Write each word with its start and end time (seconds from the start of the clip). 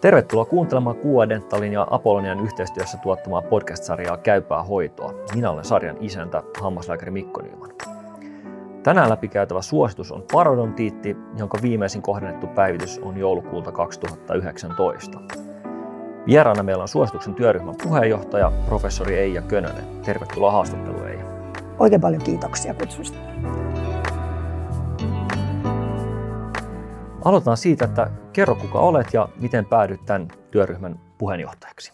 Tervetuloa 0.00 0.44
kuuntelemaan 0.44 0.96
Kuua 0.96 1.28
Dentalin 1.28 1.72
ja 1.72 1.86
Apollonian 1.90 2.40
yhteistyössä 2.40 2.98
tuottamaa 2.98 3.42
podcast-sarjaa 3.42 4.16
Käypää 4.16 4.62
hoitoa. 4.62 5.14
Minä 5.34 5.50
olen 5.50 5.64
sarjan 5.64 5.96
isäntä, 6.00 6.42
hammaslääkäri 6.60 7.10
Mikko 7.10 7.42
Nyman. 7.42 7.70
Tänään 8.82 9.10
läpikäytävä 9.10 9.62
suositus 9.62 10.12
on 10.12 10.24
parodontiitti, 10.32 11.16
jonka 11.38 11.58
viimeisin 11.62 12.02
kohdennettu 12.02 12.46
päivitys 12.46 12.98
on 12.98 13.16
joulukuulta 13.16 13.72
2019. 13.72 15.20
Vieraana 16.26 16.62
meillä 16.62 16.82
on 16.82 16.88
suosituksen 16.88 17.34
työryhmän 17.34 17.74
puheenjohtaja, 17.82 18.52
professori 18.66 19.18
Eija 19.18 19.42
Könönen. 19.42 19.84
Tervetuloa 20.04 20.50
haastatteluun 20.50 21.08
Eija. 21.08 21.24
Oikein 21.78 22.00
paljon 22.00 22.22
kiitoksia 22.22 22.74
kutsusta. 22.74 23.18
Aloitetaan 27.24 27.56
siitä, 27.56 27.84
että 27.84 28.10
kerro 28.32 28.54
kuka 28.54 28.78
olet 28.78 29.06
ja 29.12 29.28
miten 29.40 29.66
päädyt 29.66 30.00
tämän 30.06 30.28
työryhmän 30.50 31.00
puheenjohtajaksi. 31.18 31.92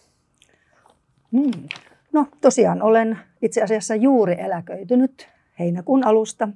Hmm. 1.31 1.67
No 2.13 2.27
tosiaan 2.41 2.81
olen 2.81 3.19
itse 3.41 3.63
asiassa 3.63 3.95
juuri 3.95 4.35
eläköitynyt 4.39 5.27
heinäkuun 5.59 6.05
alusta, 6.05 6.49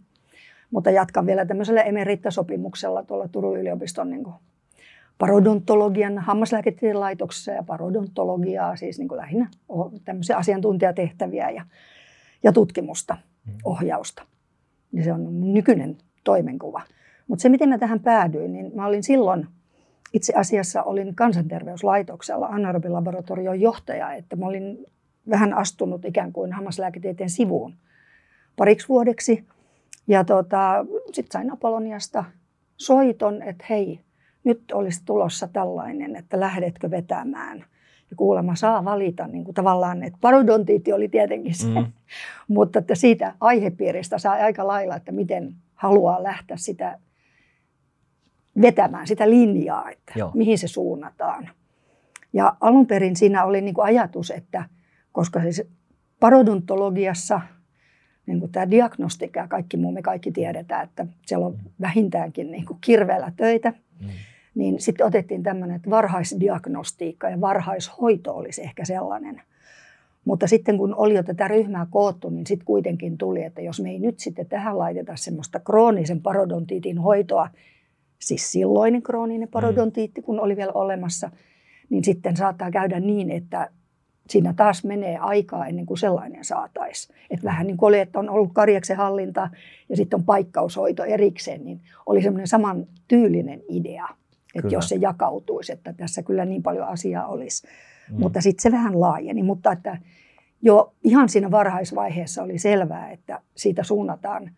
mutta 0.71 0.91
jatkan 0.91 1.25
vielä 1.25 1.45
tämmöisellä 1.45 1.81
emerittasopimuksella 1.81 3.03
tuolla 3.03 3.27
Turun 3.27 3.59
yliopiston 3.59 4.09
niin 4.09 4.23
kuin 4.23 4.35
parodontologian 5.17 6.17
hammaslääketieteen 6.17 6.99
laitoksessa 6.99 7.51
ja 7.51 7.63
parodontologiaa, 7.63 8.75
siis 8.75 8.97
niin 8.97 9.07
kuin 9.07 9.17
lähinnä 9.17 9.49
tämmöisiä 10.05 10.37
asiantuntijatehtäviä 10.37 11.49
ja, 11.49 11.65
ja 12.43 12.51
tutkimusta, 12.51 13.17
hmm. 13.45 13.57
ohjausta. 13.63 14.23
Ja 14.93 15.03
se 15.03 15.13
on 15.13 15.53
nykyinen 15.53 15.97
toimenkuva. 16.23 16.81
Mutta 17.31 17.43
se, 17.43 17.49
miten 17.49 17.69
mä 17.69 17.77
tähän 17.77 17.99
päädyin, 17.99 18.53
niin 18.53 18.71
mä 18.75 18.85
olin 18.85 19.03
silloin, 19.03 19.47
itse 20.13 20.33
asiassa 20.35 20.83
olin 20.83 21.15
kansanterveyslaitoksella 21.15 22.47
anaerobilaboratorion 22.47 23.61
johtaja, 23.61 24.13
että 24.13 24.35
mä 24.35 24.45
olin 24.45 24.85
vähän 25.29 25.53
astunut 25.53 26.05
ikään 26.05 26.31
kuin 26.31 26.53
hammaslääketieteen 26.53 27.29
sivuun 27.29 27.73
pariksi 28.57 28.89
vuodeksi. 28.89 29.45
Ja 30.07 30.23
tota, 30.23 30.85
sitten 31.11 31.31
sain 31.31 31.53
Apolloniasta 31.53 32.23
soiton, 32.77 33.41
että 33.41 33.65
hei, 33.69 33.99
nyt 34.43 34.71
olisi 34.73 35.01
tulossa 35.05 35.47
tällainen, 35.47 36.15
että 36.15 36.39
lähdetkö 36.39 36.91
vetämään. 36.91 37.57
Ja 38.09 38.15
kuulemma 38.15 38.55
saa 38.55 38.85
valita 38.85 39.27
niin 39.27 39.43
kuin 39.43 39.55
tavallaan, 39.55 40.03
että 40.03 40.17
parodontiitti 40.21 40.93
oli 40.93 41.07
tietenkin 41.07 41.55
se, 41.55 41.67
mm. 41.67 41.85
mutta 42.55 42.79
että 42.79 42.95
siitä 42.95 43.35
aihepiiristä 43.39 44.17
saa 44.17 44.33
aika 44.33 44.67
lailla, 44.67 44.95
että 44.95 45.11
miten 45.11 45.55
haluaa 45.75 46.23
lähteä 46.23 46.57
sitä 46.57 46.99
vetämään 48.61 49.07
sitä 49.07 49.29
linjaa, 49.29 49.89
että 49.89 50.13
Joo. 50.15 50.31
mihin 50.33 50.57
se 50.57 50.67
suunnataan. 50.67 51.49
Ja 52.33 52.55
alun 52.61 52.87
perin 52.87 53.15
siinä 53.15 53.43
oli 53.43 53.61
niin 53.61 53.73
kuin 53.73 53.85
ajatus, 53.85 54.31
että 54.31 54.65
koska 55.11 55.41
siis 55.41 55.63
parodontologiassa 56.19 57.41
niin 58.25 58.39
kuin 58.39 58.51
tämä 58.51 58.71
diagnostika 58.71 59.39
ja 59.39 59.47
kaikki 59.47 59.77
muu, 59.77 59.91
me 59.91 60.01
kaikki 60.01 60.31
tiedetään, 60.31 60.83
että 60.83 61.05
siellä 61.25 61.45
on 61.45 61.57
vähintäänkin 61.81 62.51
niin 62.51 62.65
kuin 62.65 62.77
kirveellä 62.81 63.31
töitä, 63.37 63.73
mm. 63.99 64.07
niin 64.55 64.81
sitten 64.81 65.05
otettiin 65.05 65.43
tämmöinen, 65.43 65.75
että 65.75 65.89
varhaisdiagnostiikka 65.89 67.29
ja 67.29 67.41
varhaishoito 67.41 68.35
olisi 68.35 68.63
ehkä 68.63 68.85
sellainen. 68.85 69.41
Mutta 70.25 70.47
sitten 70.47 70.77
kun 70.77 70.95
oli 70.95 71.15
jo 71.15 71.23
tätä 71.23 71.47
ryhmää 71.47 71.87
koottu, 71.89 72.29
niin 72.29 72.47
sitten 72.47 72.65
kuitenkin 72.65 73.17
tuli, 73.17 73.43
että 73.43 73.61
jos 73.61 73.81
me 73.81 73.89
ei 73.89 73.99
nyt 73.99 74.19
sitten 74.19 74.45
tähän 74.45 74.77
laiteta 74.77 75.15
semmoista 75.15 75.59
kroonisen 75.59 76.21
parodontiitin 76.21 76.97
hoitoa, 76.97 77.49
siis 78.21 78.51
silloinen 78.51 79.01
krooninen 79.01 79.47
mm. 79.47 79.51
parodontiitti, 79.51 80.21
kun 80.21 80.39
oli 80.39 80.57
vielä 80.57 80.71
olemassa, 80.71 81.31
niin 81.89 82.03
sitten 82.03 82.37
saattaa 82.37 82.71
käydä 82.71 82.99
niin, 82.99 83.31
että 83.31 83.69
siinä 84.29 84.53
taas 84.53 84.83
menee 84.83 85.17
aikaa 85.17 85.67
ennen 85.67 85.85
kuin 85.85 85.97
sellainen 85.97 86.45
saataisiin. 86.45 87.15
Että 87.29 87.45
vähän 87.45 87.67
niin 87.67 87.77
kuin 87.77 87.87
oli, 87.87 87.99
että 87.99 88.19
on 88.19 88.29
ollut 88.29 88.53
karjaksen 88.53 88.97
hallinta 88.97 89.49
ja 89.89 89.97
sitten 89.97 90.19
on 90.19 90.25
paikkaushoito 90.25 91.03
erikseen, 91.03 91.65
niin 91.65 91.81
oli 92.05 92.21
semmoinen 92.21 92.47
saman 92.47 92.87
tyylinen 93.07 93.61
idea, 93.69 94.07
että 94.55 94.61
kyllä. 94.61 94.73
jos 94.73 94.89
se 94.89 94.95
jakautuisi, 94.95 95.71
että 95.71 95.93
tässä 95.93 96.23
kyllä 96.23 96.45
niin 96.45 96.63
paljon 96.63 96.87
asiaa 96.87 97.27
olisi. 97.27 97.67
Mm. 98.11 98.19
Mutta 98.19 98.41
sitten 98.41 98.61
se 98.61 98.71
vähän 98.71 98.99
laajeni, 98.99 99.43
mutta 99.43 99.71
että 99.71 99.97
jo 100.61 100.93
ihan 101.03 101.29
siinä 101.29 101.51
varhaisvaiheessa 101.51 102.43
oli 102.43 102.59
selvää, 102.59 103.11
että 103.11 103.39
siitä 103.55 103.83
suunnataan 103.83 104.51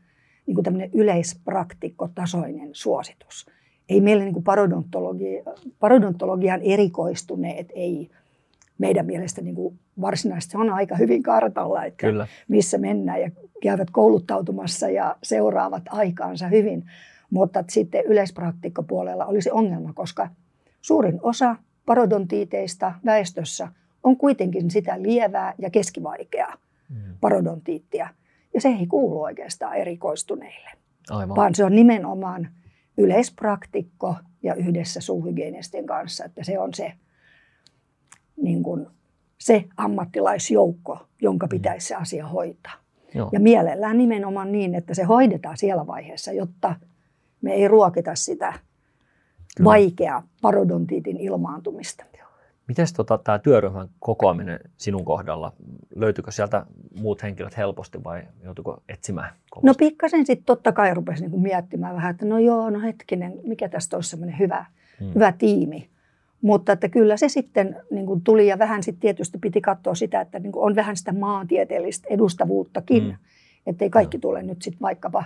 niin 0.45 0.55
kuin 0.55 0.65
tämmöinen 0.65 0.89
yleispraktikkotasoinen 0.93 2.69
suositus. 2.71 3.45
Ei 3.89 4.01
meillä 4.01 4.23
niin 4.23 4.33
kuin 4.33 4.43
parodontologi, 4.43 5.43
parodontologian 5.79 6.61
erikoistuneet, 6.61 7.71
ei 7.75 8.09
meidän 8.77 9.05
mielestä 9.05 9.41
niin 9.41 9.55
kuin 9.55 9.79
varsinaisesti 10.01 10.51
se 10.51 10.57
on 10.57 10.69
aika 10.69 10.95
hyvin 10.95 11.23
kartalla, 11.23 11.85
että 11.85 12.07
Kyllä. 12.07 12.27
missä 12.47 12.77
mennään 12.77 13.21
ja 13.21 13.31
käyvät 13.61 13.89
kouluttautumassa 13.89 14.89
ja 14.89 15.15
seuraavat 15.23 15.83
aikaansa 15.89 16.47
hyvin. 16.47 16.83
Mutta 17.29 17.63
sitten 17.69 18.03
yleispraktikkopuolella 18.05 19.25
olisi 19.25 19.51
ongelma, 19.51 19.93
koska 19.93 20.29
suurin 20.81 21.19
osa 21.21 21.55
parodontiiteista 21.85 22.93
väestössä 23.05 23.67
on 24.03 24.17
kuitenkin 24.17 24.71
sitä 24.71 25.01
lievää 25.01 25.53
ja 25.57 25.69
keskivaikeaa 25.69 26.53
mm. 26.89 26.95
parodontiittia– 27.21 28.07
ja 28.53 28.61
se 28.61 28.69
ei 28.69 28.87
kuulu 28.87 29.21
oikeastaan 29.21 29.75
erikoistuneille, 29.75 30.69
Aivan. 31.09 31.35
vaan 31.35 31.55
se 31.55 31.63
on 31.63 31.75
nimenomaan 31.75 32.49
yleispraktikko 32.97 34.15
ja 34.43 34.55
yhdessä 34.55 35.01
suuhygienistien 35.01 35.85
kanssa, 35.85 36.25
että 36.25 36.43
se 36.43 36.59
on 36.59 36.73
se, 36.73 36.93
niin 38.41 38.63
kuin, 38.63 38.87
se 39.37 39.65
ammattilaisjoukko, 39.77 41.07
jonka 41.21 41.47
pitäisi 41.47 41.87
se 41.87 41.95
asia 41.95 42.27
hoitaa. 42.27 42.73
Joo. 43.15 43.29
Ja 43.31 43.39
mielellään 43.39 43.97
nimenomaan 43.97 44.51
niin, 44.51 44.75
että 44.75 44.93
se 44.93 45.03
hoidetaan 45.03 45.57
siellä 45.57 45.87
vaiheessa, 45.87 46.31
jotta 46.31 46.75
me 47.41 47.53
ei 47.53 47.67
ruokita 47.67 48.15
sitä 48.15 48.53
Kyllä. 49.57 49.65
vaikeaa 49.69 50.27
parodontiitin 50.41 51.17
ilmaantumista. 51.17 52.05
Miten 52.67 52.87
tota, 52.95 53.17
tämä 53.17 53.39
työryhmän 53.39 53.89
kokoaminen 53.99 54.59
sinun 54.77 55.05
kohdalla, 55.05 55.53
löytyykö 55.95 56.31
sieltä 56.31 56.65
muut 56.95 57.23
henkilöt 57.23 57.57
helposti 57.57 58.03
vai 58.03 58.23
joutuiko 58.43 58.83
etsimään? 58.89 59.33
Kovasti? 59.49 59.67
No 59.67 59.73
pikkasen 59.77 60.25
sitten 60.25 60.45
totta 60.45 60.71
kai 60.71 60.93
rupesin 60.93 61.31
niin 61.31 61.41
miettimään 61.41 61.95
vähän, 61.95 62.11
että 62.11 62.25
no 62.25 62.39
joo, 62.39 62.69
no 62.69 62.81
hetkinen, 62.81 63.39
mikä 63.43 63.69
tästä 63.69 63.97
olisi 63.97 64.09
semmoinen 64.09 64.39
hyvä, 64.39 64.65
hmm. 64.99 65.13
hyvä 65.15 65.31
tiimi. 65.31 65.89
Mutta 66.41 66.71
että 66.71 66.89
kyllä 66.89 67.17
se 67.17 67.29
sitten 67.29 67.75
niin 67.91 68.05
kuin 68.05 68.21
tuli 68.21 68.47
ja 68.47 68.59
vähän 68.59 68.83
sitten 68.83 69.01
tietysti 69.01 69.37
piti 69.37 69.61
katsoa 69.61 69.95
sitä, 69.95 70.21
että 70.21 70.39
niin 70.39 70.51
kuin 70.51 70.65
on 70.65 70.75
vähän 70.75 70.97
sitä 70.97 71.13
maantieteellistä 71.13 72.07
edustavuuttakin. 72.09 73.03
Hmm. 73.03 73.17
Että 73.67 73.85
ei 73.85 73.89
kaikki 73.89 74.19
tule 74.19 74.43
nyt 74.43 74.61
sitten 74.61 74.81
vaikkapa 74.81 75.23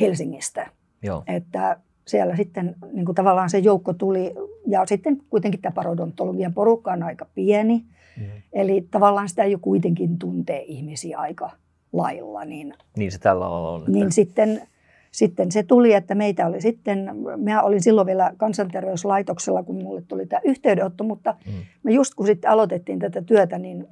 Helsingistä. 0.00 0.70
Joo. 1.02 1.22
Että 1.26 1.76
siellä 2.06 2.36
sitten 2.36 2.76
niin 2.92 3.04
kuin 3.04 3.14
tavallaan 3.14 3.50
se 3.50 3.58
joukko 3.58 3.92
tuli, 3.92 4.34
ja 4.66 4.86
sitten 4.86 5.22
kuitenkin 5.30 5.60
tämä 5.60 5.72
parodontologian 5.72 6.54
porukka 6.54 6.92
on 6.92 7.02
aika 7.02 7.26
pieni, 7.34 7.84
mm. 8.20 8.26
eli 8.52 8.88
tavallaan 8.90 9.28
sitä 9.28 9.44
jo 9.44 9.58
kuitenkin 9.58 10.18
tuntee 10.18 10.62
ihmisiä 10.62 11.18
aika 11.18 11.50
lailla. 11.92 12.44
Niin, 12.44 12.74
niin 12.96 13.12
se 13.12 13.18
tällä 13.18 13.48
on. 13.48 13.80
Että... 13.80 13.90
Niin 13.90 14.12
sitten, 14.12 14.62
sitten 15.10 15.52
se 15.52 15.62
tuli, 15.62 15.92
että 15.92 16.14
meitä 16.14 16.46
oli 16.46 16.60
sitten, 16.60 17.10
mä 17.36 17.62
olin 17.62 17.82
silloin 17.82 18.06
vielä 18.06 18.32
kansanterveyslaitoksella, 18.36 19.62
kun 19.62 19.82
mulle 19.82 20.02
tuli 20.08 20.26
tämä 20.26 20.40
yhteydenotto, 20.44 21.04
mutta 21.04 21.36
mm. 21.46 21.52
me 21.82 21.92
just 21.92 22.14
kun 22.14 22.26
sitten 22.26 22.50
aloitettiin 22.50 22.98
tätä 22.98 23.22
työtä, 23.22 23.58
niin 23.58 23.86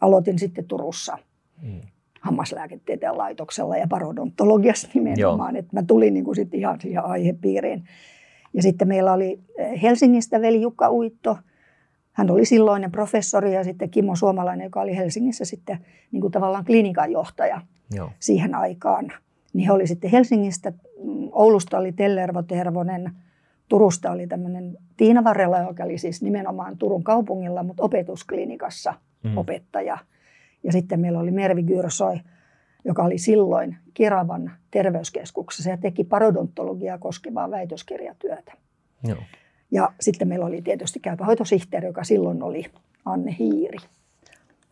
aloitin 0.00 0.38
sitten 0.38 0.64
Turussa. 0.64 1.18
Mm 1.62 1.80
hammaslääketieteen 2.24 3.18
laitoksella 3.18 3.76
ja 3.76 3.86
parodontologiassa 3.88 4.88
nimenomaan. 4.94 5.56
Että 5.56 5.76
mä 5.76 5.82
tulin 5.82 6.14
niin 6.14 6.24
kuin 6.24 6.34
sit 6.34 6.54
ihan 6.54 6.80
siihen 6.80 7.04
aihepiiriin. 7.04 7.84
Ja 8.54 8.62
sitten 8.62 8.88
meillä 8.88 9.12
oli 9.12 9.40
eh, 9.58 9.82
Helsingistä 9.82 10.40
veli 10.40 10.60
Jukka 10.60 10.90
Uitto. 10.90 11.38
Hän 12.12 12.30
oli 12.30 12.44
silloinen 12.44 12.92
professori 12.92 13.54
ja 13.54 13.64
sitten 13.64 13.90
Kimmo 13.90 14.16
Suomalainen, 14.16 14.64
joka 14.64 14.80
oli 14.80 14.96
Helsingissä 14.96 15.44
sitten 15.44 15.78
niin 16.12 16.20
kuin 16.20 16.32
tavallaan 16.32 16.64
klinikan 16.64 17.12
johtaja 17.12 17.60
Joo. 17.94 18.10
siihen 18.20 18.54
aikaan. 18.54 19.12
Niin 19.52 19.66
he 19.66 19.72
oli 19.72 19.86
sitten 19.86 20.10
Helsingistä, 20.10 20.70
mm, 20.70 21.28
Oulusta 21.32 21.78
oli 21.78 21.92
Tellervo 21.92 22.42
Tervonen, 22.42 23.12
Turusta 23.68 24.10
oli 24.10 24.26
tämmöinen 24.26 24.76
Tiina 24.96 25.24
Varrella, 25.24 25.58
joka 25.58 25.84
oli 25.84 25.98
siis 25.98 26.22
nimenomaan 26.22 26.78
Turun 26.78 27.04
kaupungilla, 27.04 27.62
mutta 27.62 27.82
opetusklinikassa 27.82 28.94
mm. 29.24 29.38
opettaja– 29.38 29.98
ja 30.64 30.72
sitten 30.72 31.00
meillä 31.00 31.18
oli 31.18 31.30
Mervi 31.30 31.62
Gyrsoi, 31.62 32.20
joka 32.84 33.02
oli 33.02 33.18
silloin 33.18 33.76
Kiravan 33.94 34.52
terveyskeskuksessa 34.70 35.70
ja 35.70 35.76
teki 35.76 36.04
parodontologiaa 36.04 36.98
koskevaa 36.98 37.50
väitöskirjatyötä. 37.50 38.52
Joo. 39.04 39.22
Ja 39.70 39.92
sitten 40.00 40.28
meillä 40.28 40.46
oli 40.46 40.62
tietysti 40.62 41.00
käypähoitosihteeri, 41.00 41.86
joka 41.86 42.04
silloin 42.04 42.42
oli 42.42 42.64
Anne 43.04 43.36
Hiiri. 43.38 43.78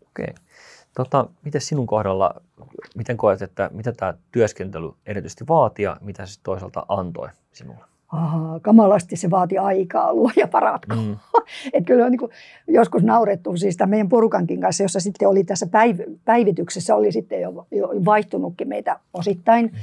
Okei. 0.09 0.35
Tota, 0.95 1.29
miten 1.45 1.61
sinun 1.61 1.87
kohdalla, 1.87 2.43
miten 2.97 3.17
koet, 3.17 3.43
että 3.43 3.71
mitä 3.73 3.93
tämä 3.93 4.15
työskentely 4.33 4.91
erityisesti 5.07 5.45
vaatii 5.49 5.85
ja 5.85 5.97
mitä 6.01 6.27
se 6.27 6.41
toisaalta 6.43 6.87
antoi 6.89 7.29
sinulle? 7.53 7.85
Aha, 8.13 8.61
kamalasti 8.61 9.17
se 9.17 9.31
vaati 9.31 9.59
aikaa, 9.59 10.15
luo 10.15 10.31
ja 10.37 10.49
paratko. 10.49 10.97
Mm. 10.97 11.17
Et 11.73 11.87
kyllä 11.87 12.05
on 12.05 12.11
niin 12.11 12.19
kuin 12.19 12.31
joskus 12.69 13.03
naurettu 13.03 13.57
siis 13.57 13.77
meidän 13.87 14.09
porukankin 14.09 14.61
kanssa, 14.61 14.83
jossa 14.83 15.01
sitten 15.01 15.29
oli 15.29 15.45
tässä 15.45 15.67
päiv- 15.67 16.19
päivityksessä, 16.25 16.97
oli 16.97 17.13
sitten 17.13 17.41
jo, 17.41 17.67
jo 17.71 17.89
vaihtunutkin 18.05 18.69
meitä 18.69 19.01
osittain. 19.15 19.67
Mm. 19.67 19.79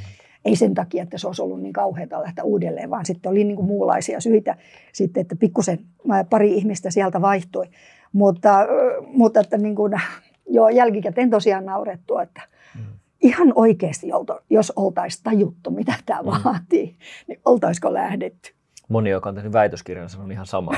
Ei 0.45 0.55
sen 0.55 0.73
takia, 0.73 1.03
että 1.03 1.17
se 1.17 1.27
olisi 1.27 1.41
ollut 1.41 1.61
niin 1.61 1.73
kauheata 1.73 2.21
lähteä 2.21 2.43
uudelleen, 2.43 2.89
vaan 2.89 3.05
sitten 3.05 3.31
oli 3.31 3.43
niin 3.43 3.55
kuin 3.55 3.67
muunlaisia 3.67 4.19
syitä 4.19 4.55
sitten, 4.93 5.21
että 5.21 5.35
pikkusen 5.35 5.79
pari 6.29 6.53
ihmistä 6.53 6.91
sieltä 6.91 7.21
vaihtui. 7.21 7.65
Mutta, 8.13 8.67
mutta 9.07 9.39
että 9.39 9.57
niin 9.67 9.75
kuin, 9.75 9.93
jo 10.49 10.69
jälkikäteen 10.69 11.29
tosiaan 11.29 11.65
naurettu, 11.65 12.17
että 12.17 12.41
mm. 12.75 12.98
Ihan 13.21 13.53
oikeasti, 13.55 14.07
jos 14.49 14.73
oltaisiin 14.75 15.23
tajuttu, 15.23 15.71
mitä 15.71 15.93
tämä 16.05 16.21
mm. 16.21 16.27
vaatii, 16.27 16.97
niin 17.27 17.39
oltaisiko 17.45 17.93
lähdetty. 17.93 18.53
Moni, 18.89 19.09
joka 19.09 19.29
on 19.29 19.35
tehnyt 19.35 19.53
väitöskirjan, 19.53 20.09
on 20.23 20.31
ihan 20.31 20.45
sama. 20.45 20.71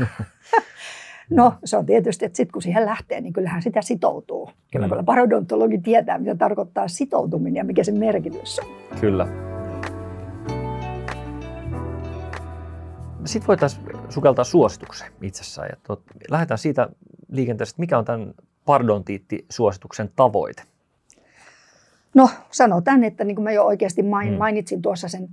no, 1.30 1.54
se 1.64 1.76
on 1.76 1.86
tietysti, 1.86 2.24
että 2.24 2.36
sitten 2.36 2.52
kun 2.52 2.62
siihen 2.62 2.86
lähtee, 2.86 3.20
niin 3.20 3.32
kyllähän 3.32 3.62
sitä 3.62 3.82
sitoutuu. 3.82 4.50
Kyllä, 4.72 4.86
mm. 4.86 4.90
kyllä 4.90 5.02
parodontologi 5.02 5.78
tietää, 5.78 6.18
mitä 6.18 6.34
tarkoittaa 6.34 6.88
sitoutuminen 6.88 7.56
ja 7.56 7.64
mikä 7.64 7.84
se 7.84 7.92
merkitys 7.92 8.58
on. 8.58 8.66
Kyllä. 9.00 9.28
Sitten 13.24 13.48
voitaisiin 13.48 13.86
sukeltaa 14.08 14.44
suositukseen 14.44 15.12
itsessään. 15.22 15.68
Ja 15.72 15.76
tot, 15.86 16.02
lähdetään 16.30 16.58
siitä 16.58 16.88
liikenteestä, 17.28 17.80
mikä 17.80 17.98
on 17.98 18.04
tämän 18.04 18.34
pardontiitti-suosituksen 18.64 20.10
tavoite? 20.16 20.62
No 22.14 22.30
sanotaan, 22.50 23.04
että 23.04 23.24
niin 23.24 23.34
kuin 23.34 23.44
mä 23.44 23.52
jo 23.52 23.64
oikeasti 23.64 24.02
mm. 24.02 24.08
mainitsin 24.38 24.82
tuossa 24.82 25.08
sen 25.08 25.28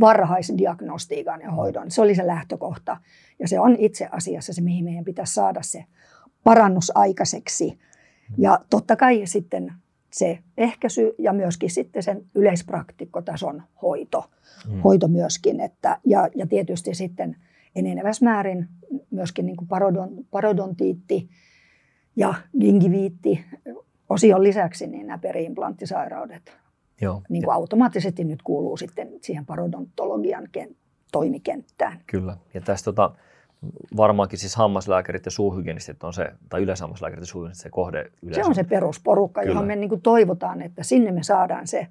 varhaisdiagnostiikan 0.00 1.40
ja 1.40 1.50
hoidon. 1.50 1.90
Se 1.90 2.02
oli 2.02 2.14
se 2.14 2.26
lähtökohta. 2.26 2.96
Ja 3.38 3.48
se 3.48 3.60
on 3.60 3.76
itse 3.78 4.08
asiassa 4.10 4.52
se, 4.52 4.60
mihin 4.60 4.84
meidän 4.84 5.04
pitäisi 5.04 5.34
saada 5.34 5.62
se 5.62 5.84
parannus 6.44 6.92
aikaiseksi. 6.94 7.70
Mm. 7.70 8.34
Ja 8.38 8.60
totta 8.70 8.96
kai 8.96 9.22
sitten 9.24 9.72
se 10.12 10.38
ehkäisy 10.56 11.14
ja 11.18 11.32
myöskin 11.32 11.70
sitten 11.70 12.02
sen 12.02 12.24
yleispraktikkotason 12.34 13.62
hoito, 13.82 14.30
mm. 14.68 14.80
hoito 14.80 15.08
myöskin. 15.08 15.60
Että, 15.60 15.98
ja, 16.04 16.28
ja 16.34 16.46
tietysti 16.46 16.94
sitten 16.94 17.36
enenevässä 17.76 18.24
määrin 18.24 18.68
myöskin 19.10 19.46
niin 19.46 19.56
kuin 19.56 19.68
parodon, 19.68 20.10
parodontiitti 20.30 21.28
ja 22.16 22.34
gingiviitti 22.60 23.44
osion 24.08 24.42
lisäksi 24.42 24.86
niin 24.86 25.06
nämä 25.06 25.18
periimplanttisairaudet 25.18 26.56
Joo. 27.00 27.22
Niin 27.28 27.44
kuin 27.44 27.54
automaattisesti 27.54 28.24
nyt 28.24 28.42
kuuluu 28.42 28.76
sitten 28.76 29.08
siihen 29.20 29.46
parodontologian 29.46 30.48
ken, 30.52 30.76
toimikenttään. 31.12 32.00
Kyllä. 32.06 32.36
Ja 32.54 32.60
tästä 32.60 32.84
tota, 32.84 33.14
varmaankin 33.96 34.38
siis 34.38 34.56
hammaslääkärit 34.56 35.24
ja 35.24 35.30
suuhygienistit 35.30 36.04
on 36.04 36.12
se, 36.12 36.32
tai 36.48 36.62
yleishammaslääkärit 36.62 37.22
ja 37.22 37.26
suuhygienistit 37.26 37.62
se 37.62 37.70
kohde 37.70 38.10
yleensä. 38.22 38.42
Se 38.42 38.48
on 38.48 38.54
se 38.54 38.64
perusporukka, 38.64 39.40
Kyllä. 39.40 39.52
johon 39.52 39.66
me 39.66 39.76
niin 39.76 39.88
kuin 39.88 40.02
toivotaan, 40.02 40.62
että 40.62 40.82
sinne 40.82 41.12
me 41.12 41.22
saadaan 41.22 41.66
se 41.66 41.86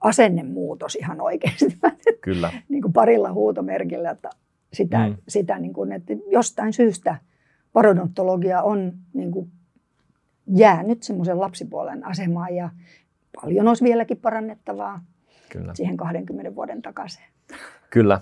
asennemuutos 0.00 0.96
ihan 0.96 1.20
oikeasti. 1.20 1.78
Kyllä. 2.20 2.52
niin 2.68 2.82
kuin 2.82 2.92
parilla 2.92 3.32
huutomerkillä, 3.32 4.10
että 4.10 4.30
sitä, 4.72 5.08
mm. 5.08 5.16
sitä 5.28 5.58
niin 5.58 5.72
kuin, 5.72 5.92
että 5.92 6.12
jostain 6.30 6.72
syystä 6.72 7.16
parodontologia 7.72 8.62
on 8.62 8.92
niin 9.14 9.30
kuin 9.30 9.50
jäänyt 10.46 11.02
semmoisen 11.02 11.40
lapsipuolen 11.40 12.06
asemaan 12.06 12.54
ja 12.54 12.70
paljon 13.42 13.68
olisi 13.68 13.84
vieläkin 13.84 14.16
parannettavaa 14.16 15.00
Kyllä. 15.48 15.74
siihen 15.74 15.96
20 15.96 16.54
vuoden 16.54 16.82
takaisin. 16.82 17.24
Kyllä. 17.90 18.20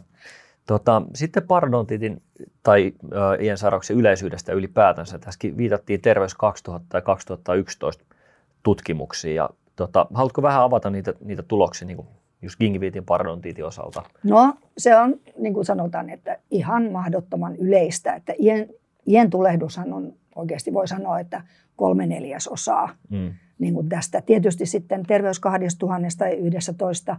Tota, 0.67 1.03
sitten 1.15 1.43
parodontitin 1.43 2.23
tai 2.63 2.93
äh, 3.05 3.45
iän 3.45 3.59
sairauksen 3.59 3.97
yleisyydestä 3.97 4.53
ylipäätänsä. 4.53 5.19
Tässäkin 5.19 5.57
viitattiin 5.57 6.01
Terveys 6.01 6.35
2000 6.35 6.97
ja 6.97 7.03
2011 7.03 8.05
tutkimuksiin. 8.63 9.35
Ja, 9.35 9.51
tota, 9.77 10.07
haluatko 10.15 10.43
vähän 10.43 10.63
avata 10.63 10.91
niitä, 10.91 11.15
niitä 11.25 11.43
tuloksia 11.43 11.87
niin 11.87 11.97
kuin 11.97 12.09
just 12.43 12.59
gingiviitin 12.61 13.05
parodontiitin 13.05 13.65
osalta? 13.65 14.03
No 14.25 14.55
se 14.79 14.97
on, 14.97 15.21
niin 15.39 15.55
kuin 15.55 15.65
sanotaan, 15.65 16.11
että 16.11 16.39
ihan 16.51 16.93
mahdottoman 16.93 17.57
yleistä. 17.57 18.15
Että 18.15 18.35
iän, 18.39 18.67
iän 19.07 19.31
tulehdushan 19.31 19.93
on 19.93 20.13
oikeasti 20.37 20.73
voi 20.73 20.89
sanoa, 20.89 21.21
että 21.21 21.43
kolme 21.77 22.07
neljäsosaa 22.07 22.89
mm. 23.11 23.35
niin 23.59 23.75
kuin 23.75 23.89
tästä. 23.89 24.23
Tietysti 24.23 24.67
sitten 24.67 25.03
terveys 25.07 25.41
2011, 25.41 27.17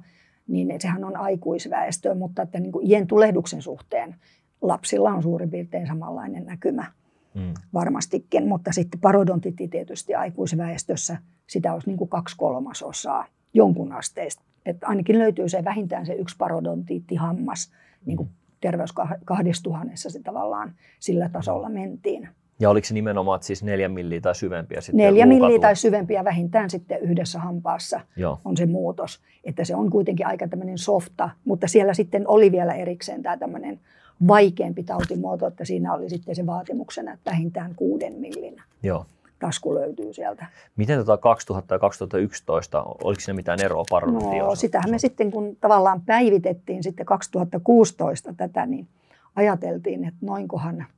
niin 0.47 0.81
sehän 0.81 1.03
on 1.03 1.17
aikuisväestö, 1.17 2.15
mutta 2.15 2.41
että 2.41 2.59
niin 2.59 2.71
kuin 2.71 2.87
iän 2.87 3.07
tulehduksen 3.07 3.61
suhteen 3.61 4.15
lapsilla 4.61 5.09
on 5.09 5.23
suurin 5.23 5.49
piirtein 5.49 5.87
samanlainen 5.87 6.45
näkymä 6.45 6.85
mm. 7.33 7.53
varmastikin, 7.73 8.47
mutta 8.47 8.71
sitten 8.71 8.99
parodontitti 8.99 9.67
tietysti 9.67 10.15
aikuisväestössä, 10.15 11.17
sitä 11.47 11.73
olisi 11.73 11.87
niin 11.87 11.97
kuin 11.97 12.09
kaksi 12.09 12.37
kolmasosaa 12.37 13.25
jonkun 13.53 13.91
asteista. 13.91 14.43
Että 14.65 14.87
ainakin 14.87 15.19
löytyy 15.19 15.49
se 15.49 15.63
vähintään 15.63 16.05
se 16.05 16.13
yksi 16.13 16.35
parodontiitti 16.37 17.15
hammas, 17.15 17.71
niin 18.05 18.17
kuin 18.17 18.29
mm. 18.29 18.35
terveys 18.61 18.93
2000 19.25 19.91
se 19.95 20.19
tavallaan 20.19 20.73
sillä 20.99 21.29
tasolla 21.29 21.69
mentiin. 21.69 22.29
Ja 22.61 22.69
oliko 22.69 22.87
se 22.87 22.93
nimenomaan 22.93 23.35
että 23.35 23.45
siis 23.45 23.63
neljä 23.63 23.89
milliä 23.89 24.21
tai 24.21 24.35
syvempiä? 24.35 24.81
Sitten 24.81 25.05
neljä 25.05 25.25
milliä 25.25 25.59
tai 25.59 25.75
syvempiä 25.75 26.23
vähintään 26.23 26.69
sitten 26.69 26.99
yhdessä 26.99 27.39
hampaassa 27.39 27.99
Joo. 28.15 28.39
on 28.45 28.57
se 28.57 28.65
muutos. 28.65 29.19
Että 29.43 29.65
se 29.65 29.75
on 29.75 29.89
kuitenkin 29.89 30.27
aika 30.27 30.47
tämmöinen 30.47 30.77
softa, 30.77 31.29
mutta 31.45 31.67
siellä 31.67 31.93
sitten 31.93 32.27
oli 32.27 32.51
vielä 32.51 32.73
erikseen 32.73 33.23
tämä 33.23 33.37
tämmöinen 33.37 33.79
vaikeampi 34.27 34.83
tautimuoto, 34.83 35.47
että 35.47 35.65
siinä 35.65 35.93
oli 35.93 36.09
sitten 36.09 36.35
se 36.35 36.45
vaatimuksena, 36.45 37.13
että 37.13 37.31
vähintään 37.31 37.75
kuuden 37.75 38.13
millin 38.13 38.61
Joo. 38.83 39.05
tasku 39.39 39.75
löytyy 39.75 40.13
sieltä. 40.13 40.45
Miten 40.75 40.99
tota 40.99 41.17
2000 41.17 41.75
ja 41.75 41.79
2011, 41.79 42.83
oliko 43.03 43.21
siinä 43.21 43.35
mitään 43.35 43.61
eroa 43.61 43.83
parodontia 43.89 44.43
No 44.43 44.55
sitähän 44.55 44.91
me 44.91 44.99
sitten, 44.99 45.31
kun 45.31 45.57
tavallaan 45.61 46.01
päivitettiin 46.01 46.83
sitten 46.83 47.05
2016 47.05 48.33
tätä, 48.37 48.65
niin 48.65 48.87
ajateltiin, 49.35 50.05
että 50.05 50.19
noinkohan– 50.25 50.85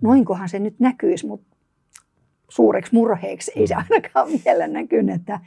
noinkohan 0.00 0.48
se 0.48 0.58
nyt 0.58 0.80
näkyisi, 0.80 1.26
mutta 1.26 1.56
suureksi 2.48 2.94
murheeksi 2.94 3.52
ei 3.56 3.66
se 3.66 3.74
mm. 3.74 3.84
ainakaan 3.90 4.28
vielä 4.44 4.66
näkynyt, 4.66 5.14
että 5.14 5.40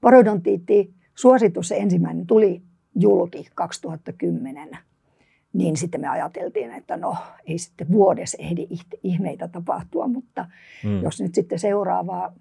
parodontiitti 0.00 0.94
suositus 1.14 1.68
se 1.68 1.76
ensimmäinen 1.76 2.26
tuli 2.26 2.62
julki 2.94 3.46
2010, 3.54 4.78
niin 5.52 5.76
sitten 5.76 6.00
me 6.00 6.08
ajateltiin, 6.08 6.72
että 6.72 6.96
no 6.96 7.16
ei 7.46 7.58
sitten 7.58 7.88
vuodessa 7.92 8.38
ehdi 8.40 8.68
ihmeitä 9.02 9.48
tapahtua, 9.48 10.08
mutta 10.08 10.46
mm. 10.84 11.02
jos 11.02 11.20
nyt 11.20 11.34
sitten 11.34 11.58
seuraavaa 11.58 12.34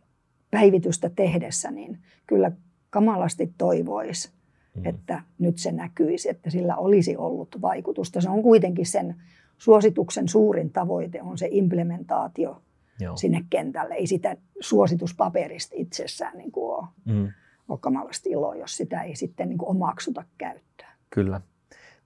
päivitystä 0.51 1.09
tehdessä, 1.09 1.71
niin 1.71 1.99
kyllä 2.27 2.51
kamalasti 2.89 3.53
toivoisi, 3.57 4.29
mm. 4.75 4.85
että 4.85 5.21
nyt 5.39 5.57
se 5.57 5.71
näkyisi, 5.71 6.29
että 6.29 6.49
sillä 6.49 6.75
olisi 6.75 7.17
ollut 7.17 7.61
vaikutusta. 7.61 8.21
Se 8.21 8.29
on 8.29 8.43
kuitenkin 8.43 8.85
sen 8.85 9.15
suosituksen 9.59 10.27
suurin 10.27 10.71
tavoite 10.71 11.21
on 11.21 11.37
se 11.37 11.47
implementaatio 11.51 12.61
Joo. 12.99 13.17
sinne 13.17 13.45
kentälle. 13.49 13.95
Ei 13.95 14.07
sitä 14.07 14.37
suosituspaperista 14.59 15.75
itsessään 15.77 16.37
niin 16.37 16.51
kuin 16.51 16.75
ole, 16.75 16.87
mm. 17.05 17.31
ole 17.69 17.79
kamalasti 17.81 18.29
iloa, 18.29 18.55
jos 18.55 18.77
sitä 18.77 19.01
ei 19.01 19.15
sitten 19.15 19.49
niin 19.49 19.57
kuin 19.57 19.69
omaksuta 19.69 20.23
käyttöön. 20.37 20.91
Kyllä. 21.09 21.41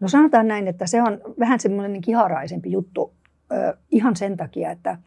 No 0.00 0.08
sanotaan 0.08 0.48
näin, 0.48 0.68
että 0.68 0.86
se 0.86 1.02
on 1.02 1.20
vähän 1.38 1.60
semmoinen 1.60 2.00
kiharaisempi 2.00 2.70
juttu 2.70 3.12
äh, 3.52 3.74
ihan 3.90 4.16
sen 4.16 4.36
takia, 4.36 4.70
että 4.70 4.98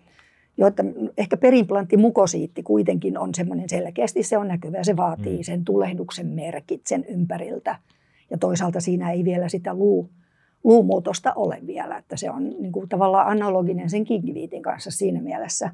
että 0.68 0.84
ehkä 1.18 1.38
perimplantti 1.38 1.98
mukosiitti 1.98 2.64
kuitenkin 2.64 3.18
on 3.18 3.36
semmoinen 3.36 3.70
selkeästi, 3.70 4.24
se 4.24 4.38
on 4.38 4.48
näkyvä 4.48 4.84
se 4.84 4.98
vaatii 4.98 5.38
mm. 5.38 5.44
sen 5.44 5.66
tulehduksen 5.66 6.28
merkit 6.28 6.88
sen 6.88 7.06
ympäriltä. 7.06 7.76
Ja 8.30 8.38
toisaalta 8.38 8.80
siinä 8.80 9.12
ei 9.12 9.24
vielä 9.24 9.50
sitä 9.50 9.74
luu, 9.74 10.10
luumuutosta 10.64 11.34
ole 11.36 11.60
vielä, 11.68 11.98
että 11.98 12.18
se 12.18 12.32
on 12.32 12.50
niin 12.50 12.72
kuin 12.72 12.90
tavallaan 12.90 13.28
analoginen 13.28 13.90
sen 13.90 14.04
kingiviitin 14.04 14.62
kanssa 14.62 14.92
siinä 14.92 15.22
mielessä. 15.22 15.70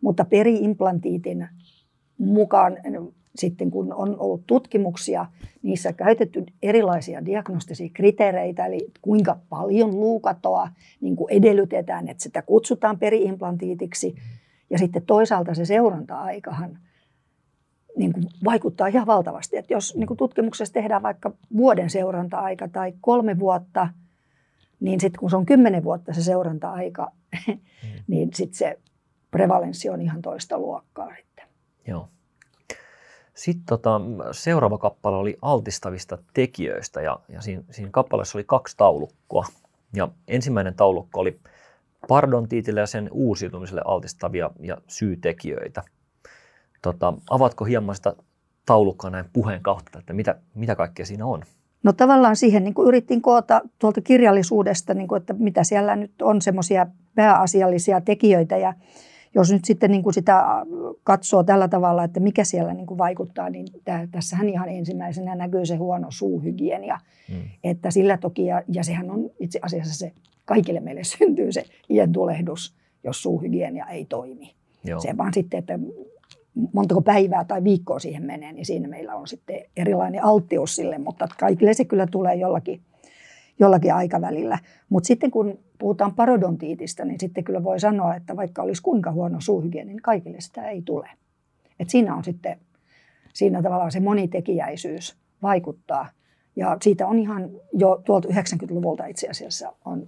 Mutta 0.00 0.24
periimplantiitin 0.24 1.48
mukaan 2.18 2.76
sitten 3.36 3.70
kun 3.70 3.92
on 3.92 4.20
ollut 4.20 4.46
tutkimuksia, 4.46 5.26
niissä 5.62 5.92
käytetty 5.92 6.44
erilaisia 6.62 7.24
diagnostisia 7.26 7.90
kriteereitä, 7.94 8.66
eli 8.66 8.90
kuinka 9.02 9.38
paljon 9.48 9.90
luukatoa 9.90 10.68
niin 11.00 11.16
kuin 11.16 11.32
edellytetään, 11.32 12.08
että 12.08 12.22
sitä 12.22 12.42
kutsutaan 12.42 12.98
periimplantiitiksi. 12.98 14.14
Ja 14.70 14.78
sitten 14.78 15.02
toisaalta 15.06 15.54
se 15.54 15.64
seuranta-aikahan 15.64 16.78
niin 17.96 18.12
kuin 18.12 18.24
vaikuttaa 18.44 18.86
ihan 18.86 19.06
valtavasti. 19.06 19.56
Että 19.56 19.72
jos 19.72 19.96
niin 19.96 20.06
kuin 20.06 20.16
tutkimuksessa 20.16 20.74
tehdään 20.74 21.02
vaikka 21.02 21.32
vuoden 21.56 21.90
seuranta-aika 21.90 22.68
tai 22.68 22.92
kolme 23.00 23.38
vuotta, 23.38 23.88
niin 24.80 25.00
sitten 25.00 25.20
kun 25.20 25.30
se 25.30 25.36
on 25.36 25.46
kymmenen 25.46 25.84
vuotta 25.84 26.14
se 26.14 26.22
seuranta-aika, 26.22 27.12
niin 28.08 28.28
sitten 28.34 28.58
se 28.58 28.78
prevalenssi 29.30 29.88
on 29.88 30.00
ihan 30.00 30.22
toista 30.22 30.58
luokkaa 30.58 31.14
sitten. 31.16 31.46
Joo. 31.86 32.08
Sitten 33.34 33.66
tota, 33.66 34.00
seuraava 34.32 34.78
kappale 34.78 35.16
oli 35.16 35.38
altistavista 35.42 36.18
tekijöistä 36.34 37.00
ja, 37.00 37.20
ja 37.28 37.40
siinä, 37.40 37.62
siinä 37.70 37.90
kappaleessa 37.92 38.38
oli 38.38 38.44
kaksi 38.44 38.76
taulukkoa. 38.76 39.44
Ja 39.94 40.08
ensimmäinen 40.28 40.74
taulukko 40.74 41.20
oli 41.20 41.40
parodontiitille 42.08 42.80
ja 42.80 42.86
sen 42.86 43.08
uusiutumiselle 43.12 43.82
altistavia 43.84 44.50
ja 44.60 44.78
syytekijöitä. 44.86 45.82
Tota, 46.82 47.14
avatko 47.30 47.64
hieman 47.64 47.94
sitä 47.94 48.14
taulukkoa 48.66 49.10
näin 49.10 49.24
puheen 49.32 49.62
kautta, 49.62 49.98
että 49.98 50.12
mitä, 50.12 50.38
mitä 50.54 50.76
kaikkea 50.76 51.06
siinä 51.06 51.26
on? 51.26 51.42
No 51.82 51.92
tavallaan 51.92 52.36
siihen 52.36 52.64
niin 52.64 52.74
kuin 52.74 52.88
yritin 52.88 53.22
koota 53.22 53.60
tuolta 53.78 54.00
kirjallisuudesta, 54.00 54.94
niin 54.94 55.08
kuin, 55.08 55.20
että 55.20 55.32
mitä 55.32 55.64
siellä 55.64 55.96
nyt 55.96 56.22
on 56.22 56.42
semmoisia 56.42 56.86
pääasiallisia 57.14 58.00
tekijöitä 58.00 58.56
ja 58.56 58.74
jos 59.34 59.52
nyt 59.52 59.64
sitten 59.64 59.90
niin 59.90 60.02
kuin 60.02 60.14
sitä 60.14 60.38
äh, 60.38 60.62
katsoo 61.04 61.42
tällä 61.42 61.68
tavalla, 61.68 62.04
että 62.04 62.20
mikä 62.20 62.44
siellä 62.44 62.74
niin 62.74 62.86
kuin 62.86 62.98
vaikuttaa, 62.98 63.50
niin 63.50 63.66
tässähän 64.10 64.48
ihan 64.48 64.68
ensimmäisenä 64.68 65.34
näkyy 65.34 65.66
se 65.66 65.76
huono 65.76 66.06
suuhygienia. 66.10 66.98
Mm. 67.28 67.42
Että 67.64 67.90
sillä 67.90 68.18
toki, 68.18 68.46
ja, 68.46 68.62
ja 68.72 68.84
sehän 68.84 69.10
on 69.10 69.30
itse 69.40 69.58
asiassa 69.62 69.94
se, 69.94 70.12
kaikille 70.44 70.80
meille 70.80 71.04
syntyy 71.04 71.52
se 71.52 71.64
iän 71.90 72.12
tulehdus, 72.12 72.74
jos 73.04 73.22
suuhygienia 73.22 73.86
ei 73.86 74.04
toimi. 74.04 74.54
Joo. 74.84 75.00
Se 75.00 75.16
vaan 75.16 75.34
sitten, 75.34 75.58
että 75.58 75.78
montako 76.72 77.00
päivää 77.00 77.44
tai 77.44 77.64
viikkoa 77.64 77.98
siihen 77.98 78.24
menee, 78.24 78.52
niin 78.52 78.66
siinä 78.66 78.88
meillä 78.88 79.14
on 79.14 79.28
sitten 79.28 79.60
erilainen 79.76 80.24
alttius 80.24 80.76
sille, 80.76 80.98
mutta 80.98 81.28
kaikille 81.40 81.74
se 81.74 81.84
kyllä 81.84 82.06
tulee 82.06 82.34
jollakin 82.34 82.80
jollakin 83.60 83.94
aikavälillä. 83.94 84.58
Mutta 84.88 85.06
sitten 85.06 85.30
kun 85.30 85.58
puhutaan 85.78 86.14
parodontiitista, 86.14 87.04
niin 87.04 87.20
sitten 87.20 87.44
kyllä 87.44 87.64
voi 87.64 87.80
sanoa, 87.80 88.14
että 88.14 88.36
vaikka 88.36 88.62
olisi 88.62 88.82
kuinka 88.82 89.12
huono 89.12 89.40
suuhygieni, 89.40 89.88
niin 89.88 90.02
kaikille 90.02 90.40
sitä 90.40 90.68
ei 90.68 90.82
tule. 90.82 91.10
Et 91.80 91.90
siinä 91.90 92.14
on 92.14 92.24
sitten, 92.24 92.58
siinä 93.32 93.62
tavallaan 93.62 93.92
se 93.92 94.00
monitekijäisyys 94.00 95.16
vaikuttaa. 95.42 96.08
Ja 96.56 96.76
siitä 96.82 97.06
on 97.06 97.18
ihan 97.18 97.50
jo 97.72 98.02
tuolta 98.04 98.28
90-luvulta 98.28 99.06
itse 99.06 99.28
asiassa 99.28 99.72
on 99.84 100.06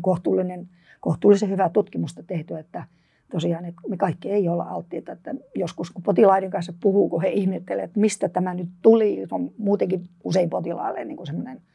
kohtuullinen, 0.00 0.68
kohtuullisen 1.00 1.50
hyvää 1.50 1.68
tutkimusta 1.68 2.22
tehty, 2.22 2.58
että 2.58 2.84
tosiaan 3.32 3.64
että 3.64 3.80
me 3.88 3.96
kaikki 3.96 4.30
ei 4.30 4.48
olla 4.48 4.64
alttiita. 4.64 5.12
Että 5.12 5.34
joskus 5.54 5.90
kun 5.90 6.02
potilaiden 6.02 6.50
kanssa 6.50 6.72
puhuu, 6.80 7.08
kun 7.08 7.22
he 7.22 7.28
ihmettelevät, 7.28 7.84
että 7.84 8.00
mistä 8.00 8.28
tämä 8.28 8.54
nyt 8.54 8.68
tuli, 8.82 9.26
on 9.30 9.50
muutenkin 9.58 10.08
usein 10.24 10.50
potilaalle 10.50 11.04
niin 11.04 11.16
kuin 11.16 11.26
semmoinen– 11.26 11.60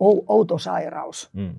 outo 0.00 0.58
sairaus 0.58 1.30
mm. 1.32 1.54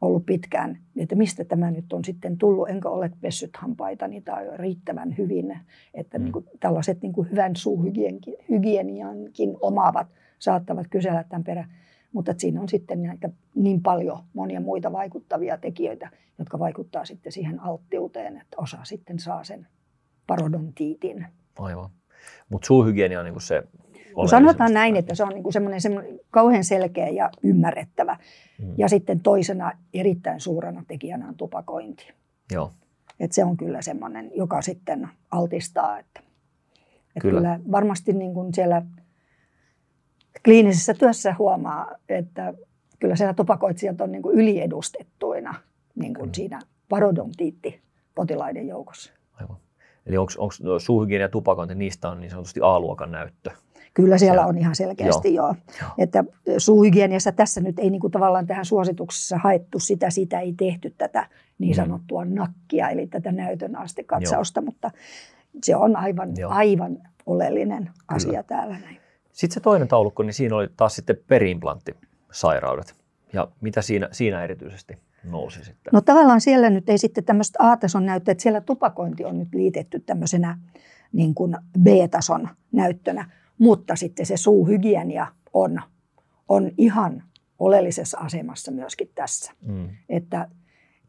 ollut 0.00 0.26
pitkään, 0.26 0.78
että 0.96 1.14
mistä 1.14 1.44
tämä 1.44 1.70
nyt 1.70 1.92
on 1.92 2.04
sitten 2.04 2.38
tullut, 2.38 2.68
enkä 2.68 2.88
ole 2.88 3.10
pessyt 3.20 3.56
hampaitani 3.56 4.20
tai 4.20 4.56
riittävän 4.56 5.14
hyvin, 5.18 5.60
että 5.94 6.18
mm. 6.18 6.24
niin 6.24 6.32
kuin 6.32 6.44
tällaiset 6.60 7.02
niin 7.02 7.12
kuin 7.12 7.30
hyvän 7.30 7.56
suuhygieniankin 7.56 9.56
omaavat 9.60 10.06
saattavat 10.38 10.86
kysellä 10.90 11.24
tämän 11.24 11.44
perään. 11.44 11.70
Mutta 12.12 12.34
siinä 12.36 12.60
on 12.60 12.68
sitten 12.68 13.02
näitä 13.02 13.30
niin 13.54 13.82
paljon 13.82 14.18
monia 14.34 14.60
muita 14.60 14.92
vaikuttavia 14.92 15.58
tekijöitä, 15.58 16.10
jotka 16.38 16.58
vaikuttaa 16.58 17.04
sitten 17.04 17.32
siihen 17.32 17.60
alttiuteen, 17.60 18.36
että 18.36 18.56
osa 18.56 18.78
sitten 18.82 19.18
saa 19.18 19.44
sen 19.44 19.66
parodontiitin. 20.26 21.26
Aivan. 21.58 21.90
Mutta 22.48 22.66
suuhygienia 22.66 23.20
on 23.20 23.26
niin 23.26 23.40
se 23.40 23.62
No 24.16 24.26
sanotaan 24.26 24.72
näin, 24.72 24.96
että 24.96 25.14
se 25.14 25.24
on 25.24 25.28
niin 25.28 25.52
semmoinen, 25.52 25.80
semmoinen 25.80 26.20
kauhean 26.30 26.64
selkeä 26.64 27.08
ja 27.08 27.30
ymmärrettävä. 27.42 28.16
Mm. 28.62 28.74
Ja 28.76 28.88
sitten 28.88 29.20
toisena 29.20 29.72
erittäin 29.94 30.40
suurena 30.40 30.84
tekijänä 30.88 31.28
on 31.28 31.34
tupakointi. 31.34 32.12
Joo. 32.52 32.72
Et 33.20 33.32
se 33.32 33.44
on 33.44 33.56
kyllä 33.56 33.82
semmoinen, 33.82 34.30
joka 34.34 34.62
sitten 34.62 35.08
altistaa. 35.30 35.98
Että, 35.98 36.20
että 36.20 37.20
kyllä. 37.20 37.40
kyllä 37.40 37.60
varmasti 37.70 38.12
niin 38.12 38.34
kuin 38.34 38.54
siellä 38.54 38.82
kliinisessä 40.44 40.94
työssä 40.94 41.34
huomaa, 41.38 41.94
että 42.08 42.54
kyllä 42.98 43.16
siellä 43.16 43.34
tupakoitsijat 43.34 44.00
on 44.00 44.12
niin 44.12 44.22
kuin 44.22 44.38
yliedustettuina 44.38 45.54
niin 45.94 46.14
kuin 46.14 46.34
siinä 46.34 46.60
parodontiitti 46.88 47.80
potilaiden 48.14 48.68
joukossa. 48.68 49.12
Aivan. 49.32 49.56
Eli 50.06 50.16
onko 50.16 50.32
suuhygienia 50.78 51.24
ja 51.24 51.28
tupakointi, 51.28 51.74
niistä 51.74 52.10
on 52.10 52.20
niin 52.20 52.30
sanotusti 52.30 52.60
A-luokan 52.62 53.10
näyttö? 53.10 53.50
Kyllä 53.98 54.18
siellä 54.18 54.46
on 54.46 54.58
ihan 54.58 54.76
selkeästi 54.76 55.34
joo. 55.34 55.54
joo. 55.80 55.90
Että 55.98 56.24
suuhygieniassa 56.58 57.32
tässä 57.32 57.60
nyt 57.60 57.78
ei 57.78 57.90
niin 57.90 58.00
kuin 58.00 58.10
tavallaan 58.10 58.46
tähän 58.46 58.64
suosituksessa 58.64 59.38
haettu 59.38 59.78
sitä, 59.78 60.10
sitä 60.10 60.40
ei 60.40 60.52
tehty 60.52 60.94
tätä 60.98 61.28
niin 61.58 61.72
mm. 61.72 61.76
sanottua 61.76 62.24
mm. 62.24 62.34
nakkia, 62.34 62.88
eli 62.88 63.06
tätä 63.06 63.32
näytön 63.32 63.76
astekatsausta, 63.76 64.60
joo. 64.60 64.64
mutta 64.64 64.90
se 65.62 65.76
on 65.76 65.96
aivan, 65.96 66.28
aivan 66.48 66.98
oleellinen 67.26 67.84
Kyllä. 67.84 67.94
asia 68.08 68.42
täällä 68.42 68.78
näin. 68.78 68.98
Sitten 69.32 69.54
se 69.54 69.60
toinen 69.60 69.88
taulukko, 69.88 70.22
niin 70.22 70.34
siinä 70.34 70.56
oli 70.56 70.68
taas 70.76 70.94
sitten 70.96 71.16
periimplanttisairaudet. 71.28 72.94
Ja 73.32 73.48
mitä 73.60 73.82
siinä, 73.82 74.08
siinä 74.12 74.44
erityisesti 74.44 74.98
nousi 75.24 75.64
sitten? 75.64 75.90
No 75.92 76.00
tavallaan 76.00 76.40
siellä 76.40 76.70
nyt 76.70 76.88
ei 76.88 76.98
sitten 76.98 77.24
tämmöistä 77.24 77.58
A-tason 77.70 78.06
näyttöä, 78.06 78.32
että 78.32 78.42
siellä 78.42 78.60
tupakointi 78.60 79.24
on 79.24 79.38
nyt 79.38 79.48
liitetty 79.54 80.00
tämmöisenä 80.00 80.58
niin 81.12 81.34
kuin 81.34 81.56
B-tason 81.82 82.48
näyttönä. 82.72 83.30
Mutta 83.58 83.96
sitten 83.96 84.26
se 84.26 84.36
suuhygienia 84.36 85.26
on, 85.52 85.80
on 86.48 86.70
ihan 86.78 87.22
oleellisessa 87.58 88.18
asemassa 88.18 88.70
myöskin 88.72 89.10
tässä. 89.14 89.52
Mm. 89.62 89.88
Että, 90.08 90.48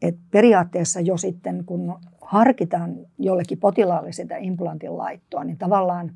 että 0.02 0.20
periaatteessa 0.30 1.00
jo 1.00 1.16
sitten, 1.16 1.64
kun 1.66 1.98
harkitaan 2.20 2.96
jollekin 3.18 3.58
potilaalle 3.58 4.12
sitä 4.12 4.36
implantin 4.36 4.98
laittoa, 4.98 5.44
niin 5.44 5.58
tavallaan 5.58 6.14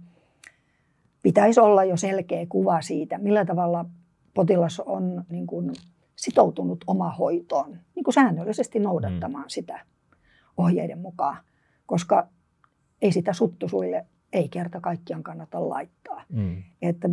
pitäisi 1.22 1.60
olla 1.60 1.84
jo 1.84 1.96
selkeä 1.96 2.46
kuva 2.48 2.80
siitä, 2.80 3.18
millä 3.18 3.44
tavalla 3.44 3.84
potilas 4.34 4.80
on 4.80 5.24
niin 5.28 5.46
kuin 5.46 5.72
sitoutunut 6.16 6.84
hoitoon, 7.18 7.78
niin 7.94 8.04
kuin 8.04 8.14
säännöllisesti 8.14 8.78
noudattamaan 8.78 9.44
mm. 9.44 9.48
sitä 9.48 9.80
ohjeiden 10.56 10.98
mukaan, 10.98 11.36
koska 11.86 12.28
ei 13.02 13.12
sitä 13.12 13.32
suttusuille 13.32 14.06
ei 14.34 14.48
kerta 14.48 14.80
kaikkiaan 14.80 15.22
kannata 15.22 15.68
laittaa. 15.68 16.22
Mm. 16.32 16.62
Että 16.82 17.08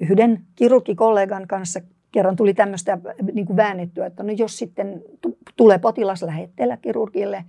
yhden 0.00 0.44
kirurgikollegan 0.56 1.46
kanssa 1.46 1.80
kerran 2.12 2.36
tuli 2.36 2.54
tämmöistä 2.54 2.98
niin 3.32 3.46
kuin 3.46 3.56
väännettyä, 3.56 4.06
että 4.06 4.22
no 4.22 4.32
jos 4.32 4.58
sitten 4.58 5.02
tulee 5.56 5.78
potilas 5.78 6.22
lähetteellä 6.22 6.76
kirurgille 6.76 7.44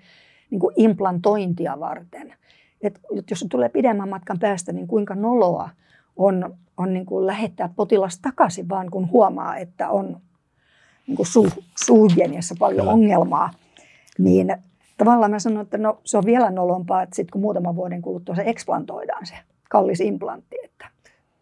niin 0.50 0.60
kuin 0.60 0.74
implantointia 0.78 1.80
varten, 1.80 2.34
että 2.82 3.00
jos 3.30 3.40
se 3.40 3.48
tulee 3.48 3.70
pidemmän 3.70 4.10
matkan 4.10 4.40
päästä, 4.40 4.72
niin 4.72 4.88
kuinka 4.88 5.16
noloa 5.16 5.70
on, 6.16 6.56
on 6.78 6.94
niin 6.94 7.06
kuin 7.06 7.28
lähettää 7.28 7.70
potilas 7.76 8.20
takaisin, 8.20 8.70
vaan 8.70 8.90
kun 8.92 9.12
huomaa, 9.12 9.58
että 9.58 9.90
on 9.90 10.22
niin 11.08 11.16
kuin 11.16 11.28
suuhygieniassa 11.86 12.56
paljon 12.60 12.80
Kyllä. 12.80 12.94
ongelmaa, 12.94 13.50
niin 14.18 14.58
tavallaan 15.00 15.32
mä 15.32 15.40
sanon, 15.40 15.62
että 15.62 15.78
no, 15.78 16.02
se 16.04 16.18
on 16.18 16.26
vielä 16.26 16.52
nolompaa, 16.52 17.02
että 17.02 17.16
sitten 17.16 17.32
kun 17.32 17.42
muutaman 17.42 17.76
vuoden 17.76 18.02
kuluttua 18.02 18.36
se 18.36 18.44
eksplantoidaan 18.46 19.26
se 19.26 19.36
kallis 19.70 20.00
implantti, 20.00 20.56
että 20.64 20.90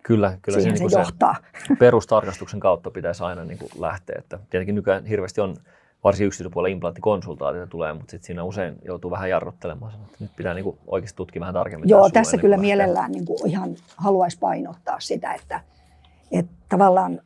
Kyllä, 0.08 0.38
kyllä 0.42 0.62
se, 0.62 0.76
se 0.76 1.00
johtaa. 1.00 1.36
Se 1.68 1.76
perustarkastuksen 1.80 2.60
kautta 2.60 2.92
pitäisi 2.92 3.24
aina 3.24 3.44
niin 3.44 3.58
kuin 3.58 3.70
lähteä. 3.80 4.16
Että 4.20 4.40
tietenkin 4.50 4.76
nykyään 4.76 5.06
hirveästi 5.06 5.42
on 5.42 5.56
varsin 6.04 6.28
yksityisellä 6.28 6.70
implanttikonsultaatioita 6.70 7.70
tulee, 7.70 7.94
mutta 7.94 8.12
sitten 8.12 8.28
siinä 8.28 8.44
usein 8.44 8.76
joutuu 8.86 9.12
vähän 9.12 9.30
jarruttelemaan. 9.30 9.94
Että 9.94 10.18
nyt 10.20 10.32
pitää 10.36 10.54
niin 10.54 10.64
kuin 10.64 10.78
oikeasti 10.88 11.18
tutkia 11.18 11.40
vähän 11.40 11.54
tarkemmin. 11.54 11.90
Joo, 11.90 12.10
tässä 12.10 12.38
kyllä 12.38 12.58
mielellään 12.58 13.12
niin 13.12 13.26
kuin 13.26 13.48
ihan 13.50 13.76
haluaisi 13.96 14.40
painottaa 14.40 15.00
sitä, 15.00 15.34
että, 15.34 15.62
että 16.32 16.52
tavallaan 16.70 17.22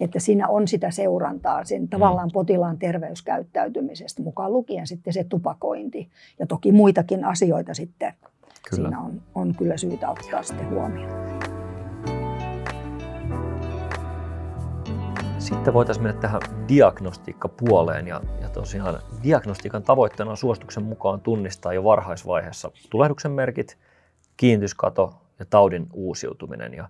että 0.00 0.20
siinä 0.20 0.48
on 0.48 0.68
sitä 0.68 0.90
seurantaa 0.90 1.64
sen 1.64 1.88
tavallaan 1.88 2.28
mm. 2.28 2.32
potilaan 2.32 2.78
terveyskäyttäytymisestä, 2.78 4.22
mukaan 4.22 4.52
lukien 4.52 4.86
sitten 4.86 5.12
se 5.12 5.24
tupakointi. 5.24 6.08
Ja 6.38 6.46
toki 6.46 6.72
muitakin 6.72 7.24
asioita 7.24 7.74
sitten 7.74 8.12
kyllä. 8.70 8.88
siinä 8.88 9.00
on, 9.00 9.22
on 9.34 9.54
kyllä 9.54 9.76
syytä 9.76 10.10
ottaa 10.10 10.42
sitten 10.42 10.70
huomioon. 10.70 11.40
Sitten 15.38 15.74
voitaisiin 15.74 16.04
mennä 16.04 16.20
tähän 16.20 16.40
diagnostiikkapuoleen 16.68 18.06
ja, 18.06 18.20
ja 18.40 18.48
tosiaan 18.48 18.98
diagnostiikan 19.22 19.82
tavoitteena 19.82 20.30
on 20.30 20.36
suosituksen 20.36 20.82
mukaan 20.82 21.20
tunnistaa 21.20 21.72
jo 21.72 21.84
varhaisvaiheessa 21.84 22.70
tulehduksen 22.90 23.32
merkit, 23.32 23.78
kiinnityskato 24.36 25.14
ja 25.38 25.44
taudin 25.50 25.86
uusiutuminen. 25.92 26.74
Ja 26.74 26.88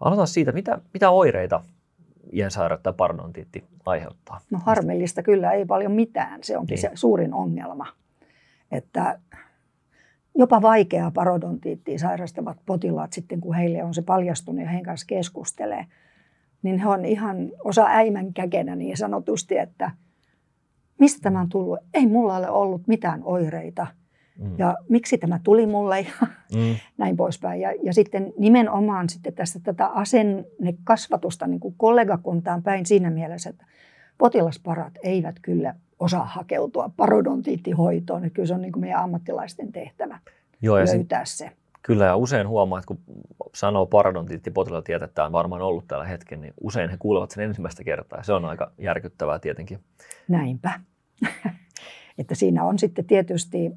aloitetaan 0.00 0.28
siitä, 0.28 0.52
mitä, 0.52 0.78
mitä 0.94 1.10
oireita 1.10 1.62
iensairautta 2.32 2.88
ja 2.88 2.92
parodontiitti 2.92 3.64
aiheuttaa? 3.86 4.40
No 4.50 4.58
harmillista 4.64 5.22
kyllä, 5.22 5.52
ei 5.52 5.64
paljon 5.64 5.92
mitään. 5.92 6.44
Se 6.44 6.58
onkin 6.58 6.74
niin. 6.74 6.80
se 6.80 6.90
suurin 6.94 7.34
ongelma. 7.34 7.86
Että 8.72 9.18
jopa 10.34 10.62
vaikeaa 10.62 11.10
parodontiittia 11.10 11.98
sairastavat 11.98 12.56
potilaat 12.66 13.12
sitten, 13.12 13.40
kun 13.40 13.54
heille 13.54 13.84
on 13.84 13.94
se 13.94 14.02
paljastunut 14.02 14.60
ja 14.60 14.68
heidän 14.68 14.84
kanssa 14.84 15.06
keskustelee, 15.06 15.86
niin 16.62 16.78
he 16.78 16.88
on 16.88 17.04
ihan 17.04 17.50
osa 17.64 17.86
äimän 17.86 18.32
käkenä 18.34 18.76
niin 18.76 18.96
sanotusti, 18.96 19.58
että 19.58 19.90
mistä 20.98 21.20
tämä 21.22 21.40
on 21.40 21.48
tullut? 21.48 21.78
Ei 21.94 22.06
mulla 22.06 22.36
ole 22.36 22.50
ollut 22.50 22.86
mitään 22.86 23.20
oireita– 23.24 23.86
Mm. 24.38 24.58
Ja 24.58 24.76
miksi 24.88 25.18
tämä 25.18 25.40
tuli 25.44 25.66
mulle 25.66 26.00
ja 26.00 26.26
mm. 26.54 26.76
näin 26.98 27.16
poispäin. 27.16 27.60
Ja, 27.60 27.72
ja 27.82 27.92
sitten 27.92 28.32
nimenomaan 28.38 29.08
sitten 29.08 29.32
tässä 29.32 29.60
tätä 29.60 29.86
asennekasvatusta 29.86 31.46
niin 31.46 31.60
kuin 31.60 31.74
kollegakuntaan 31.76 32.62
päin 32.62 32.86
siinä 32.86 33.10
mielessä, 33.10 33.50
että 33.50 33.66
potilasparat 34.18 34.92
eivät 35.02 35.36
kyllä 35.42 35.74
osaa 35.98 36.24
hakeutua 36.24 36.90
parodontiittihoitoon. 36.96 38.24
Että 38.24 38.34
kyllä 38.34 38.46
se 38.46 38.54
on 38.54 38.62
niin 38.62 38.72
kuin 38.72 38.80
meidän 38.80 39.00
ammattilaisten 39.00 39.72
tehtävä 39.72 40.18
Joo, 40.62 40.78
ja 40.78 40.86
löytää 40.86 41.24
se. 41.24 41.50
Kyllä 41.82 42.04
ja 42.04 42.16
usein 42.16 42.48
huomaa, 42.48 42.78
että 42.78 42.86
kun 42.86 42.98
sanoo 43.54 43.86
parodontiitti 43.86 44.50
potilaalla 44.50 44.82
tietää, 44.82 45.24
on 45.26 45.32
varmaan 45.32 45.62
ollut 45.62 45.86
tällä 45.88 46.04
hetken, 46.04 46.40
niin 46.40 46.54
usein 46.60 46.90
he 46.90 46.96
kuulevat 46.98 47.30
sen 47.30 47.44
ensimmäistä 47.44 47.84
kertaa 47.84 48.18
ja 48.18 48.22
se 48.22 48.32
on 48.32 48.44
aika 48.44 48.72
järkyttävää 48.78 49.38
tietenkin. 49.38 49.78
Näinpä. 50.28 50.80
että 52.18 52.34
siinä 52.34 52.64
on 52.64 52.78
sitten 52.78 53.04
tietysti 53.04 53.72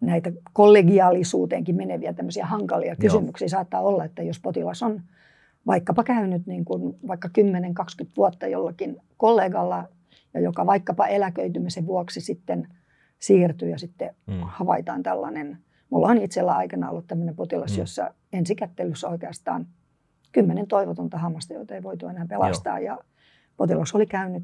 näitä 0.00 0.32
kollegiaalisuuteenkin 0.52 1.76
meneviä 1.76 2.12
tämmöisiä 2.12 2.46
hankalia 2.46 2.96
kysymyksiä. 2.96 3.44
Joo. 3.44 3.50
Saattaa 3.50 3.80
olla, 3.80 4.04
että 4.04 4.22
jos 4.22 4.40
potilas 4.40 4.82
on 4.82 5.02
vaikkapa 5.66 6.04
käynyt 6.04 6.46
niin 6.46 6.64
kuin 6.64 6.98
vaikka 7.08 7.28
10-20 7.38 7.40
vuotta 8.16 8.46
jollakin 8.46 8.96
kollegalla, 9.16 9.88
ja 10.34 10.40
joka 10.40 10.66
vaikkapa 10.66 11.06
eläköitymisen 11.06 11.86
vuoksi 11.86 12.20
sitten 12.20 12.68
siirtyy 13.18 13.70
ja 13.70 13.78
sitten 13.78 14.14
mm. 14.26 14.34
havaitaan 14.40 15.02
tällainen. 15.02 15.58
Mulla 15.90 16.08
on 16.08 16.18
itsellä 16.18 16.52
aikana 16.52 16.90
ollut 16.90 17.06
tämmöinen 17.06 17.36
potilas, 17.36 17.72
mm. 17.72 17.78
jossa 17.78 18.14
ensikättelyssä 18.32 19.08
oikeastaan 19.08 19.66
kymmenen 20.32 20.66
toivotonta 20.66 21.18
hammasta, 21.18 21.54
joita 21.54 21.74
ei 21.74 21.82
voitu 21.82 22.06
enää 22.06 22.26
pelastaa. 22.28 22.78
Joo. 22.78 22.96
Ja 22.96 23.04
potilas 23.56 23.94
oli 23.94 24.06
käynyt 24.06 24.42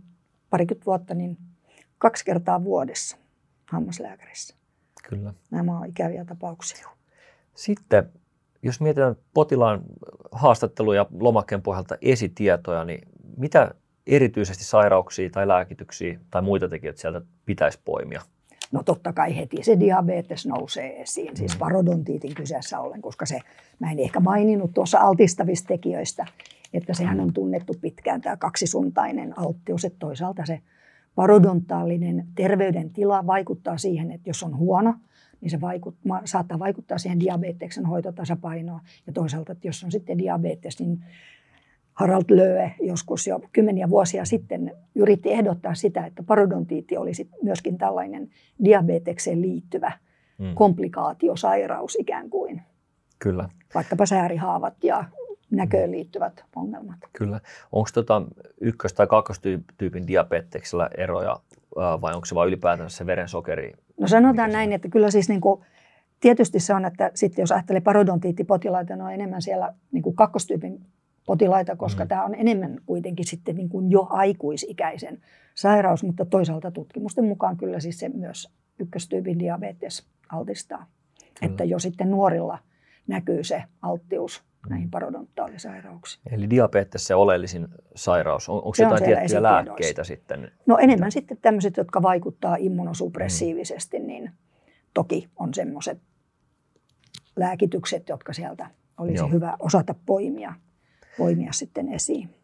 parikymmentä 0.51 0.87
vuotta 0.87 1.15
niin 1.15 1.39
kaksi 1.99 2.25
kertaa 2.25 2.65
vuodessa 2.65 3.17
hammaslääkärissä. 3.71 4.62
Kyllä. 5.03 5.35
Nämä 5.51 5.79
ovat 5.79 5.89
ikäviä 5.89 6.25
tapauksia. 6.25 6.89
Sitten 7.55 8.11
jos 8.63 8.81
mietitään 8.81 9.17
potilaan 9.35 9.83
haastatteluja 10.33 11.07
lomakkeen 11.21 11.63
pohjalta 11.63 11.97
esitietoja, 12.03 12.85
niin 12.85 13.09
mitä 13.37 13.75
erityisesti 14.07 14.65
sairauksia 14.65 15.31
tai 15.31 15.49
lääkityksiä 15.49 16.21
tai 16.31 16.43
muita 16.43 16.69
tekijöitä 16.69 17.01
sieltä 17.01 17.21
pitäisi 17.47 17.81
poimia? 17.85 18.23
No 18.73 18.83
totta 18.83 19.13
kai 19.13 19.37
heti 19.37 19.63
se 19.63 19.81
diabetes 19.81 20.47
nousee 20.47 21.03
esiin, 21.03 21.37
siis 21.37 21.55
mm. 21.55 21.59
parodontiitin 21.59 22.35
kyseessä 22.35 22.81
ollen, 22.81 23.03
koska 23.03 23.27
se, 23.27 23.39
mä 23.79 23.93
en 23.93 23.99
ehkä 23.99 24.21
maininnut 24.21 24.75
tuossa 24.75 24.99
altistavista 24.99 25.69
tekijöistä, 25.69 26.27
että 26.73 26.95
sehän 26.95 27.21
on 27.21 27.33
tunnettu 27.33 27.75
pitkään 27.81 28.21
tämä 28.21 28.37
kaksisuuntainen 28.37 29.39
alttius, 29.39 29.85
että 29.85 29.99
toisaalta 29.99 30.47
se 30.47 30.61
parodontaalinen 31.15 32.27
terveydentila 32.35 33.27
vaikuttaa 33.27 33.79
siihen, 33.79 34.11
että 34.11 34.31
jos 34.31 34.43
on 34.43 34.57
huono, 34.57 34.95
niin 35.41 35.51
se 35.51 35.61
vaikut, 35.61 35.95
saattaa 36.25 36.59
vaikuttaa 36.59 36.99
siihen 36.99 37.21
diabeteksen 37.21 37.87
hoitotasapainoon. 37.87 38.81
Ja 39.07 39.13
toisaalta, 39.13 39.53
että 39.53 39.69
jos 39.69 39.85
on 39.85 39.93
sitten 39.93 40.19
diabetes, 40.19 40.81
niin 40.81 41.05
Harald 41.93 42.25
Löö 42.31 42.69
joskus 42.81 43.27
jo 43.27 43.41
kymmeniä 43.53 43.91
vuosia 43.91 44.25
sitten 44.25 44.73
yritti 44.95 45.33
ehdottaa 45.33 45.75
sitä, 45.75 46.07
että 46.07 46.23
parodontiitti 46.23 46.97
olisi 46.97 47.29
myöskin 47.43 47.79
tällainen 47.79 48.29
diabetekseen 48.65 49.43
liittyvä 49.43 49.93
mm. 50.39 50.55
komplikaatiosairaus 50.55 51.97
ikään 52.01 52.31
kuin. 52.31 52.63
Kyllä. 53.19 53.49
Vaikkapa 53.75 54.07
säärihaavat 54.07 54.85
ja 54.85 55.05
näköön 55.53 55.91
liittyvät 55.91 56.45
ongelmat. 56.57 56.99
Kyllä. 57.13 57.41
Onko 57.73 57.89
tota 57.95 58.23
ykkös- 58.61 58.95
tai 58.95 59.07
kakkostyypin 59.07 60.07
diabeteksellä 60.07 60.91
eroja 60.99 61.37
vai 61.77 62.15
onko 62.15 62.25
se 62.25 62.35
vain 62.35 62.49
ylipäätään 62.49 62.91
se 62.91 63.07
verensokeri? 63.07 63.73
No 64.01 64.09
sanotaan 64.09 64.53
näin, 64.53 64.73
että 64.73 64.89
kyllä 64.89 65.11
siis 65.11 65.29
niin 65.29 65.41
kuin, 65.41 65.61
tietysti 66.21 66.61
se 66.61 66.75
on, 66.75 66.85
että 66.85 67.11
sitten 67.15 67.43
jos 67.43 67.53
ajattelee 67.53 67.81
parodontiittipotilaita, 67.81 68.97
ne 68.97 69.05
on 69.05 69.13
enemmän 69.13 69.43
siellä 69.43 69.75
niin 69.93 70.03
kuin 70.03 70.17
kakkostyypin 70.17 70.87
potilaita, 71.27 71.77
koska 71.77 72.05
mm. 72.05 72.09
tämä 72.09 72.25
on 72.25 72.35
enemmän 72.35 72.79
kuitenkin 72.87 73.27
sitten 73.27 73.57
niin 73.57 73.69
kuin 73.69 73.91
jo 73.91 74.07
aikuisikäisen 74.11 75.21
sairaus, 75.55 76.05
mutta 76.05 76.25
toisaalta 76.25 76.71
tutkimusten 76.71 77.25
mukaan 77.25 77.57
kyllä 77.57 77.81
siis 77.81 77.99
se 77.99 78.09
myös 78.09 78.49
ykköstyypin 78.79 79.39
diabetes 79.39 80.07
altistaa. 80.29 80.87
Kyllä. 81.41 81.51
Että 81.51 81.65
jo 81.65 81.79
sitten 81.79 82.11
nuorilla 82.11 82.59
näkyy 83.07 83.45
se 83.45 83.65
alttius 83.83 84.43
näihin 84.69 84.91
parodontaalisairauksiin. 84.91 86.35
Eli 86.35 86.51
diabetes 86.51 87.07
se 87.07 87.15
oleellisin 87.15 87.69
sairaus. 87.95 88.49
On, 88.49 88.57
onko 88.57 88.75
se 88.75 88.83
jotain 88.83 89.03
on 89.03 89.07
tiettyjä 89.09 89.43
lääkkeitä 89.43 90.05
sitten? 90.05 90.53
No 90.67 90.79
enemmän 90.79 91.13
sitten 91.13 91.39
tämmöiset, 91.43 91.77
jotka 91.77 92.03
vaikuttaa 92.03 92.57
immunosuppressiivisesti, 92.59 93.99
mm. 93.99 94.07
niin 94.07 94.31
toki 94.95 95.29
on 95.37 95.55
semmoiset 95.55 95.99
lääkitykset, 97.37 98.09
jotka 98.09 98.33
sieltä 98.33 98.71
olisi 98.99 99.23
Joo. 99.23 99.29
hyvä 99.29 99.57
osata 99.59 99.95
poimia, 100.07 100.55
poimia 101.19 101.53
sitten 101.53 101.89
esiin. 101.89 102.42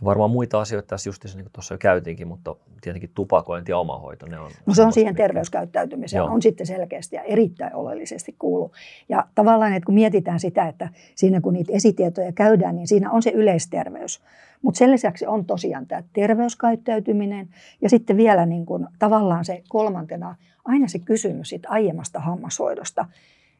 Ja 0.00 0.04
varmaan 0.04 0.30
muita 0.30 0.60
asioita 0.60 0.86
tässä 0.86 1.08
just 1.08 1.24
niin 1.24 1.44
kuin 1.44 1.52
tuossa 1.52 1.74
jo 1.74 1.78
käytiinkin, 1.78 2.28
mutta 2.28 2.56
tietenkin 2.80 3.10
tupakointi 3.14 3.72
ja 3.72 3.78
omahoito, 3.78 4.26
ne 4.26 4.38
on... 4.38 4.50
No 4.66 4.74
se 4.74 4.82
on 4.82 4.92
siihen 4.92 5.12
mitkä... 5.12 5.22
terveyskäyttäytymiseen, 5.22 6.18
Joo. 6.18 6.28
on 6.28 6.42
sitten 6.42 6.66
selkeästi 6.66 7.16
ja 7.16 7.22
erittäin 7.22 7.74
oleellisesti 7.74 8.34
kuulu. 8.38 8.72
Ja 9.08 9.26
tavallaan, 9.34 9.72
että 9.72 9.86
kun 9.86 9.94
mietitään 9.94 10.40
sitä, 10.40 10.68
että 10.68 10.88
siinä 11.14 11.40
kun 11.40 11.52
niitä 11.52 11.72
esitietoja 11.72 12.32
käydään, 12.32 12.76
niin 12.76 12.88
siinä 12.88 13.10
on 13.10 13.22
se 13.22 13.30
yleisterveys. 13.30 14.22
Mutta 14.62 14.78
sen 14.78 14.90
lisäksi 14.90 15.26
on 15.26 15.44
tosiaan 15.44 15.86
tämä 15.86 16.02
terveyskäyttäytyminen 16.12 17.48
ja 17.82 17.90
sitten 17.90 18.16
vielä 18.16 18.46
niin 18.46 18.66
kuin, 18.66 18.86
tavallaan 18.98 19.44
se 19.44 19.62
kolmantena 19.68 20.36
aina 20.64 20.88
se 20.88 20.98
kysymys 20.98 21.48
siitä 21.48 21.68
aiemmasta 21.68 22.20
hammashoidosta. 22.20 23.06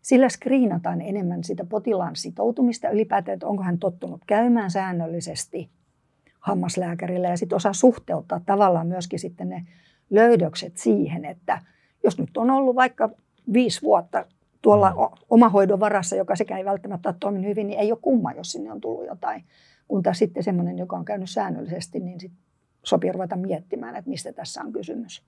Sillä 0.02 0.28
skriinataan 0.28 1.00
enemmän 1.00 1.44
sitä 1.44 1.64
potilaan 1.64 2.16
sitoutumista 2.16 2.88
ylipäätään, 2.88 3.34
että 3.34 3.46
onko 3.46 3.62
hän 3.62 3.78
tottunut 3.78 4.20
käymään 4.26 4.70
säännöllisesti 4.70 5.70
hammaslääkärille 6.46 7.28
ja 7.28 7.36
sitten 7.36 7.56
osaa 7.56 7.72
suhteuttaa 7.72 8.40
tavallaan 8.46 8.86
myöskin 8.86 9.18
sitten 9.18 9.48
ne 9.48 9.66
löydökset 10.10 10.76
siihen, 10.76 11.24
että 11.24 11.62
jos 12.04 12.18
nyt 12.18 12.36
on 12.36 12.50
ollut 12.50 12.76
vaikka 12.76 13.10
viisi 13.52 13.82
vuotta 13.82 14.26
tuolla 14.62 14.90
mm. 14.90 15.16
omahoidon 15.30 15.80
varassa, 15.80 16.16
joka 16.16 16.36
sekä 16.36 16.58
ei 16.58 16.64
välttämättä 16.64 17.08
ole 17.08 17.16
toiminut 17.20 17.48
hyvin, 17.48 17.66
niin 17.66 17.80
ei 17.80 17.92
ole 17.92 17.98
kumma, 18.02 18.32
jos 18.32 18.52
sinne 18.52 18.72
on 18.72 18.80
tullut 18.80 19.06
jotain. 19.06 19.44
Kun 19.88 20.02
taas 20.02 20.18
sitten 20.18 20.42
semmoinen, 20.42 20.78
joka 20.78 20.96
on 20.96 21.04
käynyt 21.04 21.30
säännöllisesti, 21.30 22.00
niin 22.00 22.20
sit 22.20 22.32
sopii 22.82 23.12
ruveta 23.12 23.36
miettimään, 23.36 23.96
että 23.96 24.10
mistä 24.10 24.32
tässä 24.32 24.62
on 24.62 24.72
kysymys. 24.72 25.22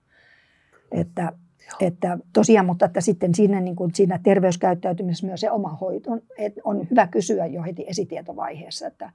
Että, 0.93 1.33
että 1.81 2.19
tosiaan, 2.33 2.67
mutta 2.67 2.87
että 2.87 3.01
sitten 3.01 3.35
siinä, 3.35 3.61
niin 3.61 3.77
kuin 3.77 3.95
siinä 3.95 4.21
terveyskäyttäytymisessä 4.23 5.27
myös 5.27 5.41
se 5.41 5.51
oma 5.51 5.69
hoito 5.69 6.11
on, 6.11 6.23
on 6.65 6.87
hyvä 6.91 7.07
kysyä 7.07 7.47
jo 7.47 7.63
heti 7.63 7.85
esitietovaiheessa, 7.89 8.87
että 8.87 9.13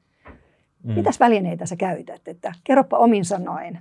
Mm. 0.83 0.93
Mitäs 0.93 1.19
välineitä 1.19 1.65
sä 1.65 1.75
käytät? 1.75 2.27
Että 2.27 2.53
kerropa 2.63 2.97
omin 2.97 3.25
sanoen, 3.25 3.79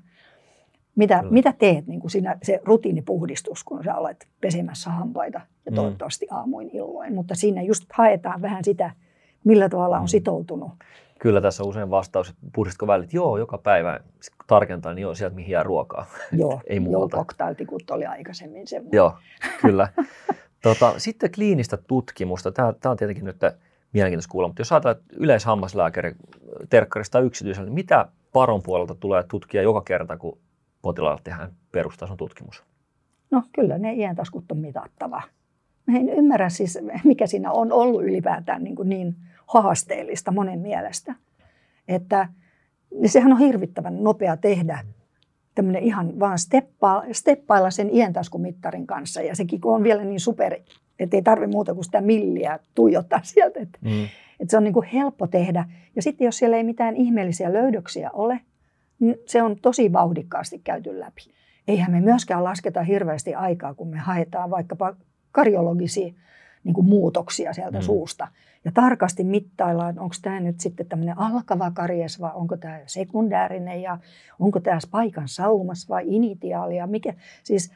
mitä, 0.96 1.22
mitä 1.30 1.52
teet 1.58 1.86
niin 1.86 2.00
kuin 2.00 2.10
siinä, 2.10 2.38
se 2.42 2.60
rutiinipuhdistus, 2.64 3.64
kun 3.64 3.84
sä 3.84 3.94
olet 3.94 4.28
pesemässä 4.40 4.90
hampaita 4.90 5.40
ja 5.66 5.72
mm. 5.72 5.74
toivottavasti 5.74 6.26
aamuin 6.30 6.70
illoin. 6.72 7.14
Mutta 7.14 7.34
siinä 7.34 7.62
just 7.62 7.84
haetaan 7.92 8.42
vähän 8.42 8.64
sitä, 8.64 8.90
millä 9.44 9.68
tavalla 9.68 9.96
on 9.96 10.04
mm. 10.04 10.08
sitoutunut. 10.08 10.70
Kyllä 11.18 11.40
tässä 11.40 11.62
on 11.62 11.68
usein 11.68 11.90
vastaus, 11.90 12.28
että 12.28 12.46
puhdistako 12.54 12.86
välit? 12.86 13.12
Joo, 13.12 13.38
joka 13.38 13.58
päivä. 13.58 14.00
Tarkentaa, 14.46 14.94
niin 14.94 15.02
joo, 15.02 15.14
sieltä 15.14 15.36
mihin 15.36 15.50
jää 15.50 15.62
ruokaa. 15.62 16.06
Joo, 16.32 16.60
Ei 16.66 16.80
muualta. 16.80 17.16
joo 17.16 17.20
cocktailtikut 17.20 17.90
oli 17.90 18.06
aikaisemmin 18.06 18.66
se. 18.66 18.82
Joo, 18.92 19.14
kyllä. 19.60 19.88
tota, 20.62 20.94
sitten 20.96 21.30
kliinistä 21.32 21.76
tutkimusta. 21.76 22.52
Tämä, 22.52 22.72
tämä 22.72 22.90
on 22.90 22.96
tietenkin 22.96 23.24
nyt 23.24 23.36
mielenkiintoista 23.92 24.30
kuulla, 24.30 24.48
mutta 24.48 24.60
jos 24.60 24.72
ajatellaan, 24.72 25.04
yleishammaslääkäri 25.16 26.12
terkkarista 26.70 27.20
yksityisellä, 27.20 27.66
niin 27.66 27.74
mitä 27.74 28.08
paron 28.32 28.62
puolelta 28.62 28.94
tulee 28.94 29.22
tutkia 29.22 29.62
joka 29.62 29.82
kerta, 29.82 30.16
kun 30.16 30.38
potilaalle 30.82 31.20
tehdään 31.24 31.52
perustason 31.72 32.16
tutkimus? 32.16 32.64
No 33.30 33.42
kyllä 33.54 33.78
ne 33.78 33.92
iäntaskut 33.92 34.52
on 34.52 34.58
mitattava. 34.58 35.22
Mä 35.86 35.98
en 35.98 36.08
ymmärrä 36.08 36.48
siis, 36.48 36.78
mikä 37.04 37.26
siinä 37.26 37.52
on 37.52 37.72
ollut 37.72 38.04
ylipäätään 38.04 38.64
niin, 38.64 38.76
kuin 38.76 38.88
niin 38.88 39.16
haasteellista 39.46 40.30
monen 40.30 40.58
mielestä. 40.58 41.14
Että 41.88 42.28
sehän 43.06 43.32
on 43.32 43.38
hirvittävän 43.38 44.04
nopea 44.04 44.36
tehdä 44.36 44.84
tämmöinen 45.54 45.82
ihan 45.82 46.20
vaan 46.20 46.38
steppa, 46.38 47.02
steppailla 47.12 47.70
sen 47.70 47.90
ientaskumittarin 47.92 48.86
kanssa. 48.86 49.22
Ja 49.22 49.36
sekin 49.36 49.60
on 49.64 49.82
vielä 49.82 50.04
niin 50.04 50.20
super, 50.20 50.56
että 51.04 51.16
ei 51.16 51.22
tarvitse 51.22 51.52
muuta 51.52 51.74
kuin 51.74 51.84
sitä 51.84 52.00
milliä 52.00 52.58
tuijottaa 52.74 53.20
sieltä. 53.34 53.60
Että, 53.60 53.78
mm. 53.80 54.04
että 54.40 54.50
se 54.50 54.56
on 54.56 54.64
niin 54.64 54.74
kuin 54.74 54.86
helppo 54.86 55.26
tehdä. 55.26 55.64
Ja 55.96 56.02
sitten 56.02 56.24
jos 56.24 56.38
siellä 56.38 56.56
ei 56.56 56.64
mitään 56.64 56.96
ihmeellisiä 56.96 57.52
löydöksiä 57.52 58.10
ole, 58.12 58.40
niin 59.00 59.16
se 59.26 59.42
on 59.42 59.56
tosi 59.62 59.92
vauhdikkaasti 59.92 60.60
käyty 60.64 61.00
läpi. 61.00 61.22
Eihän 61.68 61.92
me 61.92 62.00
myöskään 62.00 62.44
lasketa 62.44 62.82
hirveästi 62.82 63.34
aikaa, 63.34 63.74
kun 63.74 63.88
me 63.88 63.98
haetaan 63.98 64.50
vaikkapa 64.50 64.96
kardiologisia 65.32 66.12
niin 66.64 66.74
kuin 66.74 66.86
muutoksia 66.86 67.52
sieltä 67.52 67.78
mm. 67.78 67.82
suusta. 67.82 68.28
Ja 68.64 68.72
tarkasti 68.72 69.24
mittaillaan, 69.24 69.98
onko 69.98 70.14
tämä 70.22 70.40
nyt 70.40 70.60
sitten 70.60 70.86
tämmöinen 70.86 71.18
alkava 71.18 71.70
karjes 71.70 72.20
vai 72.20 72.30
onko 72.34 72.56
tämä 72.56 72.80
sekundäärinen 72.86 73.82
ja 73.82 73.98
onko 74.40 74.60
tämä 74.60 74.78
paikan 74.90 75.28
saumas 75.28 75.88
vai 75.88 76.04
initiaali 76.06 76.76
ja 76.76 76.86
mikä. 76.86 77.14
Siis 77.42 77.72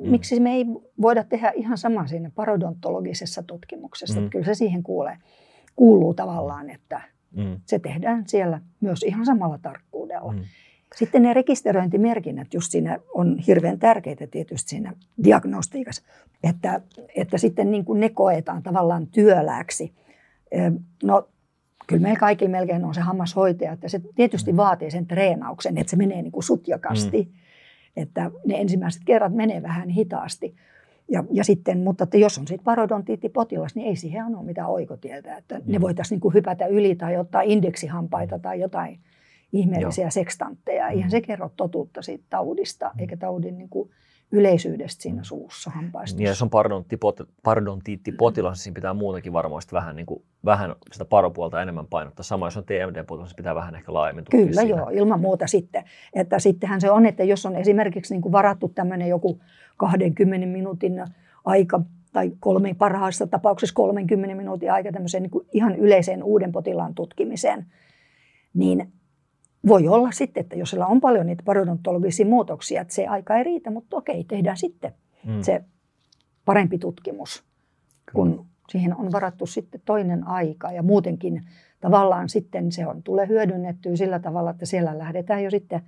mm. 0.00 0.10
miksi 0.10 0.40
me 0.40 0.54
ei 0.54 0.66
voida 1.00 1.24
tehdä 1.24 1.52
ihan 1.54 1.78
sama 1.78 2.06
siinä 2.06 2.30
parodontologisessa 2.34 3.42
tutkimuksessa. 3.42 4.20
Mm. 4.20 4.30
Kyllä 4.30 4.44
se 4.44 4.54
siihen 4.54 4.82
kuulee, 4.82 5.16
kuuluu 5.76 6.14
tavallaan, 6.14 6.70
että 6.70 7.00
mm. 7.36 7.60
se 7.66 7.78
tehdään 7.78 8.24
siellä 8.26 8.60
myös 8.80 9.02
ihan 9.02 9.26
samalla 9.26 9.58
tarkkuudella. 9.58 10.32
Mm. 10.32 10.40
Sitten 10.96 11.22
ne 11.22 11.34
rekisteröintimerkinnät 11.34 12.54
just 12.54 12.72
siinä 12.72 12.98
on 13.14 13.38
hirveän 13.38 13.78
tärkeitä 13.78 14.26
tietysti 14.26 14.70
siinä 14.70 14.92
diagnostiikassa, 15.24 16.02
että, 16.44 16.80
että 17.16 17.38
sitten 17.38 17.70
niin 17.70 17.84
kuin 17.84 18.00
ne 18.00 18.08
koetaan 18.08 18.62
tavallaan 18.62 19.06
työläksi. 19.06 19.92
No 21.02 21.28
kyllä 21.86 22.02
meillä 22.02 22.18
kaikilla 22.18 22.50
melkein 22.50 22.84
on 22.84 22.94
se 22.94 23.00
hammashoitaja, 23.00 23.72
että 23.72 23.88
se 23.88 24.00
tietysti 24.14 24.52
mm. 24.52 24.56
vaatii 24.56 24.90
sen 24.90 25.06
treenauksen, 25.06 25.78
että 25.78 25.90
se 25.90 25.96
menee 25.96 26.22
niin 26.22 26.32
kuin 26.32 26.44
sutjakasti. 26.44 27.22
Mm. 27.22 27.40
Että 27.96 28.30
ne 28.46 28.60
ensimmäiset 28.60 29.02
kerrat 29.04 29.34
menee 29.34 29.62
vähän 29.62 29.88
hitaasti. 29.88 30.54
Ja, 31.08 31.24
ja 31.30 31.44
sitten, 31.44 31.78
mutta 31.78 32.04
että 32.04 32.16
jos 32.16 32.38
on 32.38 32.46
sitten 32.46 32.64
parodontiittipotilas, 32.64 33.74
niin 33.74 33.88
ei 33.88 33.96
siihen 33.96 34.36
ole 34.36 34.44
mitään 34.44 34.68
oikotietä. 34.68 35.36
Että 35.36 35.58
mm. 35.58 35.64
ne 35.66 35.80
voitaisiin 35.80 36.16
niin 36.16 36.20
kuin 36.20 36.34
hypätä 36.34 36.66
yli 36.66 36.94
tai 36.94 37.16
ottaa 37.16 37.42
indeksihampaita 37.42 38.38
tai 38.38 38.60
jotain 38.60 39.00
ihmeellisiä 39.52 40.04
Joo. 40.04 40.10
sekstantteja. 40.10 40.88
Eihän 40.88 41.08
mm. 41.08 41.10
se 41.10 41.20
kerro 41.20 41.50
totuutta 41.56 42.02
siitä 42.02 42.24
taudista, 42.30 42.90
mm. 42.94 43.00
eikä 43.00 43.16
taudin 43.16 43.58
niin 43.58 43.68
kuin 43.68 43.90
yleisyydestä 44.32 45.02
siinä 45.02 45.22
suussa 45.22 45.70
hampaistossa. 45.70 46.16
Niin, 46.16 46.28
jos 46.28 46.42
on 46.42 46.50
parodontiittipotilas, 47.42 48.56
niin 48.56 48.62
siinä 48.62 48.74
pitää 48.74 48.94
muutenkin 48.94 49.32
varmasti 49.32 49.72
vähän, 49.72 49.96
niin 49.96 50.06
kuin, 50.06 50.22
vähän 50.44 50.74
sitä 50.92 51.04
paropuolta 51.04 51.62
enemmän 51.62 51.86
painottaa. 51.86 52.22
Sama 52.22 52.46
jos 52.46 52.56
on 52.56 52.64
TMD-potilas, 52.64 53.28
niin 53.28 53.36
pitää 53.36 53.54
vähän 53.54 53.74
ehkä 53.74 53.92
laajemmin 53.92 54.24
Kyllä 54.30 54.60
siinä. 54.60 54.76
joo, 54.76 54.90
ilman 54.92 55.20
muuta 55.20 55.46
sitten. 55.46 55.84
Että 56.14 56.38
sittenhän 56.38 56.80
se 56.80 56.90
on, 56.90 57.06
että 57.06 57.24
jos 57.24 57.46
on 57.46 57.56
esimerkiksi 57.56 58.14
niin 58.14 58.22
kuin 58.22 58.32
varattu 58.32 58.68
tämmöinen 58.68 59.08
joku 59.08 59.40
20 59.76 60.46
minuutin 60.46 61.04
aika 61.44 61.80
tai 62.12 62.32
kolme, 62.40 62.74
parhaassa 62.74 63.26
tapauksessa 63.26 63.74
30 63.74 64.34
minuutin 64.34 64.72
aika 64.72 64.92
tämmöiseen 64.92 65.22
niin 65.22 65.30
kuin 65.30 65.46
ihan 65.52 65.76
yleiseen 65.76 66.22
uuden 66.22 66.52
potilaan 66.52 66.94
tutkimiseen, 66.94 67.66
niin 68.54 68.92
voi 69.66 69.88
olla 69.88 70.10
sitten, 70.10 70.40
että 70.40 70.56
jos 70.56 70.70
sillä 70.70 70.86
on 70.86 71.00
paljon 71.00 71.26
niitä 71.26 71.42
parodontologisia 71.46 72.26
muutoksia, 72.26 72.80
että 72.80 72.94
se 72.94 73.06
aika 73.06 73.36
ei 73.36 73.44
riitä, 73.44 73.70
mutta 73.70 73.96
okei, 73.96 74.24
tehdään 74.24 74.56
sitten 74.56 74.94
mm. 75.26 75.42
se 75.42 75.64
parempi 76.44 76.78
tutkimus, 76.78 77.44
kun 78.12 78.46
siihen 78.68 78.96
on 78.96 79.12
varattu 79.12 79.46
sitten 79.46 79.80
toinen 79.84 80.26
aika. 80.26 80.72
Ja 80.72 80.82
muutenkin 80.82 81.42
tavallaan 81.80 82.28
sitten 82.28 82.72
se 82.72 82.86
on, 82.86 83.02
tulee 83.02 83.28
hyödynnettyä 83.28 83.96
sillä 83.96 84.18
tavalla, 84.18 84.50
että 84.50 84.66
siellä 84.66 84.98
lähdetään 84.98 85.44
jo 85.44 85.50
sitten 85.50 85.80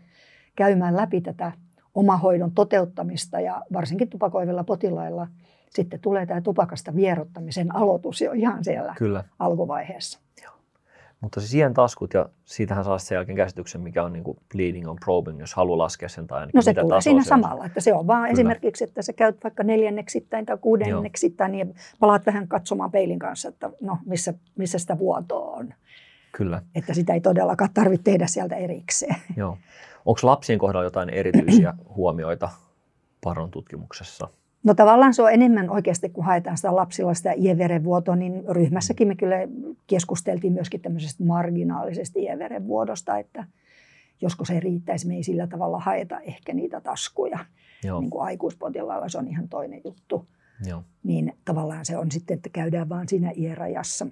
käymään 0.56 0.96
läpi 0.96 1.20
tätä 1.20 1.52
omahoidon 1.94 2.52
toteuttamista 2.52 3.40
ja 3.40 3.62
varsinkin 3.72 4.10
tupakoivilla 4.10 4.64
potilailla 4.64 5.28
sitten 5.70 6.00
tulee 6.00 6.26
tämä 6.26 6.40
tupakasta 6.40 6.94
vierottamisen 6.96 7.76
aloitus 7.76 8.20
jo 8.20 8.32
ihan 8.32 8.64
siellä 8.64 8.94
Kyllä. 8.98 9.24
alkuvaiheessa. 9.38 10.20
Mutta 11.22 11.40
se 11.40 11.46
siihen 11.46 11.74
taskut 11.74 12.14
ja 12.14 12.28
siitähän 12.44 12.84
saa 12.84 12.98
sen 12.98 13.16
jälkeen 13.16 13.36
käsityksen, 13.36 13.80
mikä 13.80 14.04
on 14.04 14.12
niin 14.12 14.24
kuin 14.24 14.38
bleeding 14.54 14.88
on 14.88 14.96
probing, 15.04 15.40
jos 15.40 15.54
haluaa 15.54 15.78
laskea 15.78 16.08
sen 16.08 16.26
tai 16.26 16.46
No 16.54 16.62
se 16.62 16.74
tulee 16.74 17.00
siinä 17.00 17.22
se 17.22 17.28
samalla, 17.28 17.66
että 17.66 17.80
se 17.80 17.94
on 17.94 18.06
vaan 18.06 18.22
Kyllä. 18.22 18.32
esimerkiksi, 18.32 18.84
että 18.84 19.02
sä 19.02 19.12
käyt 19.12 19.44
vaikka 19.44 19.62
neljänneksittäin 19.62 20.46
tai 20.46 20.58
kuudenneksittäin 20.60 21.52
niin 21.52 21.74
palaat 22.00 22.26
vähän 22.26 22.48
katsomaan 22.48 22.90
peilin 22.90 23.18
kanssa, 23.18 23.48
että 23.48 23.70
no 23.80 23.98
missä, 24.06 24.34
missä 24.56 24.78
sitä 24.78 24.98
vuotoa 24.98 25.56
on. 25.56 25.74
Kyllä. 26.32 26.62
Että 26.74 26.94
sitä 26.94 27.14
ei 27.14 27.20
todellakaan 27.20 27.70
tarvitse 27.74 28.04
tehdä 28.04 28.26
sieltä 28.26 28.56
erikseen. 28.56 29.16
Joo. 29.36 29.58
Onko 30.06 30.20
lapsien 30.22 30.58
kohdalla 30.58 30.84
jotain 30.84 31.10
erityisiä 31.10 31.74
huomioita 31.96 32.48
paron 33.24 33.50
tutkimuksessa? 33.50 34.28
No 34.62 34.74
tavallaan 34.74 35.14
se 35.14 35.22
on 35.22 35.32
enemmän 35.32 35.70
oikeasti, 35.70 36.08
kun 36.08 36.24
haetaan 36.24 36.56
sitä 36.56 36.76
lapsilla 36.76 37.14
sitä 37.14 37.32
ieverenvuotoa, 37.32 38.16
niin 38.16 38.42
ryhmässäkin 38.48 39.08
me 39.08 39.14
kyllä 39.14 39.36
keskusteltiin 39.86 40.52
myöskin 40.52 40.80
tämmöisestä 40.80 41.24
marginaalisesta 41.24 42.18
ieverenvuodosta, 42.18 43.18
että 43.18 43.44
joskus 44.20 44.48
se 44.48 44.60
riittäisi, 44.60 45.08
me 45.08 45.14
ei 45.14 45.22
sillä 45.22 45.46
tavalla 45.46 45.78
haeta 45.78 46.20
ehkä 46.20 46.54
niitä 46.54 46.80
taskuja. 46.80 47.38
Joo. 47.84 48.00
Niin 48.00 48.10
kuin 48.10 48.24
aikuispotilaalla 48.24 49.08
se 49.08 49.18
on 49.18 49.28
ihan 49.28 49.48
toinen 49.48 49.80
juttu. 49.84 50.26
Joo. 50.66 50.82
Niin 51.02 51.36
tavallaan 51.44 51.84
se 51.84 51.98
on 51.98 52.10
sitten, 52.10 52.34
että 52.34 52.48
käydään 52.52 52.88
vaan 52.88 53.08
siinä 53.08 53.32
ierajassa. 53.36 54.06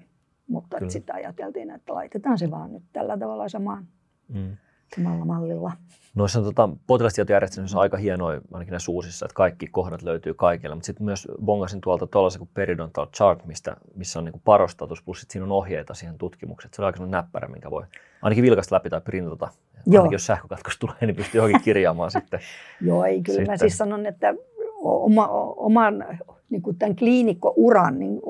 Mutta 0.47 0.77
sitten 0.87 1.15
ajateltiin, 1.15 1.69
että 1.69 1.93
laitetaan 1.93 2.37
se 2.37 2.51
vaan 2.51 2.73
nyt 2.73 2.83
tällä 2.93 3.17
tavalla 3.17 3.49
samaan. 3.49 3.87
Mm 4.27 4.57
samalla 4.95 5.25
mallilla. 5.25 5.71
Noissa 6.15 6.41
tota, 6.41 6.69
potilastietojärjestelmissä 6.87 7.77
on 7.77 7.81
aika 7.81 7.97
hienoa, 7.97 8.31
ainakin 8.31 8.71
näissä 8.71 8.91
uusissa, 8.91 9.25
että 9.25 9.35
kaikki 9.35 9.67
kohdat 9.67 10.01
löytyy 10.01 10.33
kaikille, 10.33 10.75
mutta 10.75 10.85
sitten 10.85 11.05
myös 11.05 11.27
bongasin 11.45 11.81
tuolta 11.81 12.07
tuollaisen 12.07 12.39
kuin 12.39 12.49
Periodontal 12.53 13.05
Chart, 13.05 13.45
mistä, 13.45 13.77
missä 13.95 14.19
on 14.19 14.25
niin 14.25 14.41
parostatus, 14.43 15.03
plus 15.03 15.25
siinä 15.29 15.45
on 15.45 15.51
ohjeita 15.51 15.93
siihen 15.93 16.17
tutkimukseen. 16.17 16.73
Se 16.73 16.81
on 16.81 16.85
aika 16.85 17.05
näppärä, 17.05 17.47
minkä 17.47 17.71
voi 17.71 17.83
ainakin 18.21 18.41
vilkaista 18.41 18.75
läpi 18.75 18.89
tai 18.89 19.01
printata. 19.01 19.49
Joo. 19.85 20.01
Ainakin 20.01 20.15
jos 20.15 20.25
sähkökatkos 20.25 20.79
tulee, 20.79 20.95
niin 21.01 21.15
pystyy 21.15 21.39
johonkin 21.39 21.61
kirjaamaan 21.61 22.11
sitten. 22.21 22.39
Joo, 22.81 23.05
ei 23.05 23.21
kyllä. 23.21 23.37
Sitten. 23.37 23.53
Mä 23.53 23.57
siis 23.57 23.77
sanon, 23.77 24.05
että 24.05 24.33
oma, 24.81 25.27
oman 25.55 26.05
niin 26.49 26.61
kuin 26.61 26.77
tämän 26.77 26.95
kliinikkouran 26.95 27.99
niin 27.99 28.21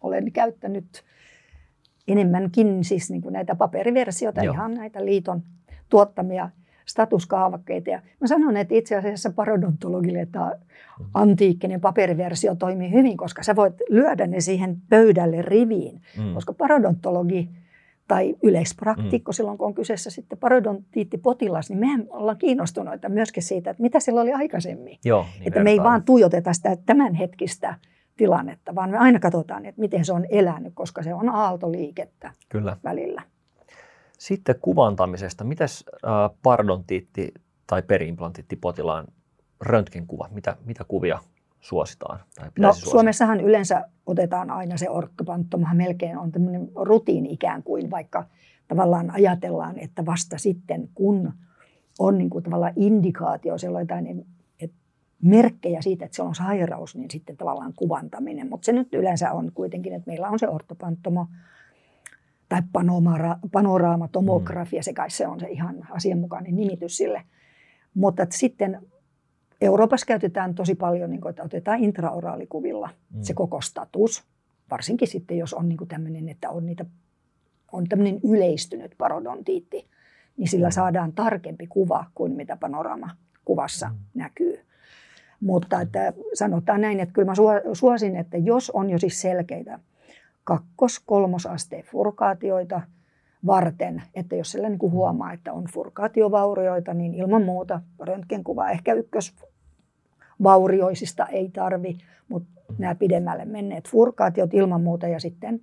olen 0.00 0.32
käyttänyt 0.32 1.04
enemmänkin 2.08 2.84
siis 2.84 3.10
niin 3.10 3.22
kuin 3.22 3.32
näitä 3.32 3.54
paperiversioita, 3.54 4.44
Joo. 4.44 4.54
ihan 4.54 4.74
näitä 4.74 5.04
liiton 5.04 5.42
tuottamia 5.90 6.50
statuskaavakkeita. 6.86 7.90
Ja 7.90 8.02
mä 8.20 8.26
sanon, 8.26 8.56
että 8.56 8.74
itse 8.74 8.96
asiassa 8.96 9.30
parodontologille 9.30 10.28
tämä 10.32 10.52
antiikkinen 11.14 11.80
paperiversio 11.80 12.54
toimii 12.54 12.92
hyvin, 12.92 13.16
koska 13.16 13.42
sä 13.42 13.56
voit 13.56 13.74
lyödä 13.88 14.26
ne 14.26 14.40
siihen 14.40 14.76
pöydälle 14.88 15.42
riviin. 15.42 16.02
Mm. 16.18 16.34
Koska 16.34 16.52
parodontologi 16.52 17.48
tai 18.08 18.36
yleispraktikko 18.42 19.30
mm. 19.30 19.34
silloin, 19.34 19.58
kun 19.58 19.66
on 19.66 19.74
kyseessä 19.74 20.10
sitten 20.10 20.38
parodontiittipotilas, 20.38 21.70
niin 21.70 21.78
mehän 21.78 22.06
ollaan 22.10 22.38
kiinnostuneita 22.38 23.08
myöskin 23.08 23.42
siitä, 23.42 23.70
että 23.70 23.82
mitä 23.82 24.00
sillä 24.00 24.20
oli 24.20 24.32
aikaisemmin. 24.32 24.98
Joo, 25.04 25.26
niin 25.38 25.48
että 25.48 25.62
me 25.62 25.70
ei 25.70 25.78
vaan 25.78 26.02
tuijoteta 26.02 26.52
sitä 26.52 26.76
tämänhetkistä 26.86 27.74
tilannetta, 28.16 28.74
vaan 28.74 28.90
me 28.90 28.98
aina 28.98 29.18
katsotaan, 29.18 29.66
että 29.66 29.80
miten 29.80 30.04
se 30.04 30.12
on 30.12 30.26
elänyt, 30.30 30.72
koska 30.74 31.02
se 31.02 31.14
on 31.14 31.28
aaltoliikettä 31.28 32.32
Kyllä. 32.48 32.76
välillä. 32.84 33.22
Sitten 34.20 34.54
kuvantamisesta. 34.62 35.44
Mitäs 35.44 35.84
äh, 36.04 36.30
parodontiitti 36.42 37.34
tai 37.66 37.82
periimplantiittipotilaan 37.82 39.06
röntgenkuva, 39.60 40.28
mitä, 40.32 40.56
mitä 40.64 40.84
kuvia 40.88 41.18
suositaan? 41.60 42.20
Tai 42.36 42.50
no, 42.58 42.72
Suomessahan 42.72 43.40
yleensä 43.40 43.88
otetaan 44.06 44.50
aina 44.50 44.76
se 44.76 44.90
orkkopanttomahan 44.90 45.76
melkein 45.76 46.18
on 46.18 46.32
tämmöinen 46.32 46.68
rutiini 46.74 47.32
ikään 47.32 47.62
kuin, 47.62 47.90
vaikka 47.90 48.26
tavallaan 48.68 49.10
ajatellaan, 49.10 49.78
että 49.78 50.06
vasta 50.06 50.38
sitten 50.38 50.88
kun 50.94 51.32
on 51.98 52.18
niin 52.18 52.30
kuin 52.30 52.44
tavallaan 52.44 52.72
indikaatio, 52.76 53.58
sellainen 53.58 54.24
että 54.60 54.76
merkkejä 55.22 55.82
siitä, 55.82 56.04
että 56.04 56.16
se 56.16 56.22
on 56.22 56.34
sairaus, 56.34 56.96
niin 56.96 57.10
sitten 57.10 57.36
tavallaan 57.36 57.72
kuvantaminen. 57.76 58.50
Mutta 58.50 58.64
se 58.64 58.72
nyt 58.72 58.94
yleensä 58.94 59.32
on 59.32 59.52
kuitenkin, 59.54 59.92
että 59.92 60.10
meillä 60.10 60.28
on 60.28 60.38
se 60.38 60.48
ortopanttomo, 60.48 61.26
tai 62.50 62.62
panomara, 62.72 63.36
panoraamatomografia, 63.52 64.80
mm. 64.80 64.84
se 64.84 64.92
kai 64.92 65.10
se 65.10 65.26
on 65.26 65.40
se 65.40 65.46
ihan 65.48 65.86
asianmukainen 65.90 66.56
nimitys 66.56 66.96
sille. 66.96 67.22
Mutta 67.94 68.26
sitten 68.30 68.80
Euroopassa 69.60 70.06
käytetään 70.06 70.54
tosi 70.54 70.74
paljon, 70.74 71.10
niin 71.10 71.20
kuin, 71.20 71.30
että 71.30 71.42
otetaan 71.42 71.84
intraoraalikuvilla 71.84 72.90
mm. 73.14 73.22
se 73.22 73.34
koko 73.34 73.60
status, 73.60 74.24
varsinkin 74.70 75.08
sitten 75.08 75.38
jos 75.38 75.54
on 75.54 75.68
niin 75.68 75.88
tämmöinen, 75.88 76.28
että 76.28 76.50
on, 76.50 76.66
niitä, 76.66 76.84
on 77.72 77.84
tämmöinen 77.88 78.20
yleistynyt 78.24 78.94
parodontiitti, 78.98 79.86
niin 80.36 80.48
sillä 80.48 80.68
mm. 80.68 80.72
saadaan 80.72 81.12
tarkempi 81.12 81.66
kuva 81.66 82.04
kuin 82.14 82.32
mitä 82.32 82.56
panoramakuvassa 82.56 83.88
mm. 83.88 83.96
näkyy. 84.14 84.58
Mutta 85.40 85.80
että 85.80 86.12
sanotaan 86.34 86.80
näin, 86.80 87.00
että 87.00 87.12
kyllä 87.12 87.26
mä 87.26 87.34
suosin, 87.72 88.16
että 88.16 88.36
jos 88.36 88.70
on 88.70 88.90
jo 88.90 88.98
siis 88.98 89.20
selkeitä 89.20 89.78
kakkos-, 90.44 91.02
kolmosasteen 91.06 91.84
furkaatioita 91.84 92.80
varten, 93.46 94.02
että 94.14 94.36
jos 94.36 94.52
sillä 94.52 94.68
niin 94.68 94.78
kuin 94.78 94.92
huomaa, 94.92 95.32
että 95.32 95.52
on 95.52 95.64
furkaatiovaurioita, 95.72 96.94
niin 96.94 97.14
ilman 97.14 97.42
muuta 97.42 97.80
röntgenkuva 98.00 98.70
ehkä 98.70 98.92
ykkösvaurioisista 98.92 101.26
ei 101.26 101.48
tarvi, 101.48 101.98
mutta 102.28 102.50
nämä 102.78 102.94
pidemmälle 102.94 103.44
menneet 103.44 103.88
furkaatiot 103.88 104.54
ilman 104.54 104.82
muuta 104.82 105.08
ja 105.08 105.20
sitten 105.20 105.60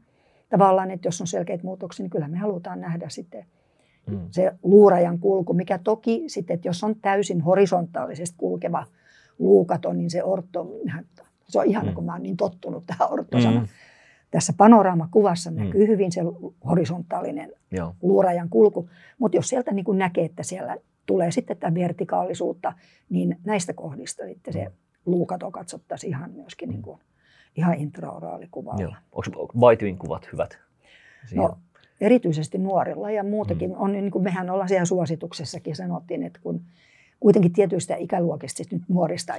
tavallaan, 0.49 0.91
että 0.91 1.07
jos 1.07 1.21
on 1.21 1.27
selkeitä 1.27 1.63
muutoksia, 1.63 2.03
niin 2.03 2.09
kyllä 2.09 2.27
me 2.27 2.37
halutaan 2.37 2.81
nähdä 2.81 3.09
sitten 3.09 3.45
mm. 4.07 4.19
se 4.31 4.53
luurajan 4.63 5.19
kulku, 5.19 5.53
mikä 5.53 5.77
toki 5.77 6.23
sitten, 6.27 6.53
että 6.53 6.67
jos 6.67 6.83
on 6.83 6.95
täysin 7.01 7.41
horisontaalisesti 7.41 8.37
kulkeva 8.37 8.85
luukaton, 9.39 9.97
niin 9.97 10.09
se 10.09 10.23
orto, 10.23 10.67
se 11.47 11.59
on 11.59 11.65
ihan 11.65 11.85
mm. 11.85 11.93
kun 11.93 12.05
mä 12.05 12.13
oon 12.13 12.23
niin 12.23 12.37
tottunut 12.37 12.83
tähän 12.85 13.11
ortosanan. 13.11 13.61
Mm. 13.61 13.67
Tässä 14.31 14.53
panoraamakuvassa 14.57 15.51
mm. 15.51 15.57
näkyy 15.57 15.87
hyvin 15.87 16.11
se 16.11 16.21
horisontaalinen 16.65 17.53
Joo. 17.71 17.95
luurajan 18.01 18.49
kulku, 18.49 18.89
mutta 19.19 19.37
jos 19.37 19.49
sieltä 19.49 19.71
niin 19.71 19.85
kuin 19.85 19.97
näkee, 19.97 20.25
että 20.25 20.43
siellä 20.43 20.77
tulee 21.05 21.31
sitten 21.31 21.57
tätä 21.57 21.73
vertikaalisuutta, 21.73 22.73
niin 23.09 23.37
näistä 23.45 23.73
kohdista 23.73 24.23
sitten 24.25 24.53
se 24.53 24.65
mm. 24.65 24.71
luukato 25.05 25.51
katsottaisiin 25.51 26.09
ihan 26.09 26.31
myöskin 26.31 26.69
niin 26.69 26.81
kuin, 26.81 26.99
ihan 27.55 27.73
intraoraalikuvalla. 27.73 28.81
Joo. 28.81 28.93
Onko 29.11 29.53
Whitewin 29.59 29.97
kuvat 29.97 30.29
hyvät? 30.31 30.57
No, 31.35 31.57
erityisesti 32.01 32.57
nuorilla 32.57 33.11
ja 33.11 33.23
muutenkin. 33.23 33.69
Mm. 33.69 33.75
On, 33.79 33.91
niin 33.91 34.11
kuin 34.11 34.23
mehän 34.23 34.49
ollaan 34.49 34.69
siellä 34.69 34.85
suosituksessakin 34.85 35.75
sanottiin, 35.75 36.23
että 36.23 36.39
kun 36.43 36.61
kuitenkin 37.19 37.53
tietyistä 37.53 37.95
ikäluokista, 37.95 38.57
siis 38.57 38.71
nyt 38.71 38.81
nuorista 38.87 39.33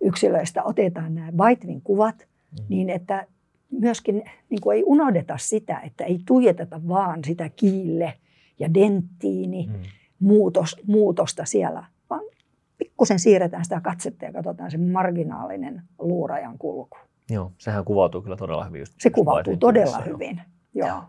yksilöistä 0.00 0.62
otetaan 0.62 1.14
nämä 1.14 1.32
Whitewin 1.38 1.80
kuvat, 1.82 2.16
mm. 2.18 2.64
niin 2.68 2.90
että 2.90 3.26
myöskin 3.70 4.22
niin 4.50 4.60
kuin 4.60 4.76
ei 4.76 4.82
unohdeta 4.86 5.38
sitä, 5.38 5.80
että 5.80 6.04
ei 6.04 6.18
tuijoteta 6.26 6.80
vaan 6.88 7.24
sitä 7.24 7.50
kiille 7.56 8.14
ja 8.58 8.74
denttiini 8.74 9.66
mm. 9.66 9.74
muutos, 10.20 10.76
muutosta 10.86 11.44
siellä, 11.44 11.84
vaan 12.10 12.22
pikkusen 12.78 13.18
siirretään 13.18 13.64
sitä 13.64 13.80
katsetta 13.80 14.24
ja 14.24 14.32
katsotaan 14.32 14.70
se 14.70 14.78
marginaalinen 14.78 15.82
luurajan 15.98 16.58
kulku. 16.58 16.96
Joo, 17.30 17.52
sehän 17.58 17.84
kuvautuu 17.84 18.22
kyllä 18.22 18.36
todella 18.36 18.64
hyvin. 18.64 18.80
Just 18.80 18.94
se 18.98 19.10
kuvautuu 19.10 19.56
todella 19.56 19.98
hyvin, 19.98 20.40
joo. 20.74 20.88
joo. 20.88 21.02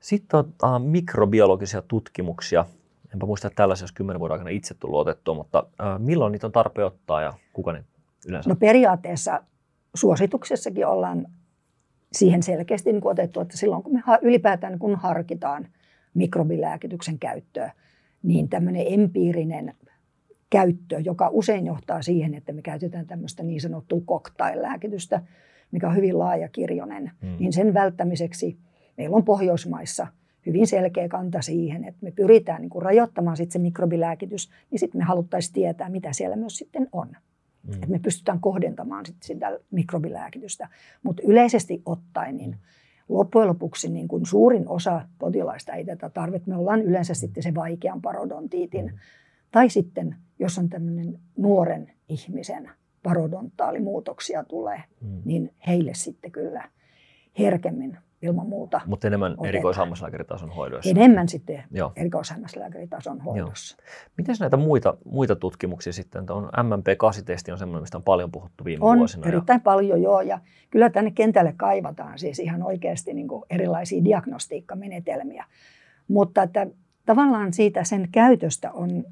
Sitten 0.00 0.40
on 0.40 0.52
uh, 0.62 0.86
mikrobiologisia 0.88 1.82
tutkimuksia. 1.82 2.64
Enpä 3.12 3.26
muista, 3.26 3.46
että 3.46 3.56
tällaisia 3.56 3.82
olisi 3.82 3.94
kymmenen 3.94 4.20
vuoden 4.20 4.32
aikana 4.32 4.50
itse 4.50 4.74
tullut 4.74 5.00
otettua, 5.00 5.34
mutta 5.34 5.62
uh, 5.62 6.04
milloin 6.04 6.32
niitä 6.32 6.46
on 6.46 6.52
tarpeen 6.52 6.86
ottaa 6.86 7.22
ja 7.22 7.32
kuka 7.52 7.72
ne 7.72 7.84
yleensä? 8.28 8.50
No 8.50 8.56
periaatteessa 8.56 9.42
suosituksessakin 9.94 10.86
ollaan 10.86 11.26
siihen 12.12 12.42
selkeästi 12.42 12.92
niin 12.92 13.06
otettu, 13.06 13.40
että 13.40 13.56
silloin 13.56 13.82
kun 13.82 13.92
me 13.92 14.02
ylipäätään 14.22 14.78
kun 14.78 14.96
harkitaan 14.96 15.68
mikrobilääkityksen 16.14 17.18
käyttöä, 17.18 17.72
niin 18.22 18.48
tämmöinen 18.48 18.84
empiirinen 18.86 19.74
käyttö, 20.50 21.00
joka 21.04 21.28
usein 21.32 21.66
johtaa 21.66 22.02
siihen, 22.02 22.34
että 22.34 22.52
me 22.52 22.62
käytetään 22.62 23.06
tämmöistä 23.06 23.42
niin 23.42 23.60
sanottua 23.60 24.00
cocktail-lääkitystä, 24.00 25.22
mikä 25.72 25.88
on 25.88 25.96
hyvin 25.96 26.18
laajakirjoinen, 26.18 27.10
mm. 27.22 27.36
niin 27.38 27.52
sen 27.52 27.74
välttämiseksi 27.74 28.58
meillä 28.96 29.16
on 29.16 29.24
Pohjoismaissa 29.24 30.06
hyvin 30.46 30.66
selkeä 30.66 31.08
kanta 31.08 31.42
siihen, 31.42 31.84
että 31.84 31.98
me 32.02 32.10
pyritään 32.10 32.60
niin 32.60 32.70
kuin 32.70 32.82
rajoittamaan 32.82 33.36
sit 33.36 33.50
se 33.50 33.58
mikrobilääkitys, 33.58 34.50
niin 34.70 34.78
sitten 34.78 35.00
me 35.00 35.04
haluttaisiin 35.04 35.52
tietää, 35.52 35.88
mitä 35.88 36.12
siellä 36.12 36.36
myös 36.36 36.58
sitten 36.58 36.88
on. 36.92 37.16
Mm. 37.68 37.74
Että 37.74 37.86
me 37.86 37.98
pystytään 37.98 38.40
kohdentamaan 38.40 39.06
sit 39.06 39.22
sitä 39.22 39.58
mikrobilääkitystä. 39.70 40.68
Mutta 41.02 41.22
yleisesti 41.26 41.82
ottaen, 41.86 42.36
niin 42.36 42.56
loppujen 43.08 43.48
lopuksi 43.48 43.88
niin 43.88 44.08
kun 44.08 44.26
suurin 44.26 44.68
osa 44.68 45.08
potilaista 45.18 45.72
ei 45.72 45.84
tätä 45.84 46.10
tarvitse. 46.10 46.50
Me 46.50 46.56
ollaan 46.56 46.82
yleensä 46.82 47.14
sitten 47.14 47.42
se 47.42 47.54
vaikean 47.54 48.02
parodontiitin 48.02 48.84
mm. 48.84 48.98
Tai 49.50 49.70
sitten, 49.70 50.16
jos 50.38 50.58
on 50.58 50.68
tämmöinen 50.68 51.18
nuoren 51.36 51.92
ihmisen 52.08 52.70
parodontaalimuutoksia 53.02 54.44
tulee, 54.44 54.82
mm. 55.00 55.22
niin 55.24 55.54
heille 55.66 55.94
sitten 55.94 56.32
kyllä 56.32 56.70
herkemmin 57.38 57.98
ilman 58.22 58.46
muuta. 58.46 58.80
Mutta 58.86 59.06
enemmän 59.06 59.36
erikoishammaslääkäritason 59.44 60.50
hoidossa. 60.50 60.90
Enemmän 60.90 61.28
sitten 61.28 61.64
erikoishammaslääkäritason 61.96 63.20
hoidossa. 63.20 63.76
Miten 64.16 64.36
näitä 64.40 64.56
muita, 64.56 64.96
muita 65.04 65.36
tutkimuksia 65.36 65.92
sitten? 65.92 66.30
On 66.30 66.44
MMP-kasitesti 66.44 67.52
on 67.52 67.58
semmoinen, 67.58 67.82
mistä 67.82 67.98
on 67.98 68.02
paljon 68.02 68.32
puhuttu 68.32 68.64
viime 68.64 68.84
on 68.84 68.98
vuosina. 68.98 69.26
On 69.26 69.32
erittäin 69.32 69.58
ja... 69.58 69.62
paljon 69.62 70.02
joo 70.02 70.20
ja 70.20 70.38
kyllä 70.70 70.90
tänne 70.90 71.10
kentälle 71.10 71.54
kaivataan 71.56 72.18
siis 72.18 72.38
ihan 72.38 72.62
oikeasti 72.62 73.14
niin 73.14 73.28
erilaisia 73.50 74.04
diagnostiikkamenetelmiä. 74.04 75.44
Mutta 76.08 76.42
että 76.42 76.66
tavallaan 77.06 77.52
siitä 77.52 77.84
sen 77.84 78.08
käytöstä 78.12 78.72
on 78.72 79.04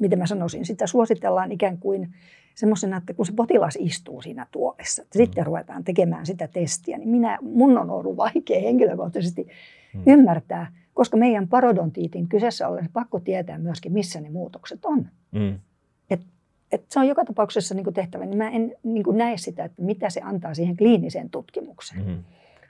miten 0.00 0.18
mä 0.18 0.26
sanoisin, 0.26 0.66
sitä 0.66 0.86
suositellaan 0.86 1.52
ikään 1.52 1.78
kuin 1.78 2.14
semmoisena, 2.54 2.96
että 2.96 3.14
kun 3.14 3.26
se 3.26 3.32
potilas 3.32 3.78
istuu 3.80 4.22
siinä 4.22 4.46
tuolissa, 4.50 5.02
että 5.02 5.18
sitten 5.18 5.44
mm. 5.44 5.46
ruvetaan 5.46 5.84
tekemään 5.84 6.26
sitä 6.26 6.48
testiä, 6.48 6.98
niin 6.98 7.08
minä, 7.08 7.38
mun 7.42 7.78
on 7.78 7.90
ollut 7.90 8.16
vaikea 8.16 8.60
henkilökohtaisesti 8.60 9.48
hmm. 9.92 10.02
ymmärtää, 10.06 10.72
koska 10.94 11.16
meidän 11.16 11.48
parodontiitin 11.48 12.28
kyseessä 12.28 12.68
ollen 12.68 12.88
pakko 12.92 13.20
tietää 13.20 13.58
myöskin, 13.58 13.92
missä 13.92 14.20
ne 14.20 14.30
muutokset 14.30 14.84
on. 14.84 15.06
Hmm. 15.38 15.58
Et, 16.10 16.20
et 16.72 16.84
se 16.88 17.00
on 17.00 17.08
joka 17.08 17.24
tapauksessa 17.24 17.74
niin 17.74 17.94
tehtävä, 17.94 18.26
niin 18.26 18.38
mä 18.38 18.50
en 18.50 18.74
niin 18.82 19.04
näe 19.12 19.36
sitä, 19.36 19.64
että 19.64 19.82
mitä 19.82 20.10
se 20.10 20.20
antaa 20.24 20.54
siihen 20.54 20.76
kliiniseen 20.76 21.30
tutkimukseen. 21.30 22.04
Hmm. 22.04 22.24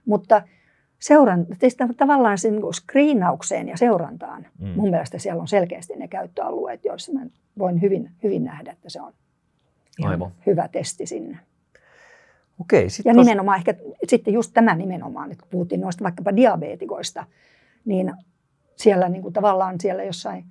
Mutta 0.04 0.42
seuran, 0.98 1.46
tavallaan 1.96 2.38
sen 2.38 2.60
screenaukseen 2.72 3.68
ja 3.68 3.76
seurantaan. 3.76 4.46
Mm. 4.58 4.68
Mun 4.68 4.90
mielestä 4.90 5.18
siellä 5.18 5.40
on 5.40 5.48
selkeästi 5.48 5.96
ne 5.96 6.08
käyttöalueet, 6.08 6.84
joissa 6.84 7.12
mä 7.12 7.20
voin 7.58 7.82
hyvin, 7.82 8.10
hyvin 8.22 8.44
nähdä, 8.44 8.72
että 8.72 8.90
se 8.90 9.00
on 9.00 9.12
ihan 9.98 10.12
Aivan. 10.12 10.32
hyvä 10.46 10.68
testi 10.68 11.06
sinne. 11.06 11.38
Okei, 12.60 12.90
sit 12.90 13.06
ja 13.06 13.14
tos... 13.14 13.26
nimenomaan 13.26 13.58
ehkä 13.58 13.74
sitten 14.06 14.34
just 14.34 14.50
tämä 14.54 14.74
nimenomaan, 14.74 15.32
että 15.32 15.42
kun 15.42 15.50
puhuttiin 15.50 15.80
noista 15.80 16.04
vaikkapa 16.04 16.36
diabetikoista, 16.36 17.24
niin 17.84 18.12
siellä 18.76 19.08
niin 19.08 19.22
kuin 19.22 19.34
tavallaan 19.34 19.80
siellä 19.80 20.02
jossain 20.02 20.44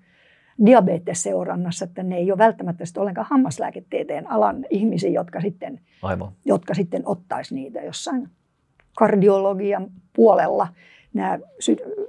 diabetesseurannassa, 0.65 1.86
että 1.86 2.03
ne 2.03 2.15
ei 2.15 2.32
ole 2.32 2.38
välttämättä 2.38 2.86
sitten 2.86 3.01
ollenkaan 3.01 3.27
hammaslääketieteen 3.29 4.32
alan 4.32 4.65
ihmisiä, 4.69 5.10
jotka 5.10 5.41
sitten, 5.41 5.79
Aivan. 6.01 6.32
jotka 6.45 6.73
sitten 6.73 7.01
ottaisi 7.06 7.56
niitä 7.56 7.82
jossain 7.82 8.29
kardiologian 8.97 9.88
puolella 10.15 10.67
nämä 11.13 11.39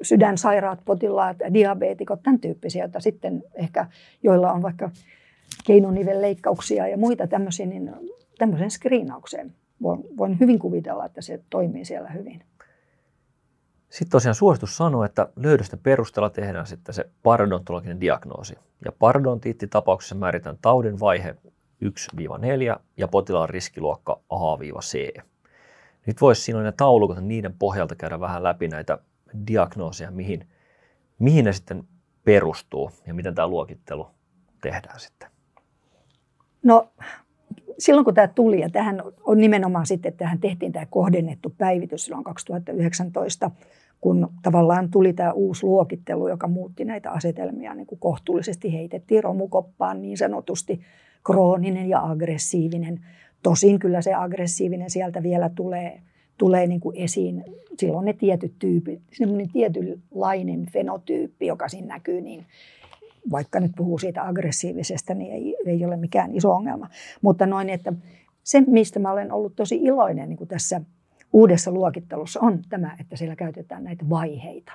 sydänsairaat 0.02 0.78
potilaat, 0.84 1.36
diabeetikot, 1.54 2.22
tämän 2.22 2.40
tyyppisiä, 2.40 2.84
joita 2.84 3.00
sitten 3.00 3.42
ehkä, 3.54 3.86
joilla 4.22 4.52
on 4.52 4.62
vaikka 4.62 4.90
keinonivelleikkauksia 5.64 6.88
ja 6.88 6.98
muita 6.98 7.26
tämmöisiä, 7.26 7.66
niin 7.66 7.92
tämmöisen 8.38 8.70
screenaukseen 8.70 9.54
voin, 9.82 10.04
voin 10.16 10.40
hyvin 10.40 10.58
kuvitella, 10.58 11.06
että 11.06 11.22
se 11.22 11.40
toimii 11.50 11.84
siellä 11.84 12.10
hyvin. 12.10 12.44
Sitten 13.90 14.10
tosiaan 14.10 14.34
suositus 14.34 14.76
sanoo, 14.76 15.04
että 15.04 15.28
löydösten 15.36 15.78
perusteella 15.78 16.30
tehdään 16.30 16.66
sitten 16.66 16.94
se 16.94 17.10
parodontologinen 17.22 18.00
diagnoosi. 18.00 18.54
Ja 18.84 18.92
parodontiittitapauksessa 18.92 20.14
määritään 20.14 20.58
taudin 20.62 21.00
vaihe 21.00 21.36
1-4 21.84 22.80
ja 22.96 23.08
potilaan 23.08 23.48
riskiluokka 23.48 24.20
A-C. 24.30 25.08
Nyt 26.06 26.20
voisi 26.20 26.42
siinä 26.42 26.62
ne 26.62 26.72
taulukot 26.72 27.20
niiden 27.20 27.54
pohjalta 27.58 27.94
käydä 27.94 28.20
vähän 28.20 28.42
läpi 28.42 28.68
näitä 28.68 28.98
diagnooseja, 29.46 30.10
mihin, 30.10 30.48
mihin 31.18 31.44
ne 31.44 31.52
sitten 31.52 31.84
perustuu 32.24 32.90
ja 33.06 33.14
miten 33.14 33.34
tämä 33.34 33.48
luokittelu 33.48 34.08
tehdään 34.60 35.00
sitten. 35.00 35.33
No 36.64 36.88
silloin 37.78 38.04
kun 38.04 38.14
tämä 38.14 38.28
tuli, 38.28 38.60
ja 38.60 38.70
tähän 38.70 39.02
on 39.24 39.38
nimenomaan 39.38 39.86
sitten, 39.86 40.08
että 40.08 40.24
tähän 40.24 40.38
tehtiin 40.38 40.72
tämä 40.72 40.86
kohdennettu 40.86 41.54
päivitys 41.58 42.04
silloin 42.04 42.24
2019, 42.24 43.50
kun 44.00 44.28
tavallaan 44.42 44.90
tuli 44.90 45.12
tämä 45.12 45.32
uusi 45.32 45.66
luokittelu, 45.66 46.28
joka 46.28 46.48
muutti 46.48 46.84
näitä 46.84 47.10
asetelmia 47.10 47.74
niin 47.74 47.86
kuin 47.86 47.98
kohtuullisesti, 47.98 48.72
heitettiin 48.72 49.24
romukoppaan 49.24 50.02
niin 50.02 50.18
sanotusti 50.18 50.80
krooninen 51.24 51.88
ja 51.88 52.04
aggressiivinen 52.04 53.00
Tosin 53.44 53.78
kyllä 53.78 54.02
se 54.02 54.14
aggressiivinen 54.14 54.90
sieltä 54.90 55.22
vielä 55.22 55.48
tulee, 55.48 56.00
tulee 56.38 56.66
niin 56.66 56.80
kuin 56.80 56.96
esiin. 56.96 57.44
Silloin 57.78 58.04
ne 58.04 58.12
tietyt 58.12 58.52
tyypit, 58.58 59.00
semmoinen 59.12 59.48
tietynlainen 59.52 60.66
fenotyyppi, 60.72 61.46
joka 61.46 61.68
siinä 61.68 61.86
näkyy, 61.86 62.20
niin 62.20 62.46
vaikka 63.30 63.60
nyt 63.60 63.72
puhuu 63.76 63.98
siitä 63.98 64.26
aggressiivisesta, 64.26 65.14
niin 65.14 65.32
ei, 65.32 65.56
ei 65.66 65.84
ole 65.84 65.96
mikään 65.96 66.34
iso 66.34 66.52
ongelma. 66.52 66.88
Mutta 67.22 67.46
noin, 67.46 67.70
että 67.70 67.92
se, 68.42 68.60
mistä 68.60 69.00
mä 69.00 69.12
olen 69.12 69.32
ollut 69.32 69.56
tosi 69.56 69.76
iloinen 69.76 70.28
niin 70.28 70.36
kuin 70.36 70.48
tässä 70.48 70.80
uudessa 71.32 71.70
luokittelussa, 71.70 72.40
on 72.40 72.62
tämä, 72.68 72.96
että 73.00 73.16
siellä 73.16 73.36
käytetään 73.36 73.84
näitä 73.84 74.04
vaiheita. 74.10 74.72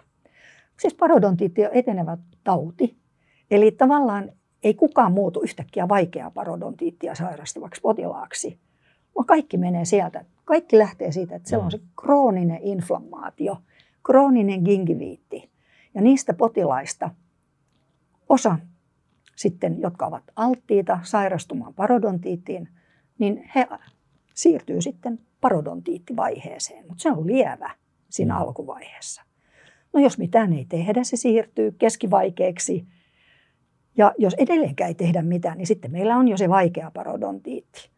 Siis 0.79 0.93
parodontiitti 0.93 1.65
on 1.65 1.71
etenevä 1.73 2.17
tauti. 2.43 2.97
Eli 3.51 3.71
tavallaan 3.71 4.31
ei 4.63 4.73
kukaan 4.73 5.11
muutu 5.11 5.41
yhtäkkiä 5.41 5.87
vaikeaa 5.87 6.31
parodontiittia 6.31 7.15
sairastavaksi 7.15 7.81
potilaaksi, 7.81 8.59
vaan 9.15 9.25
kaikki 9.25 9.57
menee 9.57 9.85
sieltä. 9.85 10.25
Kaikki 10.45 10.77
lähtee 10.77 11.11
siitä, 11.11 11.35
että 11.35 11.49
siellä 11.49 11.65
on 11.65 11.71
se 11.71 11.77
mm. 11.77 11.83
krooninen 12.01 12.59
inflammaatio, 12.61 13.57
krooninen 14.05 14.61
gingiviitti. 14.61 15.49
Ja 15.93 16.01
niistä 16.01 16.33
potilaista 16.33 17.09
osa 18.29 18.57
sitten, 19.35 19.81
jotka 19.81 20.05
ovat 20.05 20.23
alttiita 20.35 20.99
sairastumaan 21.03 21.73
parodontiittiin, 21.73 22.69
niin 23.19 23.49
he 23.55 23.67
siirtyy 24.33 24.81
sitten 24.81 25.19
parodontiittivaiheeseen, 25.41 26.87
mutta 26.87 27.01
se 27.01 27.11
on 27.11 27.27
lievä 27.27 27.71
siinä 28.09 28.33
mm. 28.33 28.41
alkuvaiheessa. 28.41 29.23
No 29.93 29.99
jos 29.99 30.17
mitään 30.17 30.53
ei 30.53 30.65
tehdä, 30.65 31.03
se 31.03 31.17
siirtyy 31.17 31.71
keskivaikeaksi. 31.71 32.87
Ja 33.97 34.13
jos 34.17 34.33
edelleenkään 34.33 34.87
ei 34.87 34.95
tehdä 34.95 35.21
mitään, 35.21 35.57
niin 35.57 35.67
sitten 35.67 35.91
meillä 35.91 36.17
on 36.17 36.27
jo 36.27 36.37
se 36.37 36.49
vaikea 36.49 36.91
parodontiitti. 36.91 37.89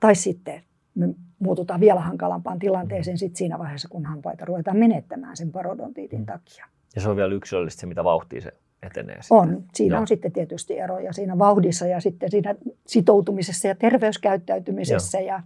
Tai 0.00 0.14
sitten 0.14 0.62
me 0.94 1.14
muututaan 1.38 1.80
vielä 1.80 2.00
hankalampaan 2.00 2.58
tilanteeseen 2.58 3.18
sit 3.18 3.36
siinä 3.36 3.58
vaiheessa, 3.58 3.88
kun 3.88 4.06
hampaita 4.06 4.44
ruvetaan 4.44 4.76
menettämään 4.76 5.36
sen 5.36 5.52
parodontiitin 5.52 6.20
mm. 6.20 6.26
takia. 6.26 6.66
Ja 6.94 7.00
se 7.00 7.08
on 7.08 7.16
vielä 7.16 7.34
yksilöllisesti 7.34 7.80
se, 7.80 7.86
mitä 7.86 8.04
vauhtia 8.04 8.40
se 8.40 8.52
etenee. 8.86 9.22
Sitten. 9.22 9.38
On. 9.38 9.64
Siinä 9.74 9.94
Joo. 9.94 10.00
on 10.00 10.06
sitten 10.06 10.32
tietysti 10.32 10.78
eroja 10.78 11.12
siinä 11.12 11.38
vauhdissa 11.38 11.86
ja 11.86 12.00
sitten 12.00 12.30
siinä 12.30 12.54
sitoutumisessa 12.86 13.68
ja 13.68 13.74
terveyskäyttäytymisessä 13.74 15.20
Joo. 15.20 15.28
ja 15.28 15.42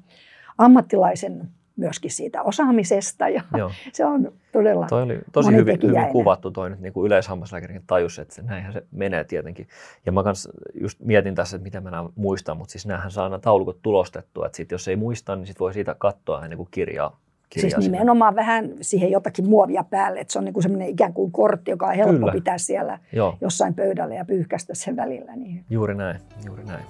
ammattilaisen 0.58 1.48
myöskin 1.76 2.10
siitä 2.10 2.42
osaamisesta. 2.42 3.28
Ja 3.28 3.42
Joo. 3.56 3.72
se 3.92 4.04
on 4.04 4.32
todella 4.52 4.86
toi 4.86 5.02
oli 5.02 5.18
tosi 5.32 5.52
hyvin, 5.52 5.78
hyvin 5.82 6.08
kuvattu 6.12 6.50
toi 6.50 6.70
nyt 6.70 6.80
niin 6.80 6.92
kuin 6.92 7.06
yleishammaslääkärin 7.06 7.82
tajus, 7.86 8.18
että 8.18 8.42
näinhän 8.42 8.72
se 8.72 8.86
menee 8.90 9.24
tietenkin. 9.24 9.68
Ja 10.06 10.12
mä 10.12 10.22
kans 10.22 10.48
just 10.80 11.00
mietin 11.00 11.34
tässä, 11.34 11.56
että 11.56 11.64
miten 11.64 11.82
mä 11.82 12.04
muistan, 12.14 12.56
mutta 12.56 12.72
siis 12.72 12.86
näähän 12.86 13.10
saa 13.10 13.28
nämä 13.28 13.38
taulukot 13.38 13.82
tulostettua, 13.82 14.46
että 14.46 14.56
sit 14.56 14.70
jos 14.70 14.88
ei 14.88 14.96
muista, 14.96 15.36
niin 15.36 15.46
sit 15.46 15.60
voi 15.60 15.74
siitä 15.74 15.96
katsoa 15.98 16.44
ennen 16.44 16.56
kuin 16.56 16.68
kirjaa 16.70 17.20
Siis 17.58 17.76
nimenomaan 17.78 18.36
vähän 18.36 18.70
siihen 18.80 19.10
jotakin 19.10 19.48
muovia 19.48 19.84
päälle, 19.84 20.20
että 20.20 20.32
se 20.32 20.38
on 20.38 20.44
niin 20.44 20.52
kuin 20.52 20.62
semmoinen 20.62 20.88
ikään 20.88 21.12
kuin 21.12 21.32
kortti, 21.32 21.70
joka 21.70 21.86
on 21.86 21.94
helppo 21.94 22.18
Kyllä. 22.18 22.32
pitää 22.32 22.58
siellä 22.58 22.98
Joo. 23.12 23.36
jossain 23.40 23.74
pöydällä 23.74 24.14
ja 24.14 24.24
pyyhkästä 24.24 24.74
sen 24.74 24.96
välillä. 24.96 25.36
Niin. 25.36 25.64
Juuri 25.70 25.94
näin, 25.94 26.20
juuri 26.46 26.64
näin. 26.64 26.84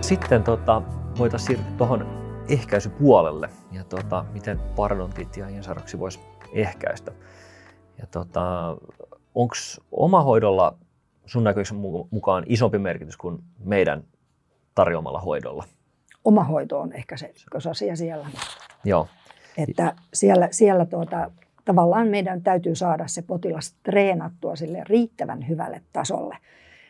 Sitten 0.00 0.42
tota, 0.42 0.82
voitaisiin 1.18 1.46
siirtyä 1.46 1.76
tuohon 1.76 2.06
ehkäisypuolelle 2.48 3.48
ja 3.72 3.84
tota, 3.84 4.24
miten 4.32 4.60
parodontiitti 4.76 5.40
ja 5.40 5.48
iensarroksi 5.48 5.98
voisi 5.98 6.20
ehkäistä. 6.52 7.12
Ja 7.98 8.06
tota, 8.06 8.76
onko 9.34 9.54
omahoidolla 9.92 10.78
sun 11.26 11.44
näköisen 11.44 11.76
mukaan 12.10 12.44
isompi 12.46 12.78
merkitys 12.78 13.16
kuin 13.16 13.38
meidän 13.64 14.04
tarjoamalla 14.74 15.20
hoidolla? 15.20 15.64
Omahoito 16.24 16.80
on 16.80 16.92
ehkä 16.92 17.16
se 17.16 17.32
asia 17.70 17.96
siellä. 17.96 18.26
Joo. 18.84 19.08
Että 19.58 19.94
siellä, 20.14 20.48
siellä 20.50 20.86
tuota, 20.86 21.30
tavallaan 21.64 22.08
meidän 22.08 22.42
täytyy 22.42 22.74
saada 22.74 23.06
se 23.06 23.22
potilas 23.22 23.74
treenattua 23.82 24.56
sille 24.56 24.84
riittävän 24.88 25.48
hyvälle 25.48 25.82
tasolle– 25.92 26.36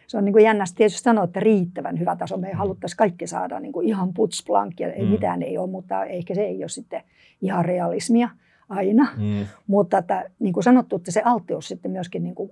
se 0.07 0.18
on 0.18 0.25
niin 0.25 0.33
kuin 0.33 0.44
jännästi 0.44 0.77
tietysti 0.77 1.03
sanoa, 1.03 1.25
että 1.25 1.40
riittävän 1.40 1.99
hyvä 1.99 2.16
taso. 2.16 2.37
Me 2.37 2.47
ei 2.47 2.53
mm. 2.53 2.59
haluttaisi 2.59 2.97
kaikki 2.97 3.27
saada 3.27 3.61
niin 3.61 3.73
kuin 3.73 3.87
ihan 3.87 4.14
putsplank 4.14 4.81
ja 4.81 4.88
mm. 4.88 5.05
mitään 5.05 5.42
ei 5.42 5.59
ole, 5.59 5.70
mutta 5.70 6.05
ehkä 6.05 6.35
se 6.35 6.42
ei 6.42 6.62
ole 6.62 6.68
sitten 6.68 7.03
ihan 7.40 7.64
realismia 7.64 8.29
aina. 8.68 9.09
Mm. 9.16 9.47
Mutta 9.66 9.99
että, 9.99 10.25
niin 10.38 10.53
kuin 10.53 10.64
sanottu, 10.64 10.97
että 10.97 11.11
se 11.11 11.23
alttius 11.25 11.68
sitten 11.68 11.90
myöskin 11.90 12.23
niin 12.23 12.35
kuin 12.35 12.51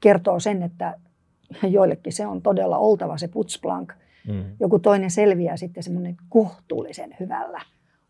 kertoo 0.00 0.40
sen, 0.40 0.62
että 0.62 0.94
joillekin 1.70 2.12
se 2.12 2.26
on 2.26 2.42
todella 2.42 2.78
oltava 2.78 3.18
se 3.18 3.28
putsplank. 3.28 3.92
Mm. 4.28 4.44
Joku 4.60 4.78
toinen 4.78 5.10
selviää 5.10 5.56
sitten 5.56 5.82
semmoinen 5.82 6.16
kohtuullisen 6.28 7.16
hyvällä 7.20 7.60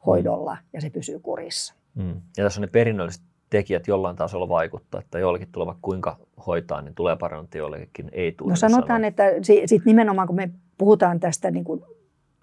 hoidolla 0.06 0.56
ja 0.72 0.80
se 0.80 0.90
pysyy 0.90 1.18
kurissa. 1.18 1.74
Mm. 1.94 2.20
Ja 2.36 2.44
tässä 2.44 2.60
on 2.60 2.62
ne 2.62 2.66
perinnölliset 2.66 3.22
tekijät 3.50 3.86
jollain 3.86 4.16
tasolla 4.16 4.48
vaikuttaa, 4.48 5.00
että 5.00 5.18
joillekin 5.18 5.48
tulevat 5.52 5.76
kuinka 5.82 6.16
hoitaa, 6.46 6.82
niin 6.82 6.94
tulee 6.94 7.16
parantaa, 7.16 7.58
joillekin 7.58 8.08
ei 8.12 8.32
tule. 8.32 8.50
No 8.50 8.56
sanotaan, 8.56 9.04
että 9.04 9.22
sit 9.66 9.84
nimenomaan 9.84 10.26
kun 10.26 10.36
me 10.36 10.50
puhutaan 10.78 11.20
tästä, 11.20 11.50
niin 11.50 11.64
kuin, 11.64 11.82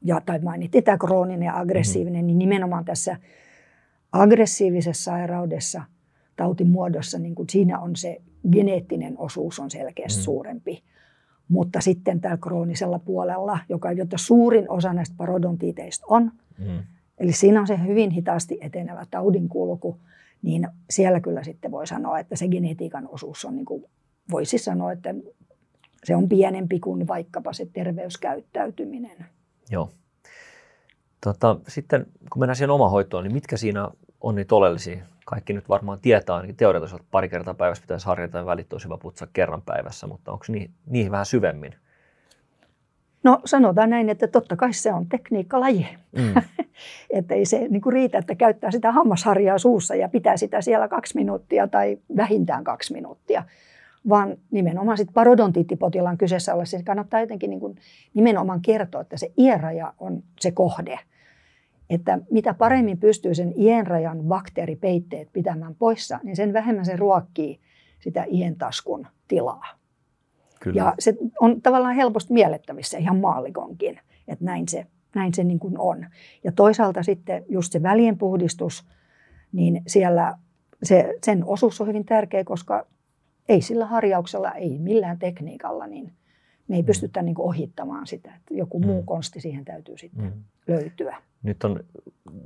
ja, 0.01 0.21
tai 0.25 0.39
mainittiin 0.39 0.83
tämä 0.83 0.97
krooninen 0.97 1.45
ja 1.45 1.57
aggressiivinen, 1.57 2.13
mm-hmm. 2.13 2.27
niin 2.27 2.39
nimenomaan 2.39 2.85
tässä 2.85 3.17
aggressiivisessa 4.11 5.03
sairaudessa, 5.03 5.83
tautimuodossa, 6.35 7.19
niin 7.19 7.35
kuin 7.35 7.49
siinä 7.49 7.79
on 7.79 7.95
se 7.95 8.21
geneettinen 8.51 9.15
osuus 9.17 9.59
on 9.59 9.71
selkeästi 9.71 10.17
mm-hmm. 10.17 10.23
suurempi. 10.23 10.83
Mutta 11.53 11.81
sitten 11.81 12.21
tällä 12.21 12.37
kroonisella 12.37 12.99
puolella, 12.99 13.59
joka 13.69 13.91
jota 13.91 14.17
suurin 14.17 14.69
osa 14.69 14.93
näistä 14.93 15.15
parodontiiteista 15.17 16.05
on, 16.09 16.31
mm. 16.57 16.83
eli 17.17 17.31
siinä 17.31 17.61
on 17.61 17.67
se 17.67 17.79
hyvin 17.85 18.11
hitaasti 18.11 18.57
etenevä 18.61 19.05
taudin 19.11 19.49
kulku, 19.49 19.97
niin 20.41 20.67
siellä 20.89 21.19
kyllä 21.19 21.43
sitten 21.43 21.71
voi 21.71 21.87
sanoa, 21.87 22.19
että 22.19 22.35
se 22.35 22.47
genetiikan 22.47 23.07
osuus 23.11 23.45
on, 23.45 23.55
niin 23.55 23.65
kuin 23.65 23.85
voisi 24.31 24.57
sanoa, 24.57 24.91
että 24.91 25.15
se 26.03 26.15
on 26.15 26.29
pienempi 26.29 26.79
kuin 26.79 27.07
vaikkapa 27.07 27.53
se 27.53 27.67
terveyskäyttäytyminen. 27.73 29.25
Joo. 29.71 29.89
Tota, 31.23 31.59
sitten 31.67 32.05
kun 32.31 32.39
mennään 32.39 32.55
siihen 32.55 32.69
omahoitoon, 32.69 33.23
niin 33.23 33.33
mitkä 33.33 33.57
siinä 33.57 33.89
on 34.21 34.35
niitä 34.35 34.55
oleellisia? 34.55 35.05
Kaikki 35.25 35.53
nyt 35.53 35.69
varmaan 35.69 35.99
tietää, 35.99 36.35
ainakin 36.35 36.55
teoriatossa, 36.55 36.95
että 36.95 37.07
pari 37.11 37.29
kertaa 37.29 37.53
päivässä 37.53 37.81
pitäisi 37.81 38.05
harjata 38.05 38.37
ja 38.37 38.45
välit 38.45 38.73
olisi 38.73 38.85
hyvä 38.85 38.97
putsaa 38.97 39.27
kerran 39.33 39.61
päivässä, 39.61 40.07
mutta 40.07 40.31
onko 40.31 40.45
niihin, 40.47 40.71
niihin 40.85 41.11
vähän 41.11 41.25
syvemmin? 41.25 41.75
No 43.23 43.39
sanotaan 43.45 43.89
näin, 43.89 44.09
että 44.09 44.27
totta 44.27 44.55
kai 44.55 44.73
se 44.73 44.93
on 44.93 45.09
tekniikkalaji. 45.09 45.87
Mm. 46.11 46.33
että 47.09 47.35
ei 47.35 47.45
se 47.45 47.67
niin 47.69 47.81
kuin 47.81 47.93
riitä, 47.93 48.17
että 48.17 48.35
käyttää 48.35 48.71
sitä 48.71 48.91
hammasharjaa 48.91 49.57
suussa 49.57 49.95
ja 49.95 50.09
pitää 50.09 50.37
sitä 50.37 50.61
siellä 50.61 50.87
kaksi 50.87 51.15
minuuttia 51.15 51.67
tai 51.67 51.97
vähintään 52.17 52.63
kaksi 52.63 52.93
minuuttia. 52.93 53.43
Vaan 54.09 54.37
nimenomaan 54.51 54.97
sitten 54.97 55.13
parodontiittipotilaan 55.13 56.17
kyseessä 56.17 56.53
olla, 56.53 56.65
siis 56.65 56.83
kannattaa 56.83 57.19
jotenkin 57.19 57.49
niin 57.49 57.59
kuin 57.59 57.77
nimenomaan 58.13 58.61
kertoa, 58.61 59.01
että 59.01 59.17
se 59.17 59.31
ienraja 59.37 59.93
on 59.99 60.23
se 60.39 60.51
kohde. 60.51 60.99
Että 61.89 62.19
mitä 62.31 62.53
paremmin 62.53 62.97
pystyy 62.97 63.35
sen 63.35 63.53
ienrajan 63.57 64.19
bakteeripeitteet 64.23 65.29
pitämään 65.33 65.75
poissa, 65.75 66.19
niin 66.23 66.35
sen 66.35 66.53
vähemmän 66.53 66.85
se 66.85 66.95
ruokkii 66.95 67.59
sitä 67.99 68.25
ientaskun 68.27 69.07
tilaa. 69.27 69.65
Kyllä. 70.59 70.81
Ja 70.81 70.93
se 70.99 71.15
on 71.39 71.61
tavallaan 71.61 71.95
helposti 71.95 72.33
miellettävissä 72.33 72.97
ihan 72.97 73.17
maalikonkin, 73.17 73.99
että 74.27 74.45
näin 74.45 74.67
se, 74.67 74.85
näin 75.15 75.33
se 75.33 75.43
niin 75.43 75.59
kuin 75.59 75.79
on. 75.79 76.05
Ja 76.43 76.51
toisaalta 76.51 77.03
sitten 77.03 77.45
just 77.49 77.71
se 77.71 77.83
välienpuhdistus, 77.83 78.87
niin 79.51 79.81
siellä 79.87 80.37
se, 80.83 81.13
sen 81.23 81.45
osuus 81.45 81.81
on 81.81 81.87
hyvin 81.87 82.05
tärkeä, 82.05 82.43
koska 82.43 82.85
ei 83.49 83.61
sillä 83.61 83.85
harjauksella, 83.85 84.51
ei 84.51 84.79
millään 84.79 85.19
tekniikalla, 85.19 85.87
niin 85.87 86.13
me 86.67 86.75
ei 86.75 86.81
mm. 86.81 86.85
pystytä 86.85 87.21
niin 87.21 87.35
kuin 87.35 87.47
ohittamaan 87.47 88.07
sitä. 88.07 88.33
Että 88.35 88.53
joku 88.53 88.79
mm. 88.79 88.85
muu 88.85 89.03
konsti 89.03 89.41
siihen 89.41 89.65
täytyy 89.65 89.97
sitten 89.97 90.25
mm. 90.25 90.43
löytyä. 90.67 91.17
Nyt 91.43 91.63
on, 91.63 91.79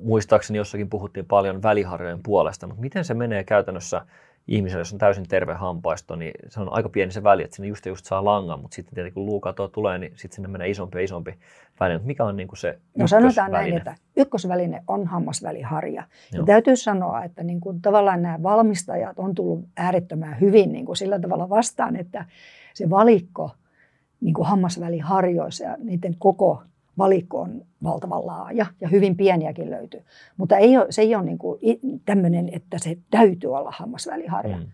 muistaakseni 0.03 0.57
jossakin 0.57 0.89
puhuttiin 0.89 1.25
paljon 1.25 1.63
väliharjojen 1.63 2.23
puolesta, 2.23 2.67
mutta 2.67 2.81
miten 2.81 3.05
se 3.05 3.13
menee 3.13 3.43
käytännössä 3.43 4.01
ihmisellä, 4.47 4.81
jos 4.81 4.93
on 4.93 4.99
täysin 4.99 5.27
terve 5.27 5.53
hampaisto, 5.53 6.15
niin 6.15 6.31
se 6.49 6.59
on 6.59 6.73
aika 6.73 6.89
pieni 6.89 7.11
se 7.11 7.23
väli, 7.23 7.43
että 7.43 7.55
sinne 7.55 7.67
just 7.67 7.85
just 7.85 8.05
saa 8.05 8.25
langan, 8.25 8.59
mutta 8.59 8.75
sitten 8.75 8.95
tietenkin 8.95 9.13
kun 9.13 9.25
luukatoa 9.25 9.67
tulee, 9.67 9.97
niin 9.97 10.11
sitten 10.15 10.35
sinne 10.35 10.47
menee 10.47 10.69
isompi 10.69 10.97
ja 10.97 11.03
isompi 11.03 11.35
väline. 11.79 12.01
Mikä 12.03 12.25
on 12.25 12.35
niin 12.35 12.47
kuin 12.47 12.57
se 12.57 12.79
No 12.97 13.07
sanotaan 13.07 13.51
näin, 13.51 13.77
että 13.77 13.95
ykkösväline 14.17 14.83
on 14.87 15.07
hammasväliharja. 15.07 16.03
Ja 16.33 16.43
täytyy 16.43 16.75
sanoa, 16.75 17.23
että 17.23 17.43
niin 17.43 17.59
kuin 17.59 17.81
tavallaan 17.81 18.21
nämä 18.21 18.43
valmistajat 18.43 19.19
on 19.19 19.35
tullut 19.35 19.65
äärettömän 19.77 20.41
hyvin 20.41 20.71
niin 20.71 20.85
kuin 20.85 20.95
sillä 20.95 21.19
tavalla 21.19 21.49
vastaan, 21.49 21.95
että 21.95 22.25
se 22.73 22.89
valikko 22.89 23.51
niin 24.21 24.33
kuin 24.33 24.47
hammasväliharjoissa 24.47 25.63
ja 25.63 25.77
niiden 25.83 26.15
koko 26.19 26.63
valikko 26.97 27.41
on 27.41 27.61
valtavan 27.83 28.27
laaja 28.27 28.65
ja 28.81 28.87
hyvin 28.87 29.17
pieniäkin 29.17 29.69
löytyy. 29.69 30.01
Mutta 30.37 30.57
ei 30.57 30.77
ole, 30.77 30.85
se 30.89 31.01
ei 31.01 31.15
ole 31.15 31.23
niin 31.23 31.37
kuin 31.37 31.59
tämmöinen, 32.05 32.49
että 32.51 32.77
se 32.79 32.97
täytyy 33.09 33.55
olla 33.55 33.73
hammasväliharja. 33.77 34.57
Mm. 34.57 34.65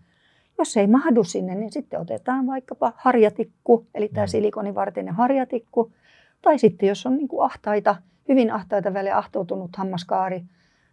Jos 0.58 0.72
se 0.72 0.80
ei 0.80 0.86
mahdu 0.86 1.24
sinne, 1.24 1.54
niin 1.54 1.72
sitten 1.72 2.00
otetaan 2.00 2.46
vaikkapa 2.46 2.92
harjatikku, 2.96 3.86
eli 3.94 4.08
tämä 4.08 4.24
mm. 4.24 4.28
silikonivartinen 4.28 5.14
harjatikku. 5.14 5.92
Tai 6.42 6.58
sitten 6.58 6.88
jos 6.88 7.06
on 7.06 7.16
niin 7.16 7.28
kuin 7.28 7.44
ahtaita, 7.44 7.96
hyvin 8.28 8.50
ahtaita 8.50 8.94
väliä 8.94 9.18
ahtoutunut 9.18 9.76
hammaskaari, 9.76 10.44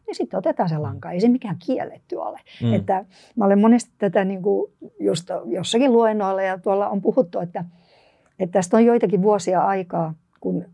niin 0.07 0.15
sitten 0.15 0.37
otetaan 0.37 0.69
se 0.69 0.77
lanka. 0.77 1.11
Ei 1.11 1.19
se 1.19 1.27
mikään 1.27 1.57
kielletty 1.65 2.15
ole. 2.15 2.39
Mm. 2.63 2.73
Että 2.73 3.05
mä 3.35 3.45
olen 3.45 3.59
monesti 3.59 3.91
tätä 3.97 4.25
niin 4.25 4.41
kuin 4.41 4.71
just 4.99 5.29
jossakin 5.45 5.93
luennoilla 5.93 6.41
ja 6.41 6.57
tuolla 6.57 6.89
on 6.89 7.01
puhuttu, 7.01 7.39
että, 7.39 7.65
että 8.39 8.53
tästä 8.53 8.77
on 8.77 8.85
joitakin 8.85 9.21
vuosia 9.21 9.61
aikaa, 9.61 10.13
kun 10.39 10.65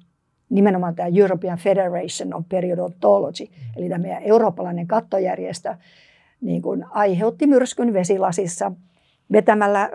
nimenomaan 0.50 0.96
tämä 0.96 1.10
European 1.16 1.58
Federation 1.58 2.34
of 2.34 2.50
Periodontology, 2.50 3.48
eli 3.76 3.90
tämä 3.90 4.02
meidän 4.02 4.24
eurooppalainen 4.24 4.88
kattojärjestö, 4.88 5.76
niin 6.42 6.62
kuin 6.62 6.86
aiheutti 6.90 7.48
myrskyn 7.48 7.94
vesilasissa 7.94 8.72
vetämällä 9.32 9.90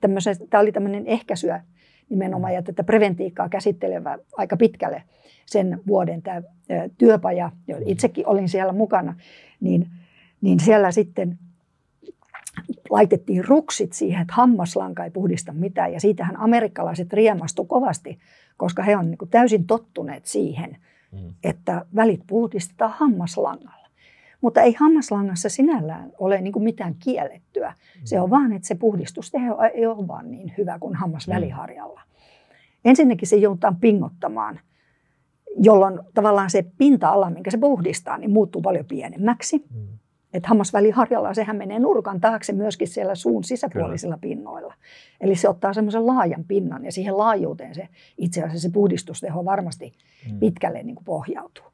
tämmöisen, 0.00 0.36
tämä 0.50 0.60
oli 0.60 0.72
tämmöinen 0.72 1.06
ehkäisyä 1.06 1.64
nimenomaan 2.10 2.54
ja 2.54 2.62
tätä 2.62 2.84
preventiikkaa 2.84 3.48
käsittelevä 3.48 4.18
aika 4.36 4.56
pitkälle 4.56 5.02
sen 5.46 5.80
vuoden 5.86 6.22
tämä 6.22 6.42
työpaja, 6.98 7.52
itsekin 7.86 8.26
olin 8.26 8.48
siellä 8.48 8.72
mukana, 8.72 9.14
niin, 9.60 9.86
niin 10.40 10.60
siellä 10.60 10.90
sitten 10.90 11.38
laitettiin 12.90 13.44
ruksit 13.44 13.92
siihen, 13.92 14.22
että 14.22 14.34
hammaslanka 14.36 15.04
ei 15.04 15.10
puhdista 15.10 15.52
mitään. 15.52 15.92
Ja 15.92 16.00
siitähän 16.00 16.36
amerikkalaiset 16.36 17.12
riemastu 17.12 17.64
kovasti, 17.64 18.18
koska 18.58 18.82
he 18.82 18.96
on 18.96 19.10
niin 19.10 19.18
kuin 19.18 19.30
täysin 19.30 19.66
tottuneet 19.66 20.26
siihen, 20.26 20.76
mm. 21.12 21.34
että 21.44 21.86
välit 21.96 22.20
puhdistetaan 22.26 22.94
hammaslangalla. 22.96 23.88
Mutta 24.40 24.60
ei 24.60 24.74
hammaslangassa 24.78 25.48
sinällään 25.48 26.12
ole 26.18 26.40
niin 26.40 26.52
kuin 26.52 26.62
mitään 26.62 26.94
kiellettyä. 26.94 27.68
Mm. 27.68 28.00
Se 28.04 28.20
on 28.20 28.30
vaan, 28.30 28.52
että 28.52 28.68
se 28.68 28.74
puhdistusteho 28.74 29.62
ei 29.74 29.86
ole 29.86 30.08
vaan 30.08 30.30
niin 30.30 30.54
hyvä 30.58 30.78
kuin 30.78 30.94
hammasväliharjalla. 30.94 32.00
Mm. 32.04 32.10
Ensinnäkin 32.84 33.28
se 33.28 33.36
joudutaan 33.36 33.76
pingottamaan, 33.76 34.60
jolloin 35.60 36.00
tavallaan 36.14 36.50
se 36.50 36.66
pinta-ala, 36.78 37.30
minkä 37.30 37.50
se 37.50 37.58
puhdistaa, 37.58 38.18
niin 38.18 38.30
muuttuu 38.30 38.62
paljon 38.62 38.84
pienemmäksi. 38.84 39.64
Mm. 39.74 39.98
Että 40.34 40.48
hammasväliharjalla 40.48 41.34
sehän 41.34 41.56
menee 41.56 41.78
nurkan 41.78 42.20
taakse 42.20 42.52
myöskin 42.52 42.88
siellä 42.88 43.14
suun 43.14 43.44
sisäpuolisilla 43.44 44.18
Kyllä. 44.20 44.34
pinnoilla. 44.34 44.74
Eli 45.20 45.36
se 45.36 45.48
ottaa 45.48 45.72
semmoisen 45.72 46.06
laajan 46.06 46.44
pinnan 46.48 46.84
ja 46.84 46.92
siihen 46.92 47.18
laajuuteen 47.18 47.74
se 47.74 47.88
itse 48.18 48.42
asiassa 48.42 48.68
se 48.68 48.72
puhdistusteho 48.72 49.44
varmasti 49.44 49.92
mm. 50.30 50.38
pitkälle 50.38 50.82
niin 50.82 50.94
kuin 50.94 51.04
pohjautuu. 51.04 51.64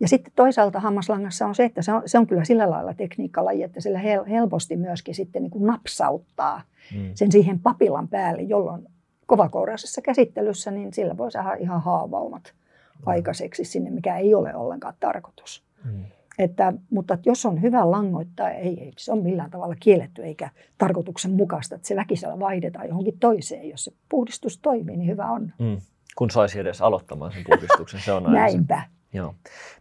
Ja 0.00 0.08
sitten 0.08 0.32
toisaalta 0.36 0.80
hammaslangassa 0.80 1.46
on 1.46 1.54
se, 1.54 1.64
että 1.64 1.82
se 1.82 1.92
on, 1.92 2.02
se 2.06 2.18
on 2.18 2.26
kyllä 2.26 2.44
sillä 2.44 2.70
lailla 2.70 2.94
tekniikkalaji, 2.94 3.62
että 3.62 3.80
sillä 3.80 3.98
hel, 3.98 4.24
helposti 4.24 4.76
myöskin 4.76 5.14
sitten 5.14 5.42
niin 5.42 5.50
kuin 5.50 5.66
napsauttaa 5.66 6.62
mm. 6.94 7.10
sen 7.14 7.32
siihen 7.32 7.60
papilan 7.60 8.08
päälle, 8.08 8.42
jolloin 8.42 8.88
kovakouraisessa 9.26 10.02
käsittelyssä 10.02 10.70
niin 10.70 10.92
sillä 10.92 11.16
voi 11.16 11.32
saada 11.32 11.54
ihan 11.54 11.82
haavaumat 11.82 12.42
mm. 12.44 13.02
aikaiseksi 13.06 13.64
sinne, 13.64 13.90
mikä 13.90 14.16
ei 14.16 14.34
ole 14.34 14.54
ollenkaan 14.54 14.94
tarkoitus. 15.00 15.64
Mm. 15.84 16.04
Että, 16.42 16.72
mutta 16.90 17.18
jos 17.26 17.46
on 17.46 17.62
hyvä 17.62 17.90
langoittaa, 17.90 18.50
ei, 18.50 18.80
ei 18.80 18.92
se 18.98 19.12
on 19.12 19.22
millään 19.22 19.50
tavalla 19.50 19.74
kielletty 19.80 20.24
eikä 20.24 20.50
tarkoituksenmukaista, 20.78 21.74
että 21.74 21.88
se 21.88 21.96
väkisellä 21.96 22.38
vaihdetaan 22.38 22.88
johonkin 22.88 23.18
toiseen. 23.18 23.68
Jos 23.68 23.84
se 23.84 23.92
puhdistus 24.08 24.58
toimii, 24.58 24.96
niin 24.96 25.10
hyvä 25.10 25.30
on. 25.30 25.52
Mm. 25.58 25.76
Kun 26.16 26.30
saisi 26.30 26.58
edes 26.58 26.80
aloittamaan 26.80 27.32
sen 27.32 27.44
puhdistuksen, 27.46 28.00
se 28.00 28.12
on 28.12 28.26
aina 28.26 28.38
Näinpä. 28.38 28.82
Se. 28.86 29.18
Joo. 29.18 29.34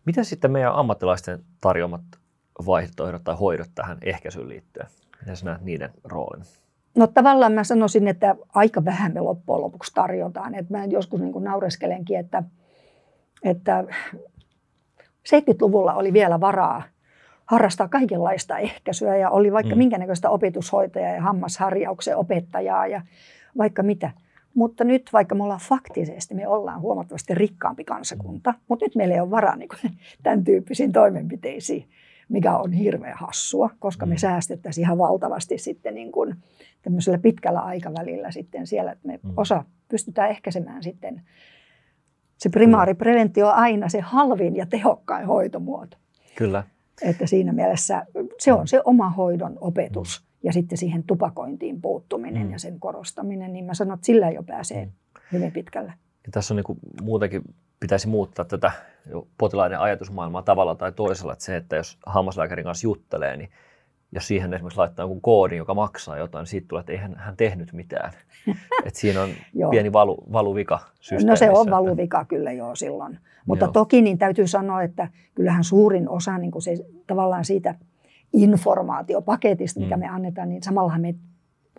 Miten 0.06 0.26
sitten 0.26 0.52
meidän 0.52 0.76
ammattilaisten 0.76 1.40
tarjoamat 1.62 2.02
vaihtoehdot 2.66 3.24
tai 3.24 3.36
hoidot 3.36 3.70
tähän 3.76 3.98
ehkäisyyn 4.02 4.50
liittyen? 4.50 4.88
Miten 5.22 5.38
sinä 5.38 5.52
näet 5.52 5.64
niiden 5.64 5.90
roolin? 6.04 6.44
No 6.98 7.08
tavallaan 7.08 7.52
mä 7.54 7.64
sanoisin, 7.64 8.08
että 8.08 8.36
aika 8.54 8.86
vähän 8.86 9.14
me 9.14 9.22
loppujen 9.22 9.62
lopuksi 9.62 9.94
tarjotaan. 9.94 10.56
Että 10.56 10.78
mä 10.78 10.86
joskus 10.86 11.22
niin 11.22 11.44
naureskelenkin, 11.44 12.20
että, 12.20 12.44
että 13.44 13.84
70-luvulla 15.30 15.94
oli 15.94 16.14
vielä 16.14 16.40
varaa 16.40 16.84
harrastaa 17.46 17.88
kaikenlaista 17.88 18.58
ehkäisyä 18.58 19.18
ja 19.18 19.30
oli 19.30 19.52
vaikka 19.52 19.76
mm. 19.76 19.78
minkä 19.78 19.98
näköistä 19.98 20.30
opetushoitajaa 20.30 21.16
ja 21.16 21.22
hammasharjauksen 21.22 22.18
opettajaa 22.18 22.88
ja 22.88 23.02
vaikka 23.58 23.84
mitä. 23.84 24.12
Mutta 24.54 24.84
nyt, 24.84 25.10
vaikka 25.14 25.36
me 25.36 25.44
ollaan 25.44 25.60
faktisesti, 25.60 26.36
me 26.36 26.48
ollaan 26.48 26.82
huomattavasti 26.82 27.36
rikkaampi 27.36 27.84
kansakunta, 27.84 28.52
mm. 28.52 28.58
mutta 28.68 28.86
nyt 28.86 28.96
meillä 28.96 29.16
ei 29.16 29.22
ole 29.22 29.32
varaa 29.32 29.56
niin 29.56 29.70
kuin, 29.70 29.92
tämän 30.24 30.44
tyyppisiin 30.44 30.92
toimenpiteisiin, 30.92 31.86
mikä 32.30 32.58
on 32.58 32.72
hirveän 32.72 33.18
hassua, 33.18 33.70
koska 33.80 34.06
me 34.06 34.16
mm. 34.16 34.20
säästettäisiin 34.20 34.86
ihan 34.86 34.98
valtavasti 34.98 35.58
sitten 35.58 35.96
niin 35.96 36.12
kuin 36.12 36.36
tämmöisellä 36.82 37.18
pitkällä 37.18 37.60
aikavälillä 37.60 38.32
sitten 38.32 38.68
siellä, 38.68 38.92
että 38.92 39.08
me 39.08 39.20
mm. 39.24 39.34
osa 39.38 39.64
pystytään 39.90 40.30
ehkäisemään 40.30 40.84
sitten 40.84 41.22
se 42.42 42.50
primaaripreventio 42.50 43.48
on 43.48 43.54
aina 43.54 43.90
se 43.90 44.00
halvin 44.00 44.56
ja 44.56 44.66
tehokkain 44.66 45.26
hoitomuoto. 45.26 45.98
Kyllä. 46.36 46.64
Että 47.02 47.28
siinä 47.28 47.54
mielessä 47.54 48.06
se 48.40 48.54
on 48.54 48.68
se 48.68 48.82
oma 48.86 49.10
hoidon 49.10 49.58
opetus 49.62 50.22
mm. 50.22 50.38
ja 50.44 50.54
sitten 50.54 50.78
siihen 50.78 51.04
tupakointiin 51.04 51.82
puuttuminen 51.82 52.46
mm. 52.46 52.52
ja 52.52 52.60
sen 52.60 52.80
korostaminen, 52.80 53.54
niin 53.54 53.66
mä 53.66 53.74
sanon, 53.74 53.94
että 53.94 54.06
sillä 54.06 54.30
jo 54.30 54.44
pääsee 54.44 54.86
mm. 54.86 54.92
hyvin 55.32 55.52
pitkälle. 55.52 55.94
Ja 56.26 56.32
tässä 56.32 56.54
on 56.54 56.56
niin 56.56 56.64
kuin 56.64 56.80
muutenkin 57.02 57.42
pitäisi 57.80 58.08
muuttaa 58.08 58.46
tätä 58.46 58.72
potilaiden 59.38 59.80
ajatusmaailmaa 59.80 60.42
tavalla 60.42 60.76
tai 60.76 60.92
toisella, 60.92 61.34
että 61.34 61.46
se, 61.46 61.56
että 61.56 61.76
jos 61.76 61.98
hammaslääkärin 62.06 62.66
kanssa 62.66 62.88
juttelee, 62.88 63.38
niin 63.38 63.50
jos 64.12 64.28
siihen 64.28 64.54
esimerkiksi 64.54 64.78
laittaa 64.78 65.04
jonkun 65.04 65.22
koodin, 65.22 65.58
joka 65.58 65.74
maksaa 65.74 66.18
jotain, 66.18 66.42
niin 66.42 66.48
siitä 66.48 66.68
tulee, 66.68 66.80
että 66.80 66.92
ei 66.92 66.98
hän, 66.98 67.16
hän 67.18 67.38
tehnyt 67.38 67.74
mitään. 67.74 68.14
että 68.86 69.00
siinä 69.00 69.22
on 69.22 69.30
pieni 69.70 69.94
valu, 69.94 70.18
valuvika 70.32 70.80
No 71.26 71.36
se 71.36 71.52
on 71.52 71.70
valuvika 71.70 72.26
kyllä 72.26 72.52
jo 72.52 72.76
silloin. 72.76 73.20
Mutta 73.46 73.66
joo. 73.66 73.72
toki 73.72 74.02
niin 74.02 74.18
täytyy 74.18 74.48
sanoa, 74.48 74.84
että 74.84 75.08
kyllähän 75.36 75.64
suurin 75.64 76.10
osa 76.10 76.38
niin 76.38 76.52
kuin 76.52 76.62
se, 76.62 76.78
tavallaan 77.08 77.46
siitä 77.46 77.76
informaatiopaketista, 78.34 79.80
mikä 79.80 79.98
mm. 79.98 80.00
me 80.00 80.08
annetaan, 80.08 80.50
niin 80.50 80.64
samallahan 80.64 81.02
me 81.02 81.16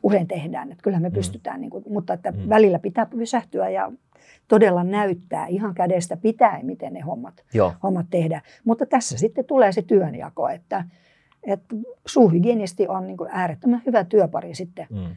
usein 0.02 0.28
tehdään. 0.28 0.72
Että 0.72 0.82
kyllähän 0.82 1.02
me 1.02 1.08
mm. 1.08 1.14
pystytään, 1.14 1.60
niin 1.60 1.70
kuin, 1.70 1.84
mutta 1.88 2.14
että 2.14 2.30
mm. 2.30 2.48
välillä 2.48 2.78
pitää 2.78 3.06
pysähtyä 3.06 3.68
ja 3.68 3.92
todella 4.48 4.84
näyttää 4.84 5.46
ihan 5.46 5.74
kädestä 5.74 6.16
pitäen, 6.16 6.66
miten 6.66 6.92
ne 6.92 7.00
hommat, 7.00 7.44
hommat 7.82 8.06
tehdään. 8.10 8.42
Mutta 8.64 8.86
tässä 8.86 9.18
sitten 9.18 9.44
tulee 9.44 9.72
se 9.72 9.82
työnjako, 9.82 10.48
että 10.48 10.84
että 11.46 11.76
suuhygienisti 12.06 12.88
on 12.88 13.06
niin 13.06 13.16
kuin 13.16 13.30
äärettömän 13.32 13.82
hyvä 13.86 14.04
työpari 14.04 14.54
sitten 14.54 14.86
mm. 14.90 15.16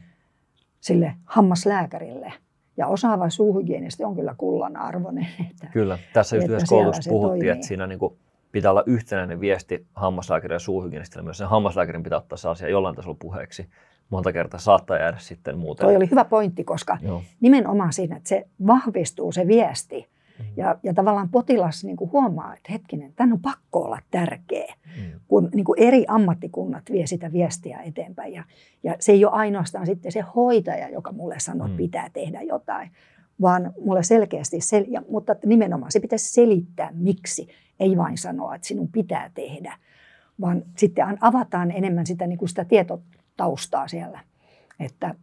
sille 0.80 1.14
hammaslääkärille. 1.24 2.32
Ja 2.76 2.86
osaava 2.86 3.30
suuhygienisti 3.30 4.04
on 4.04 4.16
kyllä 4.16 4.34
kullan 4.38 4.76
arvoinen. 4.76 5.26
Että, 5.50 5.66
kyllä, 5.72 5.98
tässä 6.12 6.36
just 6.36 6.48
yhdessä 6.48 6.66
koulutuksessa 6.68 7.10
puhuttiin, 7.10 7.38
toimii. 7.38 7.48
että 7.48 7.66
siinä 7.66 7.86
niin 7.86 7.98
kuin 7.98 8.18
pitää 8.52 8.70
olla 8.70 8.82
yhtenäinen 8.86 9.40
viesti 9.40 9.86
hammaslääkärin 9.94 10.54
ja 10.54 10.58
suuhygienistille. 10.58 11.24
Myös 11.24 11.38
sen 11.38 11.48
hammaslääkärin 11.48 12.02
pitää 12.02 12.18
ottaa 12.18 12.36
se 12.36 12.48
asia 12.48 12.68
jollain 12.68 12.96
tasolla 12.96 13.16
puheeksi. 13.20 13.68
Monta 14.10 14.32
kertaa 14.32 14.60
saattaa 14.60 14.98
jäädä 14.98 15.16
sitten 15.20 15.58
muuten. 15.58 15.86
Toi 15.86 15.96
oli 15.96 16.10
hyvä 16.10 16.24
pointti, 16.24 16.64
koska 16.64 16.98
Joo. 17.02 17.22
nimenomaan 17.40 17.92
siinä, 17.92 18.16
että 18.16 18.28
se 18.28 18.46
vahvistuu 18.66 19.32
se 19.32 19.46
viesti. 19.46 20.08
Ja, 20.56 20.78
ja 20.82 20.94
tavallaan 20.94 21.28
potilas 21.28 21.84
niin 21.84 21.96
kuin 21.96 22.12
huomaa, 22.12 22.54
että 22.54 22.72
hetkinen, 22.72 23.12
tämän 23.16 23.32
on 23.32 23.40
pakko 23.40 23.82
olla 23.82 23.98
tärkeä, 24.10 24.74
mm. 24.96 25.20
kun 25.28 25.48
niin 25.54 25.64
kuin 25.64 25.82
eri 25.82 26.04
ammattikunnat 26.08 26.82
vie 26.92 27.06
sitä 27.06 27.32
viestiä 27.32 27.78
eteenpäin. 27.78 28.32
Ja, 28.32 28.44
ja 28.82 28.96
se 29.00 29.12
ei 29.12 29.24
ole 29.24 29.32
ainoastaan 29.32 29.86
sitten 29.86 30.12
se 30.12 30.20
hoitaja, 30.20 30.88
joka 30.88 31.12
mulle 31.12 31.38
sanoo, 31.38 31.66
että 31.66 31.74
mm. 31.74 31.84
pitää 31.84 32.10
tehdä 32.12 32.42
jotain, 32.42 32.90
vaan 33.40 33.72
mulle 33.84 34.02
selkeästi, 34.02 34.56
sel- 34.56 34.88
ja, 34.88 35.02
mutta 35.10 35.36
nimenomaan 35.44 35.92
se 35.92 36.00
pitäisi 36.00 36.32
selittää, 36.32 36.90
miksi, 36.94 37.48
ei 37.80 37.96
vain 37.96 38.18
sanoa, 38.18 38.54
että 38.54 38.68
sinun 38.68 38.88
pitää 38.88 39.30
tehdä, 39.34 39.78
vaan 40.40 40.62
sitten 40.76 41.18
avataan 41.20 41.70
enemmän 41.70 42.06
sitä, 42.06 42.26
niin 42.26 42.38
kuin 42.38 42.48
sitä 42.48 42.64
tietotaustaa 42.64 43.88
siellä, 43.88 44.20
että 44.80 45.14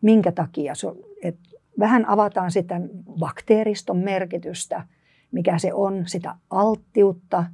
minkä 0.00 0.32
takia, 0.32 0.72
että 1.22 1.57
vähän 1.78 2.08
avataan 2.08 2.50
sitä 2.50 2.80
bakteeriston 3.18 3.96
merkitystä, 3.96 4.86
mikä 5.32 5.58
se 5.58 5.74
on, 5.74 6.02
sitä 6.06 6.34
alttiutta 6.50 7.44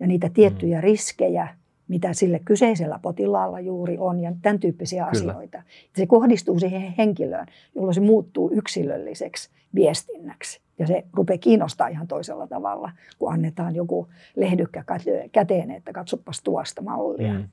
ja 0.00 0.06
niitä 0.06 0.30
tiettyjä 0.34 0.78
mm. 0.78 0.82
riskejä, 0.82 1.48
mitä 1.88 2.12
sille 2.12 2.40
kyseisellä 2.44 2.98
potilaalla 3.02 3.60
juuri 3.60 3.98
on 3.98 4.20
ja 4.20 4.32
tämän 4.42 4.60
tyyppisiä 4.60 5.06
Kyllä. 5.12 5.32
asioita. 5.32 5.62
Se 5.96 6.06
kohdistuu 6.06 6.58
siihen 6.58 6.94
henkilöön, 6.98 7.46
jolloin 7.74 7.94
se 7.94 8.00
muuttuu 8.00 8.50
yksilölliseksi 8.52 9.50
viestinnäksi. 9.74 10.60
Ja 10.78 10.86
se 10.86 11.04
rupeaa 11.12 11.38
kiinnostaa 11.38 11.88
ihan 11.88 12.06
toisella 12.06 12.46
tavalla, 12.46 12.90
kun 13.18 13.32
annetaan 13.32 13.74
joku 13.74 14.08
lehdykkä 14.36 14.84
käteen, 15.32 15.70
että 15.70 15.92
katsopas 15.92 16.42
tuosta 16.42 16.82
mallia. 16.82 17.32
Mm. 17.32 17.48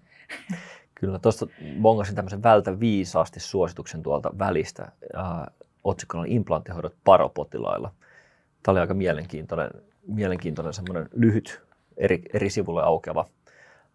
Kyllä, 0.95 1.19
tuosta 1.19 1.47
bongasin 1.81 2.15
tämmöisen 2.15 2.43
vältä 2.43 2.79
viisaasti 2.79 3.39
suosituksen 3.39 4.03
tuolta 4.03 4.31
välistä 4.39 4.91
otsikkona 5.83 6.21
on 6.21 6.27
implanttihoidot 6.27 6.95
paropotilailla. 7.03 7.91
Tämä 8.63 8.73
oli 8.73 8.79
aika 8.79 8.93
mielenkiintoinen, 8.93 9.69
mielenkiintoinen 10.07 10.73
semmoinen 10.73 11.09
lyhyt 11.11 11.61
eri, 11.97 12.21
eri 12.33 12.49
sivulle 12.49 12.83
aukeava, 12.83 13.29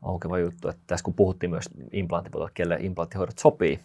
aukeava 0.03 0.39
juttu. 0.39 0.68
Että 0.68 0.82
tässä 0.87 1.05
kun 1.05 1.14
puhuttiin 1.14 1.51
myös 1.51 1.70
implanttipotilailla, 1.93 2.53
kelle 2.55 2.76
implanttihoidot 2.80 3.39
sopii, 3.39 3.80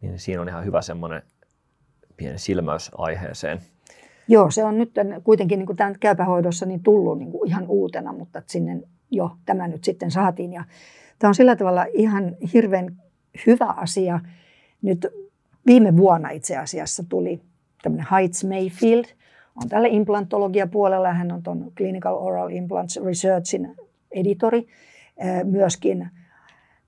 niin 0.00 0.18
siinä 0.18 0.42
on 0.42 0.48
ihan 0.48 0.64
hyvä 0.64 0.82
semmoinen 0.82 1.22
pieni 2.16 2.38
silmäys 2.38 2.90
aiheeseen. 2.98 3.60
Joo, 4.28 4.50
se 4.50 4.64
on 4.64 4.78
nyt 4.78 4.90
kuitenkin 5.24 5.58
niin 5.58 5.76
tämän 5.76 5.94
käypähoidossa 6.00 6.66
niin 6.66 6.82
tullut 6.82 7.18
niin 7.18 7.30
kuin 7.30 7.48
ihan 7.48 7.66
uutena, 7.68 8.12
mutta 8.12 8.42
sinne 8.46 8.82
jo 9.10 9.30
tämä 9.46 9.68
nyt 9.68 9.84
sitten 9.84 10.10
saatiin. 10.10 10.52
Ja 10.52 10.64
tämä 11.18 11.28
on 11.28 11.34
sillä 11.34 11.56
tavalla 11.56 11.86
ihan 11.92 12.36
hirveän 12.52 12.96
hyvä 13.46 13.66
asia. 13.66 14.20
Nyt 14.82 15.06
Viime 15.66 15.96
vuonna 15.96 16.30
itse 16.30 16.56
asiassa 16.56 17.04
tuli 17.08 17.40
tämmöinen 17.82 18.06
Heights 18.10 18.44
Mayfield, 18.44 19.04
on 19.62 19.68
tällä 19.68 19.88
implantologia 19.88 20.66
puolella, 20.66 21.12
hän 21.12 21.32
on 21.32 21.42
tuon 21.42 21.72
Clinical 21.76 22.14
Oral 22.14 22.48
Implants 22.48 23.00
Researchin 23.04 23.74
editori. 24.10 24.66
myöskin 25.44 26.10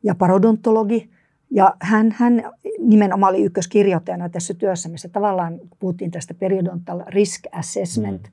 ja 0.03 0.15
parodontologi. 0.15 1.11
Ja 1.51 1.77
hän, 1.81 2.15
hän 2.19 2.53
nimenomaan 2.79 3.35
oli 3.35 3.45
ykköskirjoittajana 3.45 4.29
tässä 4.29 4.55
työssä, 4.55 4.89
missä 4.89 5.09
tavallaan 5.09 5.61
puhuttiin 5.79 6.11
tästä 6.11 6.35
periodontal 6.35 7.03
risk 7.07 7.45
assessment, 7.53 8.23
mm. 8.23 8.33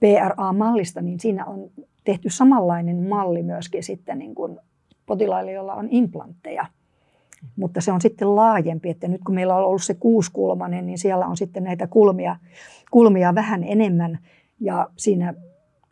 PRA-mallista, 0.00 1.00
niin 1.00 1.20
siinä 1.20 1.44
on 1.44 1.70
tehty 2.04 2.30
samanlainen 2.30 3.08
malli 3.08 3.42
myöskin 3.42 3.82
sitten 3.82 4.18
niin 4.18 4.34
kuin 4.34 4.58
potilaille, 5.06 5.52
joilla 5.52 5.74
on 5.74 5.88
implantteja. 5.90 6.66
Mutta 7.56 7.80
se 7.80 7.92
on 7.92 8.00
sitten 8.00 8.36
laajempi, 8.36 8.90
että 8.90 9.08
nyt 9.08 9.20
kun 9.26 9.34
meillä 9.34 9.56
on 9.56 9.64
ollut 9.64 9.82
se 9.82 9.94
kuuskulmanen, 9.94 10.86
niin 10.86 10.98
siellä 10.98 11.26
on 11.26 11.36
sitten 11.36 11.64
näitä 11.64 11.86
kulmia, 11.86 12.36
kulmia 12.90 13.34
vähän 13.34 13.64
enemmän. 13.64 14.18
Ja 14.60 14.88
siinä 14.96 15.34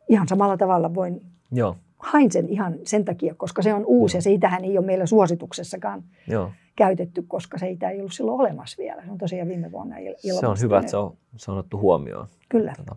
ihan 0.08 0.28
samalla 0.28 0.56
tavalla 0.56 0.94
voin, 0.94 1.22
Joo. 1.52 1.76
hain 1.98 2.32
sen 2.32 2.48
ihan 2.48 2.74
sen 2.84 3.04
takia, 3.04 3.34
koska 3.34 3.62
se 3.62 3.74
on 3.74 3.84
uusi 3.86 4.16
Joo. 4.16 4.18
ja 4.18 4.22
siitähän 4.22 4.64
ei 4.64 4.78
ole 4.78 4.86
meillä 4.86 5.06
suosituksessakaan 5.06 6.02
Joo. 6.28 6.50
käytetty, 6.76 7.22
koska 7.28 7.58
se 7.58 7.66
ei 7.66 7.78
ollut 7.98 8.12
silloin 8.12 8.40
olemassa 8.40 8.76
vielä. 8.78 9.04
Se 9.04 9.10
on 9.10 9.18
tosiaan 9.18 9.48
viime 9.48 9.72
vuonna 9.72 9.96
ilmastunut. 9.98 10.40
Se 10.40 10.46
on 10.46 10.56
hyvä, 10.60 10.78
että 10.78 10.90
se 10.90 10.96
on, 10.96 11.16
se 11.36 11.50
on 11.50 11.58
otettu 11.58 11.78
huomioon. 11.78 12.26
Kyllä. 12.48 12.72
Tota, 12.76 12.96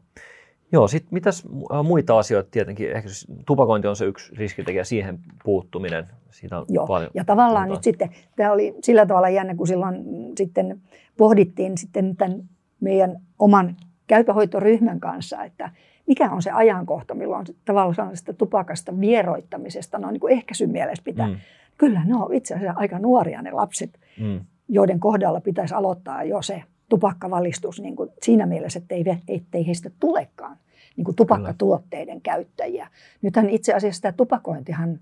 Joo, 0.74 0.88
sitten 0.88 1.10
mitäs 1.12 1.48
muita 1.84 2.20
asioita 2.20 2.50
tietenkin, 2.52 2.92
ehkä 2.92 3.10
siis 3.10 3.28
tupakointi 3.46 3.88
on 3.88 3.96
se 3.96 4.06
yksi 4.06 4.36
riskitekijä, 4.36 4.84
siihen 4.84 5.20
puuttuminen. 5.44 6.06
Siitä 6.32 6.58
on 6.60 6.66
Joo, 6.70 6.88
paljon 6.88 7.12
ja 7.14 7.26
tavallaan 7.26 7.68
puhutaan. 7.68 7.70
nyt 7.70 7.84
sitten, 7.84 8.10
tämä 8.36 8.52
oli 8.52 8.76
sillä 8.84 9.06
tavalla 9.06 9.30
jännä, 9.30 9.56
kun 9.56 9.68
silloin 9.68 9.96
sitten 10.38 10.82
pohdittiin 11.18 11.78
sitten 11.78 12.16
tämän 12.16 12.44
meidän 12.80 13.22
oman 13.40 13.76
käypähoitoryhmän 14.08 15.00
kanssa, 15.00 15.44
että 15.44 15.72
mikä 16.08 16.32
on 16.32 16.42
se 16.42 16.52
ajankohta, 16.52 17.16
milloin 17.16 17.46
tavallaan 17.66 18.18
sitä 18.18 18.34
tupakasta 18.34 19.00
vieroittamisesta, 19.00 20.00
no 20.00 20.12
niin 20.12 20.20
kuin 20.20 20.34
ehkäisyn 20.34 20.70
mielessä 20.70 21.04
pitää. 21.04 21.28
Mm. 21.28 21.36
Kyllä 21.78 22.06
ne 22.06 22.16
on 22.16 22.34
itse 22.34 22.56
asiassa 22.56 22.80
aika 22.80 23.00
nuoria 23.00 23.42
ne 23.42 23.52
lapset, 23.52 24.00
mm. 24.20 24.40
joiden 24.70 25.00
kohdalla 25.00 25.42
pitäisi 25.42 25.74
aloittaa 25.74 26.24
jo 26.24 26.42
se 26.42 26.64
tupakkavalistus 26.94 27.82
niin 27.82 27.96
kuin 27.96 28.10
siinä 28.22 28.46
mielessä, 28.46 28.80
että 28.80 28.96
ei, 28.96 29.04
ettei 29.28 29.68
heistä 29.68 29.92
tulekaan 30.00 30.58
niin 30.98 31.06
kuin 31.06 31.16
tupakkatuotteiden 31.16 32.22
Kyllä. 32.22 32.36
käyttäjiä. 32.36 32.88
Nythän 33.22 33.50
itse 33.50 33.74
asiassa 33.74 34.02
tämä 34.02 34.12
tupakointihan 34.12 35.00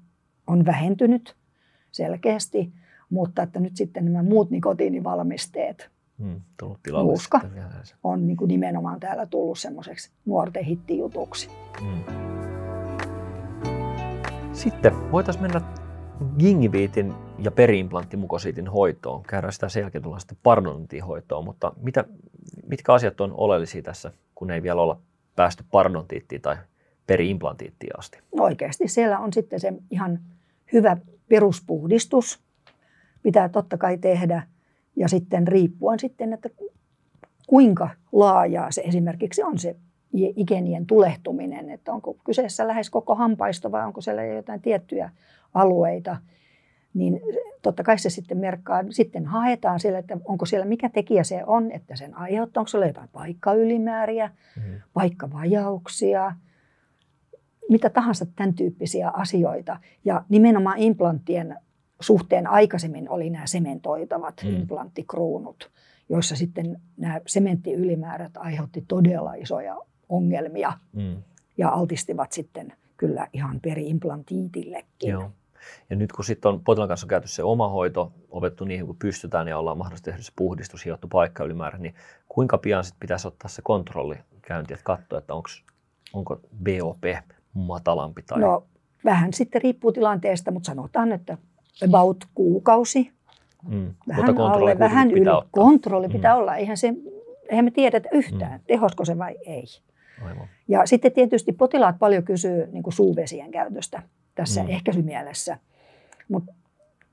on 0.48 0.66
vähentynyt 0.66 1.36
selkeästi, 1.92 2.74
mutta 3.10 3.44
että 3.44 3.60
nyt 3.60 3.76
sitten 3.76 4.06
nämä 4.06 4.24
muut 4.24 4.50
nikotiinivalmisteet, 4.50 5.90
hmm, 6.20 6.42
nuuska, 6.92 7.42
on 8.04 8.28
niin 8.28 8.38
kuin 8.38 8.48
nimenomaan 8.48 9.00
täällä 9.00 9.26
tullut 9.26 9.60
semmoiseksi 9.60 10.12
nuorten 10.26 10.66
hittijutuksi. 10.66 11.50
Hmm. 11.82 12.04
Sitten 14.54 15.12
voitaisiin 15.12 15.42
mennä 15.42 15.62
gingiviitin 16.40 17.14
ja 17.40 17.52
periimplanttimukosiitin 17.52 18.68
hoitoon. 18.68 19.24
Käydään 19.24 19.54
sitä 19.54 19.70
sen 19.70 19.82
jälkeen 19.82 20.02
tullaan 20.02 20.22
sitten 20.22 20.38
parodontihoitoon, 20.44 21.46
mutta 21.46 21.74
mitä, 21.82 22.06
mitkä 22.68 22.94
asiat 22.94 23.22
on 23.22 23.34
oleellisia 23.38 23.82
tässä, 23.82 24.12
kun 24.36 24.52
ei 24.52 24.64
vielä 24.64 24.82
olla 24.82 25.00
päästy 25.36 25.64
parodontiittiin 25.72 26.42
tai 26.42 26.56
periimplantiittiin 27.08 28.00
asti? 28.00 28.20
No 28.36 28.44
oikeasti 28.44 28.88
siellä 28.88 29.20
on 29.20 29.34
sitten 29.34 29.60
se 29.60 29.74
ihan 29.90 30.20
hyvä 30.74 30.98
peruspuhdistus, 31.30 32.40
pitää 33.24 33.50
totta 33.50 33.78
kai 33.78 33.98
tehdä, 33.98 34.44
ja 34.96 35.08
sitten 35.08 35.48
riippuen 35.48 36.00
sitten, 36.00 36.34
että 36.34 36.50
kuinka 37.48 37.90
laajaa 38.12 38.72
se 38.72 38.82
esimerkiksi 38.82 39.44
on 39.44 39.60
se 39.60 39.76
ikenien 40.14 40.86
tulehtuminen, 40.86 41.70
että 41.70 41.94
onko 41.94 42.14
kyseessä 42.26 42.68
lähes 42.68 42.90
koko 42.90 43.16
hampaisto 43.16 43.72
vai 43.72 43.86
onko 43.86 44.02
siellä 44.02 44.24
jotain 44.24 44.62
tiettyjä 44.62 45.10
alueita, 45.54 46.18
niin 46.94 47.22
totta 47.62 47.84
kai 47.84 48.00
se 48.00 48.10
sitten 48.10 48.38
merkkaa, 48.38 48.84
sitten 48.90 49.26
haetaan 49.26 49.80
siellä, 49.80 50.00
että 50.00 50.18
onko 50.26 50.46
siellä, 50.46 50.66
mikä 50.66 50.90
tekijä 50.90 51.24
se 51.24 51.44
on, 51.46 51.72
että 51.72 51.96
sen 51.96 52.18
aiheuttaa, 52.18 52.62
onko 52.62 52.68
siellä 52.68 52.88
jotain 52.88 53.10
paikkaylimääriä, 53.14 54.32
mm. 54.56 54.82
paikkavajauksia, 54.94 56.36
mitä 57.70 57.90
tahansa 57.90 58.26
tämän 58.36 58.54
tyyppisiä 58.54 59.10
asioita. 59.10 59.80
Ja 60.06 60.26
nimenomaan 60.30 60.78
implanttien 60.78 61.58
suhteen 62.00 62.48
aikaisemmin 62.48 63.10
oli 63.10 63.30
nämä 63.30 63.48
sementoitavat 63.48 64.42
mm. 64.44 64.50
implanttikruunut, 64.50 65.72
joissa 66.10 66.36
sitten 66.36 66.82
nämä 66.98 67.22
sementtiylimäärät 67.28 68.38
aiheutti 68.38 68.86
todella 68.88 69.34
isoja 69.34 69.78
ongelmia 70.10 70.74
mm. 70.94 71.24
ja 71.58 71.70
altistivat 71.70 72.32
sitten 72.32 72.74
kyllä 72.98 73.28
ihan 73.34 73.60
periimplantiitillekin. 73.60 75.10
Joo. 75.10 75.32
Ja 75.90 75.96
nyt 75.96 76.12
kun 76.12 76.26
sitten 76.26 76.50
on 76.50 76.64
potilaan 76.64 76.88
kanssa 76.88 77.08
käyty 77.08 77.28
se 77.28 77.44
oma 77.44 77.70
hoito, 77.70 78.14
opetettu 78.30 78.66
niihin 78.66 78.86
kun 78.86 78.96
pystytään 78.98 79.48
ja 79.48 79.58
ollaan 79.58 79.78
mahdollisesti 79.78 80.12
tehdä 80.12 80.24
se 80.24 80.32
puhdistus, 80.36 80.86
hiottu 80.86 81.08
paikka 81.08 81.44
ylimäärä, 81.44 81.78
niin 81.78 81.96
kuinka 82.30 82.58
pian 82.58 82.84
sitten 82.84 83.00
pitäisi 83.00 83.28
ottaa 83.28 83.50
se 83.50 83.62
kontrolli 83.62 84.16
käynti, 84.42 84.74
että 84.74 84.84
katsoa, 84.84 85.20
että 85.20 85.34
onks, 85.34 85.64
onko 86.14 86.40
BOP 86.64 87.04
matalampi? 87.54 88.22
Tai... 88.22 88.40
No 88.40 88.64
vähän 89.06 89.34
sitten 89.34 89.62
riippuu 89.62 89.92
tilanteesta, 89.92 90.52
mutta 90.52 90.68
sanotaan, 90.68 91.12
että 91.12 91.38
about 91.86 92.26
kuukausi. 92.34 93.12
Mm. 93.68 93.94
Vähän 94.08 94.26
mutta 94.26 94.48
alle, 94.48 94.80
vähän 94.80 95.12
yli. 95.12 95.30
Ottaa. 95.30 95.50
Kontrolli 95.52 96.08
mm. 96.08 96.14
pitää 96.14 96.36
olla. 96.36 96.56
Eihän, 96.56 96.78
se, 96.78 96.94
eihän 97.50 97.66
me 97.66 97.72
tiedetä 97.72 98.10
yhtään, 98.12 98.60
mm. 98.60 98.66
tehosko 98.68 99.06
se 99.06 99.18
vai 99.18 99.36
ei. 99.46 99.66
Aivan. 100.24 100.48
Ja 100.68 100.86
sitten 100.86 101.12
tietysti 101.12 101.52
potilaat 101.52 102.00
paljon 102.00 102.24
kysyy 102.24 102.68
niin 102.68 102.84
kuin 102.84 102.94
suuvesien 102.94 103.52
käytöstä 103.52 104.02
tässä 104.36 104.64
mm. 104.64 104.70
ehkäisymielessä. 104.70 105.58
Mutta 106.30 106.54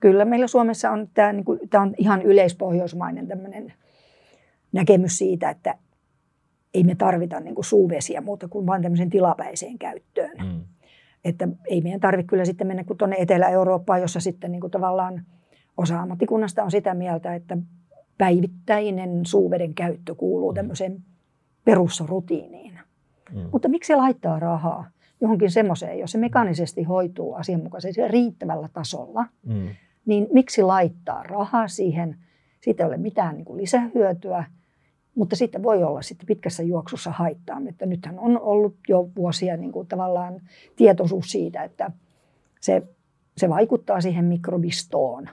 kyllä 0.00 0.24
meillä 0.24 0.46
Suomessa 0.46 0.90
on 0.90 1.08
tämä, 1.14 1.32
niin 1.32 1.44
kuin, 1.44 1.60
tämä 1.70 1.82
on 1.82 1.94
ihan 1.98 2.22
yleispohjoismainen 2.22 3.28
tämmöinen 3.28 3.72
näkemys 4.72 5.18
siitä, 5.18 5.50
että 5.50 5.74
ei 6.74 6.84
me 6.84 6.94
tarvita 6.94 7.40
niin 7.40 7.54
kuin 7.54 7.64
suuvesiä 7.64 8.20
muuta 8.20 8.48
kuin 8.48 8.66
vain 8.66 8.82
tämmöisen 8.82 9.10
tilapäiseen 9.10 9.78
käyttöön. 9.78 10.36
Mm. 10.38 10.60
Että 11.24 11.48
ei 11.68 11.80
meidän 11.80 12.00
tarvitse 12.00 12.28
kyllä 12.28 12.44
sitten 12.44 12.66
mennä 12.66 12.84
kuin 12.84 12.96
tuonne 12.96 13.16
Etelä-Eurooppaan, 13.18 14.00
jossa 14.00 14.20
sitten 14.20 14.52
niin 14.52 14.60
kuin 14.60 14.70
tavallaan 14.70 15.26
osa 15.76 16.00
ammattikunnasta 16.00 16.64
on 16.64 16.70
sitä 16.70 16.94
mieltä, 16.94 17.34
että 17.34 17.58
päivittäinen 18.18 19.26
suuveden 19.26 19.74
käyttö 19.74 20.14
kuuluu 20.14 20.52
mm. 20.52 20.54
tämmöiseen 20.54 21.04
perusrutiiniin. 21.64 22.78
Mm. 23.34 23.48
Mutta 23.52 23.68
miksi 23.68 23.94
laittaa 23.94 24.38
rahaa 24.38 24.90
johonkin 25.20 25.50
semmoiseen, 25.50 25.98
jos 25.98 26.12
se 26.12 26.18
mekaanisesti 26.18 26.82
hoituu 26.82 27.34
asianmukaisesti 27.34 28.08
riittävällä 28.08 28.68
tasolla, 28.72 29.24
mm. 29.46 29.68
niin 30.06 30.26
miksi 30.32 30.62
laittaa 30.62 31.22
rahaa 31.22 31.68
siihen? 31.68 32.16
Siitä 32.60 32.82
ei 32.82 32.86
ole 32.86 32.96
mitään 32.96 33.34
niin 33.36 33.44
kuin 33.44 33.60
lisähyötyä, 33.60 34.44
mutta 35.14 35.36
sitten 35.36 35.62
voi 35.62 35.84
olla 35.84 36.02
sitten 36.02 36.26
pitkässä 36.26 36.62
juoksussa 36.62 37.10
haittaa. 37.10 37.62
Että 37.68 37.86
nythän 37.86 38.18
on 38.18 38.40
ollut 38.40 38.76
jo 38.88 39.10
vuosia 39.16 39.56
niin 39.56 39.72
kuin 39.72 39.86
tavallaan 39.86 40.40
tietoisuus 40.76 41.30
siitä, 41.30 41.62
että 41.62 41.90
se, 42.60 42.82
se 43.36 43.48
vaikuttaa 43.48 44.00
siihen 44.00 44.24
mikrobistoon. 44.24 45.28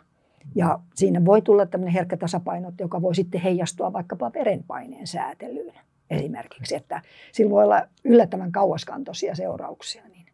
Ja 0.55 0.79
siinä 0.95 1.25
voi 1.25 1.41
tulla 1.41 1.65
tämmöinen 1.65 1.93
herkkä 1.93 2.17
tasapaino, 2.17 2.71
joka 2.79 3.01
voi 3.01 3.15
sitten 3.15 3.41
heijastua 3.41 3.93
vaikkapa 3.93 4.31
verenpaineen 4.33 5.07
säätelyyn 5.07 5.73
esimerkiksi, 6.09 6.75
että 6.75 7.01
sillä 7.31 7.51
voi 7.51 7.63
olla 7.63 7.81
yllättävän 8.03 8.51
kauaskantoisia 8.51 9.35
seurauksia, 9.35 10.03
niin 10.07 10.25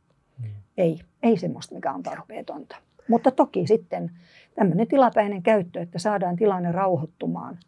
mm. 0.43 0.49
ei, 0.77 0.99
ei 1.23 1.37
semmoista, 1.37 1.75
mikä 1.75 1.91
on 1.91 2.03
tarpeetonta. 2.03 2.75
Mutta 3.07 3.31
toki 3.31 3.67
sitten 3.67 4.11
tämmöinen 4.55 4.87
tilapäinen 4.87 5.43
käyttö, 5.43 5.81
että 5.81 5.99
saadaan 5.99 6.35
tilanne 6.35 6.71
rauhoittumaan, 6.71 7.59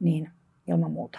niin 0.00 0.30
ilman 0.66 0.90
muuta. 0.90 1.18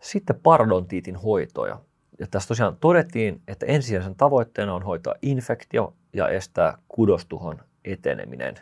Sitten 0.00 0.40
parodontiitin 0.42 1.16
hoitoja. 1.16 1.80
Ja 2.18 2.26
tässä 2.30 2.48
tosiaan 2.48 2.76
todettiin, 2.76 3.42
että 3.48 3.66
ensisijaisen 3.66 4.14
tavoitteena 4.14 4.74
on 4.74 4.82
hoitaa 4.82 5.14
infektio 5.22 5.94
ja 6.12 6.28
estää 6.28 6.78
kudostuhon 6.88 7.58
eteneminen. 7.84 8.54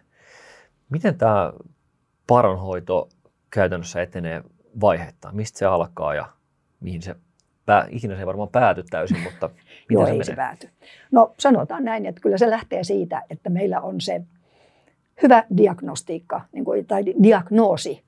Miten 0.90 1.18
tämä 1.18 1.52
paronhoito 2.26 3.08
käytännössä 3.50 4.02
etenee 4.02 4.42
vaiheittain? 4.80 5.36
Mistä 5.36 5.58
se 5.58 5.66
alkaa 5.66 6.14
ja 6.14 6.28
mihin 6.80 7.02
se 7.02 7.16
pää, 7.66 7.86
ikinä 7.90 8.14
se 8.14 8.20
ei 8.20 8.26
varmaan 8.26 8.48
pääty 8.48 8.84
täysin, 8.90 9.20
mutta 9.20 9.48
miten 9.48 9.64
Joo, 9.90 10.04
se 10.04 10.10
ei 10.10 10.18
menee? 10.18 10.24
se 10.24 10.36
pääty. 10.36 10.68
No 11.10 11.34
sanotaan 11.38 11.84
näin, 11.84 12.06
että 12.06 12.20
kyllä 12.20 12.38
se 12.38 12.50
lähtee 12.50 12.84
siitä, 12.84 13.22
että 13.30 13.50
meillä 13.50 13.80
on 13.80 14.00
se 14.00 14.22
hyvä 15.22 15.44
diagnostiikka 15.56 16.40
niin 16.52 16.64
kuin, 16.64 16.86
tai 16.86 17.04
diagnoosi. 17.22 18.02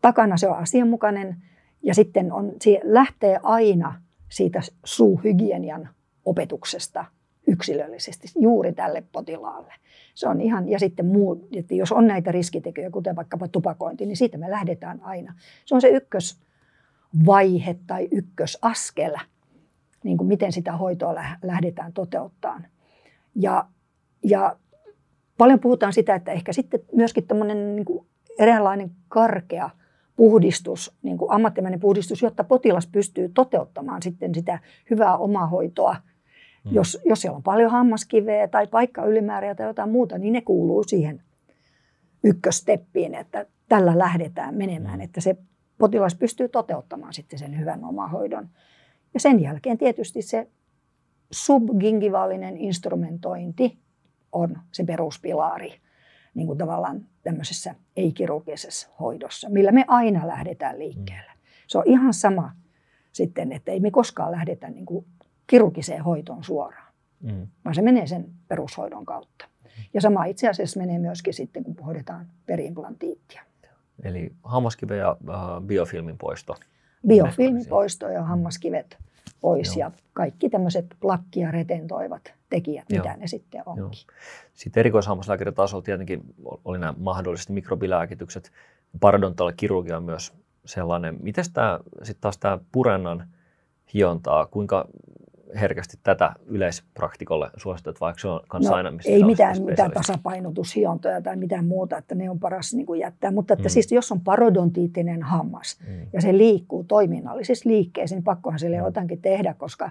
Takana 0.00 0.36
se 0.36 0.48
on 0.48 0.58
asianmukainen 0.58 1.36
ja 1.82 1.94
sitten 1.94 2.32
on, 2.32 2.52
se 2.62 2.80
lähtee 2.82 3.40
aina 3.42 4.00
siitä 4.28 4.60
suuhygienian 4.84 5.88
opetuksesta 6.24 7.04
yksilöllisesti 7.46 8.28
juuri 8.38 8.72
tälle 8.72 9.02
potilaalle. 9.12 9.72
Se 10.14 10.28
on 10.28 10.40
ihan, 10.40 10.68
ja 10.68 10.78
sitten 10.78 11.06
muu, 11.06 11.48
että 11.52 11.74
jos 11.74 11.92
on 11.92 12.06
näitä 12.06 12.32
riskitekijöitä, 12.32 12.92
kuten 12.92 13.16
vaikkapa 13.16 13.48
tupakointi, 13.48 14.06
niin 14.06 14.16
siitä 14.16 14.38
me 14.38 14.50
lähdetään 14.50 15.00
aina. 15.02 15.34
Se 15.64 15.74
on 15.74 15.80
se 15.80 15.88
ykkös, 15.88 16.40
vaihe 17.26 17.76
tai 17.86 18.08
ykkösaskel, 18.10 19.14
niin 20.04 20.16
kuin 20.16 20.28
miten 20.28 20.52
sitä 20.52 20.76
hoitoa 20.76 21.14
lähdetään 21.42 21.92
toteuttamaan. 21.92 22.66
Ja 23.34 23.66
ja 24.24 24.56
paljon 25.38 25.60
puhutaan 25.60 25.92
sitä, 25.92 26.14
että 26.14 26.32
ehkä 26.32 26.52
sitten 26.52 26.80
myöskin 26.92 27.26
tämmöinen 27.26 27.76
niin 27.76 27.84
kuin 27.84 28.06
eräänlainen 28.38 28.90
karkea 29.08 29.70
puhdistus, 30.16 30.96
niin 31.02 31.18
kuin 31.18 31.30
ammattimainen 31.32 31.80
puhdistus, 31.80 32.22
jotta 32.22 32.44
potilas 32.44 32.86
pystyy 32.86 33.28
toteuttamaan 33.28 34.02
sitten 34.02 34.34
sitä 34.34 34.58
hyvää 34.90 35.16
omahoitoa. 35.16 35.96
Mm. 36.64 36.74
Jos, 36.74 37.00
jos 37.04 37.20
siellä 37.20 37.36
on 37.36 37.42
paljon 37.42 37.70
hammaskiveä 37.70 38.48
tai 38.48 38.66
paikka 38.66 39.04
ylimääriä 39.04 39.54
tai 39.54 39.66
jotain 39.66 39.90
muuta, 39.90 40.18
niin 40.18 40.32
ne 40.32 40.40
kuuluu 40.40 40.84
siihen 40.84 41.22
ykkösteppiin, 42.24 43.14
että 43.14 43.46
tällä 43.68 43.98
lähdetään 43.98 44.54
menemään, 44.54 44.98
mm. 44.98 45.04
että 45.04 45.20
se 45.20 45.36
potilas 45.78 46.14
pystyy 46.14 46.48
toteuttamaan 46.48 47.14
sitten 47.14 47.38
sen 47.38 47.58
hyvän 47.58 47.84
omahoidon. 47.84 48.48
Ja 49.14 49.20
sen 49.20 49.40
jälkeen 49.40 49.78
tietysti 49.78 50.22
se 50.22 50.48
subgingivaalinen 51.30 52.56
instrumentointi 52.56 53.78
on 54.32 54.58
se 54.72 54.84
peruspilari 54.84 55.80
niin 56.34 56.46
kuin 56.46 56.58
tavallaan 56.58 57.06
tämmöisessä 57.22 57.74
ei-kirurgisessa 57.96 58.88
hoidossa, 59.00 59.48
millä 59.48 59.72
me 59.72 59.84
aina 59.88 60.26
lähdetään 60.26 60.78
liikkeelle. 60.78 61.32
Mm. 61.34 61.40
Se 61.66 61.78
on 61.78 61.84
ihan 61.86 62.14
sama 62.14 62.52
sitten, 63.12 63.52
että 63.52 63.72
ei 63.72 63.80
me 63.80 63.90
koskaan 63.90 64.32
lähdetä 64.32 64.70
niin 64.70 64.86
kuin 64.86 65.06
kirurgiseen 65.46 66.04
hoitoon 66.04 66.44
suoraan, 66.44 66.92
mm. 67.20 67.46
vaan 67.64 67.74
se 67.74 67.82
menee 67.82 68.06
sen 68.06 68.26
perushoidon 68.48 69.06
kautta. 69.06 69.48
Ja 69.94 70.00
sama 70.00 70.24
itse 70.24 70.48
asiassa 70.48 70.80
menee 70.80 70.98
myöskin 70.98 71.34
sitten, 71.34 71.64
kun 71.64 71.76
hoidetaan 71.84 72.26
perimplantiittia. 72.46 73.42
Eli 74.02 74.32
hammaskive 74.42 74.96
ja 74.96 75.16
äh, 75.28 75.36
biofilmin 75.66 76.18
poisto. 76.18 76.54
Biofilmin 77.06 77.66
poisto 77.66 78.08
ja 78.08 78.22
hammaskivet 78.22 78.98
pois 79.40 79.76
Joo. 79.76 79.80
ja 79.80 79.90
kaikki 80.12 80.50
tämmöiset 80.50 80.86
lakkia 81.02 81.50
retentoivat 81.50 82.34
tekijät, 82.50 82.84
Joo. 82.88 83.04
mitä 83.04 83.16
ne 83.16 83.26
sitten 83.26 83.62
onkin. 83.66 83.82
Joo. 83.82 83.90
Sitten 84.54 84.80
erikoishammaslääkäritasolla 84.80 85.82
tietenkin 85.82 86.22
oli 86.64 86.78
nämä 86.78 86.94
mahdollisesti 86.98 87.52
mikrobilääkitykset. 87.52 88.52
Parodontaali-kirurgia 89.00 89.96
on 89.96 90.04
myös 90.04 90.32
sellainen. 90.64 91.16
Miten 91.22 91.44
tämä 91.52 91.80
sitten 92.02 92.20
taas 92.20 92.38
tämä 92.38 92.58
purennan 92.72 93.28
hiontaa, 93.94 94.46
kuinka 94.46 94.88
herkästi 95.60 95.98
tätä 96.02 96.32
yleispraktikolle 96.46 97.50
suositat, 97.56 98.00
vaikka 98.00 98.20
se 98.20 98.28
on 98.28 98.40
kanssa 98.48 98.70
no, 98.70 98.76
aina, 98.76 98.90
missä 98.90 99.10
Ei 99.10 99.24
mitään, 99.24 99.62
mitään 99.62 99.90
tasapainotushiontoja 99.90 101.22
tai 101.22 101.36
mitään 101.36 101.64
muuta, 101.64 101.98
että 101.98 102.14
ne 102.14 102.30
on 102.30 102.40
paras 102.40 102.74
niin 102.74 102.86
kuin 102.86 103.00
jättää. 103.00 103.30
Mutta 103.30 103.54
että 103.54 103.68
mm. 103.68 103.70
siis 103.70 103.92
jos 103.92 104.12
on 104.12 104.20
parodontiittinen 104.20 105.22
hammas 105.22 105.80
mm. 105.88 106.06
ja 106.12 106.20
se 106.20 106.38
liikkuu 106.38 106.84
toiminnallisissa 106.84 107.68
liikkeisiin, 107.68 108.16
niin 108.16 108.24
pakkohan 108.24 108.58
sille 108.58 108.76
mm. 108.76 108.84
jotakin 108.84 109.22
tehdä, 109.22 109.54
koska 109.54 109.90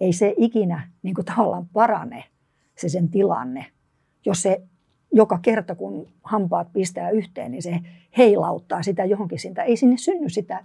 ei 0.00 0.12
se 0.12 0.34
ikinä 0.36 0.90
niin 1.02 1.14
kuin 1.14 1.24
tavallaan 1.24 1.66
parane 1.72 2.24
se 2.76 2.88
sen 2.88 3.08
tilanne, 3.08 3.66
jos 4.26 4.42
se 4.42 4.62
joka 5.12 5.38
kerta 5.42 5.74
kun 5.74 6.08
hampaat 6.22 6.72
pistää 6.72 7.10
yhteen, 7.10 7.52
niin 7.52 7.62
se 7.62 7.80
heilauttaa 8.16 8.82
sitä 8.82 9.04
johonkin 9.04 9.38
siitä. 9.38 9.62
Ei 9.62 9.76
sinne 9.76 9.96
synny 9.96 10.28
sitä 10.28 10.64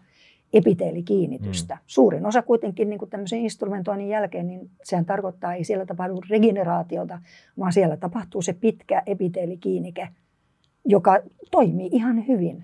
epiteelikiinnitystä. 0.54 1.76
Mm. 1.76 1.80
Suurin 1.88 2.26
osa 2.26 2.42
kuitenkin 2.42 2.90
niin 2.90 3.00
kuin 3.00 3.10
tämmöisen 3.10 3.40
instrumentoinnin 3.40 4.10
jälkeen, 4.10 4.48
niin 4.48 4.70
sehän 4.84 5.06
tarkoittaa, 5.06 5.54
ei 5.54 5.64
siellä 5.64 5.86
tapahdu 5.86 6.22
regeneraatiota, 6.30 7.22
vaan 7.60 7.74
siellä 7.74 7.98
tapahtuu 7.98 8.42
se 8.42 8.54
pitkä 8.54 9.04
epiteelikiinnike, 9.06 10.10
joka 10.86 11.20
toimii 11.52 11.90
ihan 11.92 12.28
hyvin 12.28 12.64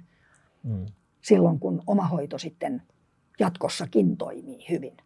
mm. 0.64 0.86
silloin, 1.22 1.60
kun 1.60 1.82
oma 1.88 2.08
hoito 2.08 2.38
sitten 2.38 2.82
jatkossakin 3.40 4.18
toimii 4.18 4.66
hyvin. 4.70 4.98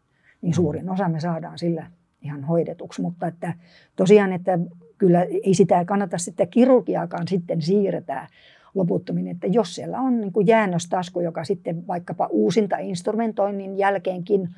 Niin 0.42 0.52
mm. 0.52 0.56
suurin 0.56 0.90
osa 0.90 1.10
me 1.10 1.20
saadaan 1.20 1.60
sillä 1.60 1.92
ihan 2.22 2.44
hoidetuksi, 2.44 3.02
mutta 3.02 3.28
että 3.28 3.54
tosiaan, 3.96 4.34
että 4.34 4.60
kyllä 4.98 5.24
ei 5.44 5.54
sitä 5.54 5.86
kannata 5.86 6.18
sitten 6.18 6.48
kirurgiaakaan 6.48 7.28
sitten 7.28 7.62
siirtää 7.62 8.28
loputtomiin, 8.74 9.28
että 9.28 9.48
jos 9.48 9.76
siellä 9.76 10.00
on 10.00 10.22
niin 10.22 10.34
kuin 10.34 10.48
jäännöstasku, 10.48 11.20
joka 11.20 11.44
sitten 11.44 11.88
vaikkapa 11.88 12.28
uusinta 12.32 12.78
instrumentoinnin 12.78 13.78
jälkeenkin 13.78 14.50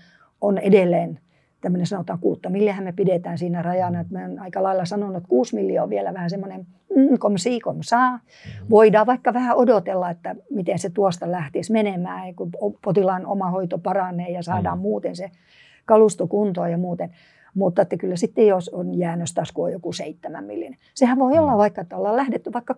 on 0.41 0.57
edelleen 0.57 1.20
tämmöinen 1.64 1.88
sanotaan 1.88 2.20
kuutta 2.20 2.49
milliä 2.49 2.82
me 2.82 2.91
pidetään 2.91 3.38
siinä 3.38 3.61
rajana, 3.61 3.99
että 3.99 4.14
mä 4.14 4.26
olen 4.26 4.39
aika 4.39 4.64
lailla 4.64 4.86
sanonut, 4.86 5.18
että 5.18 5.30
kuusi 5.30 5.55
milliä 5.55 5.84
on 5.84 5.89
vielä 5.89 6.14
vähän 6.14 6.30
semmoinen 6.30 6.68
mm, 6.95 7.18
komsi, 7.20 7.59
komsaa. 7.59 8.20
Voidaan 8.70 9.07
vaikka 9.07 9.34
vähän 9.34 9.55
odotella, 9.55 10.09
että 10.09 10.36
miten 10.49 10.80
se 10.80 10.89
tuosta 10.89 11.32
lähtisi 11.32 11.72
menemään, 11.72 12.36
kun 12.36 12.51
potilaan 12.84 13.26
oma 13.26 13.51
hoito 13.51 13.78
paranee 13.78 14.30
ja 14.30 14.43
saadaan 14.43 14.78
mm. 14.78 14.82
muuten 14.82 15.16
se 15.16 15.32
kalusto 15.86 16.28
kuntoon 16.28 16.72
ja 16.72 16.78
muuten. 16.78 17.09
Mutta 17.54 17.82
että 17.82 17.97
kyllä 17.97 18.16
sitten 18.16 18.47
jos 18.47 18.70
on 18.70 18.97
jäännöstasku 18.97 19.64
on 19.64 19.72
joku 19.72 19.93
7 19.93 20.43
millin. 20.43 20.78
Sehän 20.93 21.20
voi 21.20 21.38
olla 21.38 21.51
mm. 21.51 21.58
vaikka, 21.58 21.82
että 21.82 21.97
ollaan 21.97 22.16
lähdetty 22.16 22.54
vaikka 22.54 22.76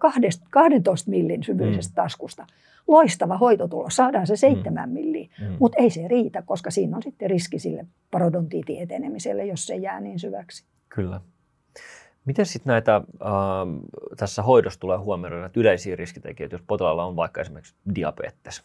12 0.50 1.10
millin 1.12 1.44
syvyydestä 1.44 1.92
mm. 1.92 1.96
taskusta. 1.96 2.46
Loistava 2.88 3.38
hoitotulos, 3.38 3.96
saadaan 3.96 4.28
se 4.28 4.36
7 4.36 4.90
mm. 4.90 4.94
milliä, 4.94 5.28
mm. 5.42 5.56
mutta 5.60 5.78
ei 5.82 5.90
se 5.90 6.08
riitä, 6.08 6.42
koska 6.42 6.72
siinä 6.72 6.96
on 6.96 7.04
sitten 7.04 7.30
riski 7.30 7.60
sille 7.60 7.86
parodontiitin 8.12 8.82
etenemiselle, 8.82 9.46
jos 9.46 9.66
se 9.66 9.76
jää 9.76 10.00
niin 10.00 10.20
syväksi. 10.20 10.66
Kyllä. 10.90 11.22
Miten 12.26 12.46
sitten 12.46 12.72
näitä, 12.72 12.96
äh, 12.96 13.02
tässä 14.18 14.42
hoidossa 14.42 14.80
tulee 14.80 14.98
huomioida 14.98 15.40
näitä 15.40 15.60
yleisiä 15.60 15.96
riskitekijöitä, 15.96 16.54
jos 16.54 16.64
potilaalla 16.68 17.06
on 17.06 17.16
vaikka 17.16 17.42
esimerkiksi 17.42 17.76
diabetes, 17.96 18.64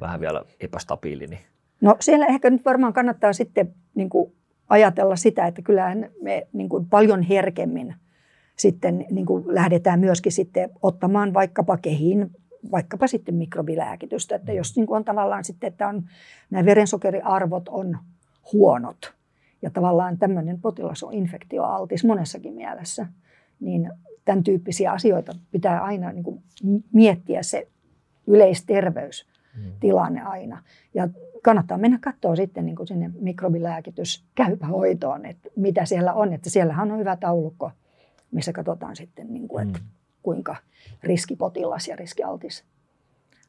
vähän 0.00 0.20
vielä 0.20 0.44
epästabiili? 0.60 1.26
Niin... 1.26 1.40
No 1.80 1.96
siellä 2.00 2.26
ehkä 2.26 2.50
nyt 2.50 2.64
varmaan 2.64 2.92
kannattaa 2.92 3.32
sitten 3.32 3.74
niin 3.94 4.08
kuin 4.08 4.32
ajatella 4.68 5.16
sitä, 5.16 5.46
että 5.46 5.62
kyllähän 5.62 6.10
me 6.22 6.46
niin 6.52 6.68
kuin 6.68 6.86
paljon 6.86 7.22
herkemmin 7.22 7.94
sitten 8.56 9.06
niin 9.10 9.26
kuin 9.26 9.44
lähdetään 9.46 10.00
myöskin 10.00 10.32
sitten 10.32 10.70
ottamaan 10.82 11.34
vaikkapa 11.34 11.76
kehiin, 11.76 12.30
vaikkapa 12.70 13.06
sitten 13.06 13.34
mikrobilääkitystä. 13.34 14.36
Että 14.36 14.52
jos 14.52 14.76
niin 14.76 14.86
kuin 14.86 14.96
on 14.96 15.04
tavallaan 15.04 15.44
sitten, 15.44 15.68
että 15.68 15.88
on, 15.88 16.02
nämä 16.50 16.64
verensokeriarvot 16.64 17.68
on 17.68 17.98
huonot 18.52 19.14
ja 19.62 19.70
tavallaan 19.70 20.18
tämmöinen 20.18 20.60
potilas 20.60 21.02
on 21.02 21.14
infektioaltis 21.14 22.04
monessakin 22.04 22.54
mielessä, 22.54 23.06
niin 23.60 23.90
tämän 24.24 24.44
tyyppisiä 24.44 24.92
asioita 24.92 25.32
pitää 25.50 25.84
aina 25.84 26.12
niin 26.12 26.24
kuin 26.24 26.42
miettiä 26.92 27.42
se 27.42 27.68
yleisterveys 28.26 29.26
Mm. 29.56 29.72
tilanne 29.80 30.22
aina. 30.22 30.62
Ja 30.94 31.08
kannattaa 31.44 31.78
mennä 31.78 31.98
katsoa 32.00 32.36
sitten 32.36 32.66
niin 32.66 32.76
kuin 32.76 32.86
sinne 32.86 33.10
mikrobilääkitys 33.20 34.24
käypähoitoon, 34.34 35.26
että 35.26 35.48
mitä 35.56 35.84
siellä 35.84 36.12
on. 36.12 36.32
Että 36.32 36.50
siellähän 36.50 36.92
on 36.92 36.98
hyvä 36.98 37.16
taulukko, 37.16 37.70
missä 38.30 38.52
katsotaan 38.52 38.96
sitten, 38.96 39.32
niin 39.32 39.48
kuin, 39.48 39.66
että 39.66 39.78
mm. 39.78 39.86
kuinka 40.22 40.56
riskipotilas 41.02 41.88
ja 41.88 41.96
riskialtis 41.96 42.64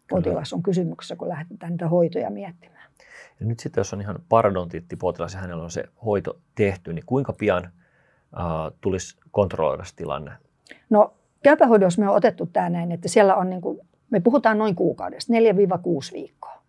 potilas 0.09 0.53
on 0.53 0.63
kysymyksessä, 0.63 1.15
kun 1.15 1.29
lähdetään 1.29 1.71
niitä 1.71 1.87
hoitoja 1.87 2.29
miettimään. 2.29 2.91
Ja 3.39 3.45
nyt 3.45 3.59
sitten, 3.59 3.79
jos 3.79 3.93
on 3.93 4.01
ihan 4.01 4.19
parodontiittipotilas 4.29 5.33
ja 5.33 5.39
hänellä 5.39 5.63
on 5.63 5.71
se 5.71 5.83
hoito 6.05 6.39
tehty, 6.55 6.93
niin 6.93 7.05
kuinka 7.05 7.33
pian 7.33 7.63
uh, 8.33 8.77
tulisi 8.81 9.17
kontrolloida 9.31 9.83
tilanne? 9.95 10.31
No 10.89 11.13
käypähoidossa 11.43 12.01
me 12.01 12.09
on 12.09 12.15
otettu 12.15 12.45
tämä 12.45 12.69
näin, 12.69 12.91
että 12.91 13.07
siellä 13.07 13.35
on 13.35 13.49
niin 13.49 13.61
kuin 13.61 13.79
me 14.09 14.19
puhutaan 14.19 14.57
noin 14.57 14.75
kuukaudesta, 14.75 15.33
4-6 15.33 16.13
viikkoa. 16.13 16.64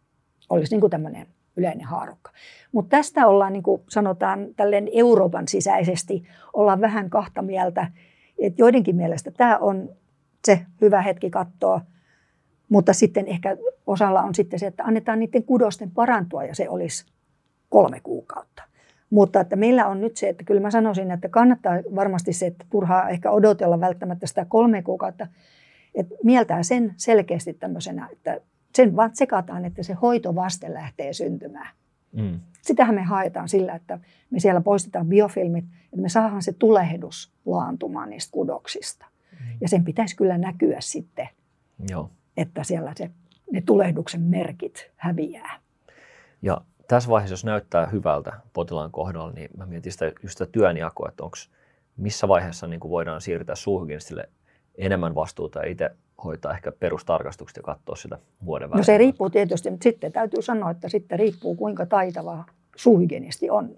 Olisi 0.50 0.74
niin 0.74 0.80
kuin 0.80 0.90
tämmöinen 0.90 1.26
yleinen 1.56 1.86
haarukka. 1.86 2.30
Mutta 2.72 2.96
tästä 2.96 3.26
ollaan, 3.26 3.52
niin 3.52 3.62
kuin 3.62 3.82
sanotaan 3.88 4.46
tälleen 4.56 4.88
Euroopan 4.92 5.48
sisäisesti, 5.48 6.24
ollaan 6.52 6.80
vähän 6.80 7.10
kahta 7.10 7.42
mieltä. 7.42 7.90
Että 8.38 8.62
joidenkin 8.62 8.96
mielestä 8.96 9.30
tämä 9.30 9.58
on 9.58 9.88
se 10.44 10.66
hyvä 10.80 11.02
hetki 11.02 11.30
katsoa, 11.30 11.80
mutta 12.68 12.92
sitten 12.92 13.26
ehkä 13.26 13.56
osalla 13.86 14.22
on 14.22 14.34
sitten 14.34 14.58
se, 14.58 14.66
että 14.66 14.84
annetaan 14.84 15.18
niiden 15.18 15.44
kudosten 15.44 15.90
parantua 15.90 16.44
ja 16.44 16.54
se 16.54 16.68
olisi 16.68 17.06
kolme 17.68 18.00
kuukautta. 18.00 18.62
Mutta 19.10 19.40
että 19.40 19.56
meillä 19.56 19.86
on 19.86 20.00
nyt 20.00 20.16
se, 20.16 20.28
että 20.28 20.44
kyllä 20.44 20.60
mä 20.60 20.70
sanoisin, 20.70 21.10
että 21.10 21.28
kannattaa 21.28 21.74
varmasti 21.94 22.32
se, 22.32 22.46
että 22.46 22.64
turhaa 22.70 23.08
ehkä 23.08 23.30
odotella 23.30 23.80
välttämättä 23.80 24.26
sitä 24.26 24.44
kolme 24.44 24.82
kuukautta, 24.82 25.26
että 25.94 26.14
mieltää 26.24 26.62
sen 26.62 26.94
selkeästi 26.96 27.54
tämmöisenä, 27.54 28.08
että 28.12 28.40
sen 28.76 28.96
vaan 28.96 29.12
tsekataan, 29.12 29.64
että 29.64 29.82
se 29.82 29.94
hoitovaste 29.94 30.74
lähtee 30.74 31.12
syntymään. 31.12 31.68
Mm. 32.12 32.40
Sitähän 32.62 32.94
me 32.94 33.02
haetaan 33.02 33.48
sillä, 33.48 33.74
että 33.74 33.98
me 34.30 34.40
siellä 34.40 34.60
poistetaan 34.60 35.06
biofilmit, 35.06 35.64
että 35.84 35.96
me 35.96 36.08
saadaan 36.08 36.42
se 36.42 36.52
tulehdus 36.52 37.32
laantumaan 37.46 38.10
niistä 38.10 38.32
kudoksista. 38.32 39.06
Mm. 39.32 39.46
Ja 39.60 39.68
sen 39.68 39.84
pitäisi 39.84 40.16
kyllä 40.16 40.38
näkyä 40.38 40.76
sitten, 40.80 41.28
Joo. 41.90 42.10
että 42.36 42.64
siellä 42.64 42.92
se, 42.96 43.10
ne 43.52 43.60
tulehduksen 43.60 44.22
merkit 44.22 44.90
häviää. 44.96 45.60
Ja 46.42 46.60
tässä 46.88 47.10
vaiheessa, 47.10 47.32
jos 47.32 47.44
näyttää 47.44 47.86
hyvältä 47.86 48.32
potilaan 48.52 48.90
kohdalla, 48.90 49.32
niin 49.32 49.50
mä 49.56 49.66
mietin 49.66 49.92
sitä, 49.92 50.06
just 50.06 50.38
sitä 50.38 50.46
työnjakoa, 50.52 51.08
että 51.08 51.24
onko 51.24 51.36
missä 51.96 52.28
vaiheessa 52.28 52.66
niin 52.66 52.80
voidaan 52.80 53.20
siirtää 53.20 53.56
suuhygienistille 53.56 54.28
enemmän 54.78 55.14
vastuuta 55.14 55.58
ja 55.58 55.70
itse 55.70 55.90
hoitaa 56.24 56.52
ehkä 56.52 56.72
perustarkastukset 56.72 57.56
ja 57.56 57.62
katsoa 57.62 57.96
sitä 57.96 58.18
vuoden 58.44 58.70
välillä. 58.70 58.80
No 58.80 58.84
se 58.84 58.98
riippuu 58.98 59.30
tietysti, 59.30 59.70
mutta 59.70 59.84
sitten 59.84 60.12
täytyy 60.12 60.42
sanoa, 60.42 60.70
että 60.70 60.88
sitten 60.88 61.18
riippuu 61.18 61.54
kuinka 61.54 61.86
taitava 61.86 62.44
suuhygienisti 62.76 63.50
on. 63.50 63.76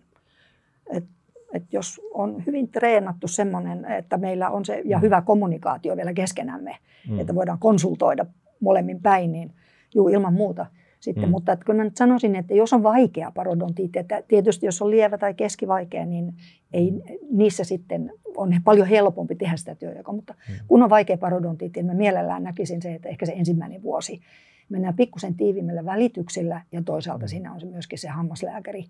Et 0.91 1.05
että 1.53 1.69
jos 1.73 2.01
on 2.15 2.43
hyvin 2.47 2.69
treenattu 2.69 3.29
semmoinen, 3.29 3.85
että 3.85 4.17
meillä 4.17 4.51
on 4.51 4.65
se 4.65 4.83
ja 4.85 4.99
hyvä 4.99 5.23
kommunikaatio 5.23 5.97
vielä 5.97 6.13
keskenämme, 6.13 6.77
mm. 7.09 7.21
että 7.21 7.35
voidaan 7.35 7.59
konsultoida 7.59 8.27
molemmin 8.61 9.03
päin, 9.03 9.33
niin 9.33 9.53
juu, 9.95 10.09
ilman 10.09 10.35
muuta 10.35 10.67
sitten. 11.01 11.25
Mm. 11.25 11.31
Mutta 11.31 11.53
että 11.53 11.65
kyllä 11.65 11.77
mä 11.77 11.85
nyt 11.85 11.97
sanoisin, 11.97 12.37
että 12.37 12.55
jos 12.55 12.73
on 12.73 12.83
vaikea 12.83 13.33
parodontiitti, 13.35 13.99
että 13.99 14.23
tietysti 14.29 14.67
jos 14.67 14.83
on 14.83 14.91
lievä 14.91 15.19
tai 15.19 15.35
keskivaikea, 15.35 16.07
niin 16.07 16.35
ei, 16.73 16.93
niissä 17.31 17.65
sitten 17.65 18.13
on 18.37 18.55
paljon 18.65 18.87
helpompi 18.87 19.35
tehdä 19.35 19.57
sitä 19.57 19.75
työjakoa. 19.75 20.15
Mutta 20.15 20.35
mm. 20.49 20.55
kun 20.69 20.83
on 20.83 20.91
vaikea 20.91 21.19
parodontiitti, 21.19 21.81
niin 21.81 21.87
mä 21.87 21.95
mielellään 21.95 22.43
näkisin 22.43 22.83
se, 22.83 22.95
että 22.95 23.09
ehkä 23.09 23.27
se 23.27 23.33
ensimmäinen 23.33 23.83
vuosi 23.83 24.21
mennään 24.69 24.97
pikkusen 24.97 25.35
tiivimmillä 25.35 25.85
välityksillä 25.85 26.63
ja 26.73 26.83
toisaalta 26.83 27.25
mm. 27.25 27.29
siinä 27.29 27.53
on 27.53 27.61
se 27.61 27.67
myöskin 27.67 27.99
se 27.99 28.09
hammaslääkäri 28.09 28.85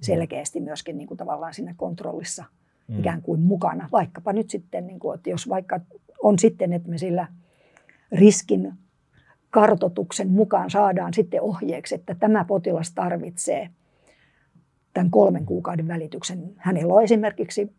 selkeästi 0.00 0.60
myöskin 0.60 0.98
niin 0.98 1.08
kuin 1.08 1.18
tavallaan 1.18 1.54
siinä 1.54 1.74
kontrollissa 1.76 2.44
mm. 2.88 2.98
ikään 2.98 3.22
kuin 3.22 3.40
mukana. 3.40 3.88
Vaikkapa 3.92 4.32
nyt 4.32 4.50
sitten, 4.50 4.86
niin 4.86 4.98
kuin, 4.98 5.14
että 5.14 5.30
jos 5.30 5.48
vaikka 5.48 5.80
on 6.22 6.38
sitten, 6.38 6.72
että 6.72 6.88
me 6.88 6.98
sillä 6.98 7.28
riskin 8.12 8.72
kartotuksen 9.54 10.30
mukaan 10.30 10.70
saadaan 10.70 11.14
sitten 11.14 11.42
ohjeeksi, 11.42 11.94
että 11.94 12.14
tämä 12.14 12.44
potilas 12.44 12.92
tarvitsee 12.94 13.68
tämän 14.94 15.10
kolmen 15.10 15.46
kuukauden 15.46 15.88
välityksen. 15.88 16.52
Hänellä 16.56 16.94
on 16.94 17.02
esimerkiksi 17.02 17.72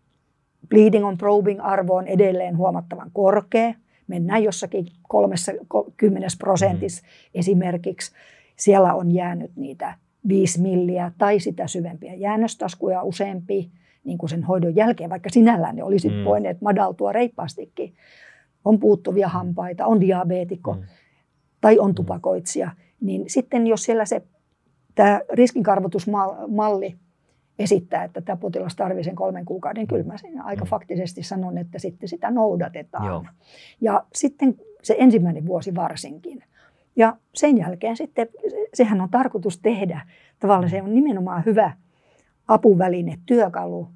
bleeding 0.69 1.05
on 1.05 1.17
probing 1.17 1.59
arvo 1.63 1.95
on 1.95 2.07
edelleen 2.07 2.57
huomattavan 2.57 3.09
korkea. 3.13 3.73
Mennään 4.07 4.43
jossakin 4.43 4.85
30 5.07 6.27
prosentissa 6.37 7.03
mm. 7.03 7.39
esimerkiksi. 7.39 8.11
Siellä 8.55 8.93
on 8.93 9.11
jäänyt 9.11 9.51
niitä 9.55 9.93
5 10.27 10.61
milliä 10.61 11.11
tai 11.17 11.39
sitä 11.39 11.67
syvempiä 11.67 12.13
jäännöstaskuja 12.13 13.03
useampi 13.03 13.71
niin 14.03 14.17
kuin 14.17 14.29
sen 14.29 14.43
hoidon 14.43 14.75
jälkeen, 14.75 15.09
vaikka 15.09 15.29
sinällään 15.29 15.75
ne 15.75 15.83
olisi 15.83 16.09
mm. 16.09 16.23
voineet 16.25 16.61
madaltua 16.61 17.11
reippaastikin. 17.11 17.93
On 18.65 18.79
puuttuvia 18.79 19.27
hampaita, 19.27 19.85
on 19.85 20.01
diabeetikko 20.01 20.73
mm. 20.73 20.83
Tai 21.65 21.79
on 21.79 21.91
mm. 21.91 21.95
tupakoitsija. 21.95 22.71
Niin 23.01 23.23
sitten 23.27 23.67
jos 23.67 23.83
siellä 23.83 24.05
se 24.05 24.21
tämä 24.95 25.21
riskinkarvotusmalli 25.33 26.95
esittää, 27.59 28.03
että 28.03 28.21
tämä 28.21 28.37
potilas 28.37 28.75
tarvitsee 28.75 29.03
sen 29.03 29.15
kolmen 29.15 29.45
kuukauden, 29.45 29.87
kyllä 29.87 30.03
mä 30.03 30.17
siinä 30.17 30.43
aika 30.43 30.65
mm. 30.65 30.69
faktisesti 30.69 31.23
sanon, 31.23 31.57
että 31.57 31.79
sitten 31.79 32.09
sitä 32.09 32.31
noudatetaan. 32.31 33.05
Joo. 33.05 33.25
Ja 33.81 34.05
sitten 34.13 34.55
se 34.83 34.95
ensimmäinen 34.99 35.45
vuosi 35.45 35.75
varsinkin– 35.75 36.43
ja 36.95 37.17
sen 37.35 37.57
jälkeen 37.57 37.97
sitten, 37.97 38.27
sehän 38.73 39.01
on 39.01 39.09
tarkoitus 39.09 39.59
tehdä, 39.59 40.01
tavallaan 40.39 40.69
se 40.69 40.81
on 40.81 40.95
nimenomaan 40.95 41.45
hyvä 41.45 41.71
apuväline, 42.47 43.19
työkalu 43.25 43.87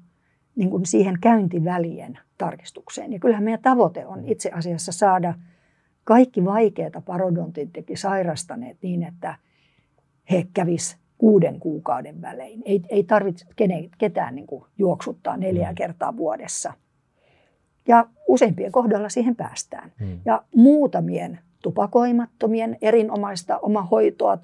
niin 0.56 0.70
kuin 0.70 0.86
siihen 0.86 1.18
käyntivälien 1.20 2.18
tarkistukseen. 2.38 3.12
Ja 3.12 3.18
kyllähän 3.18 3.44
meidän 3.44 3.62
tavoite 3.62 4.06
on 4.06 4.24
itse 4.24 4.50
asiassa 4.50 4.92
saada 4.92 5.34
kaikki 6.10 6.44
vaikeita 6.44 7.00
parodontiittakin 7.00 7.98
sairastaneet 7.98 8.76
niin, 8.82 9.02
että 9.02 9.34
he 10.30 10.46
kävis 10.54 10.96
kuuden 11.18 11.60
kuukauden 11.60 12.22
välein. 12.22 12.62
Ei, 12.64 12.82
ei 12.88 13.04
tarvitse 13.04 13.46
ketään 13.98 14.34
niin 14.34 14.46
kuin 14.46 14.64
juoksuttaa 14.78 15.36
neljä 15.36 15.68
mm. 15.68 15.74
kertaa 15.74 16.16
vuodessa. 16.16 16.72
Ja 17.88 18.06
useimpien 18.28 18.72
kohdalla 18.72 19.08
siihen 19.08 19.36
päästään. 19.36 19.92
Hmm. 20.00 20.20
Ja 20.24 20.42
muutamien 20.56 21.38
tupakoimattomien 21.62 22.78
erinomaista 22.82 23.58
omahoitoa 23.58 24.38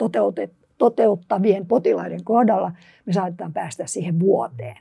toteuttavien 0.79 1.67
potilaiden 1.67 2.25
kohdalla 2.25 2.73
me 3.07 3.13
saatetaan 3.13 3.53
päästä 3.53 3.87
siihen 3.87 4.21
vuoteen. 4.21 4.77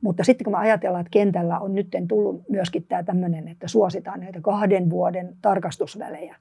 Mutta 0.00 0.24
sitten 0.24 0.44
kun 0.44 0.52
me 0.52 0.58
ajatellaan, 0.58 1.00
että 1.00 1.10
kentällä 1.10 1.58
on 1.58 1.74
nyt 1.74 1.88
tullut 2.08 2.42
myöskin 2.48 2.86
tämä 2.88 3.02
tämmöinen, 3.02 3.48
että 3.48 3.68
suositaan 3.68 4.20
näitä 4.20 4.40
kahden 4.40 4.90
vuoden 4.90 5.36
tarkastusvälejä, 5.42 6.36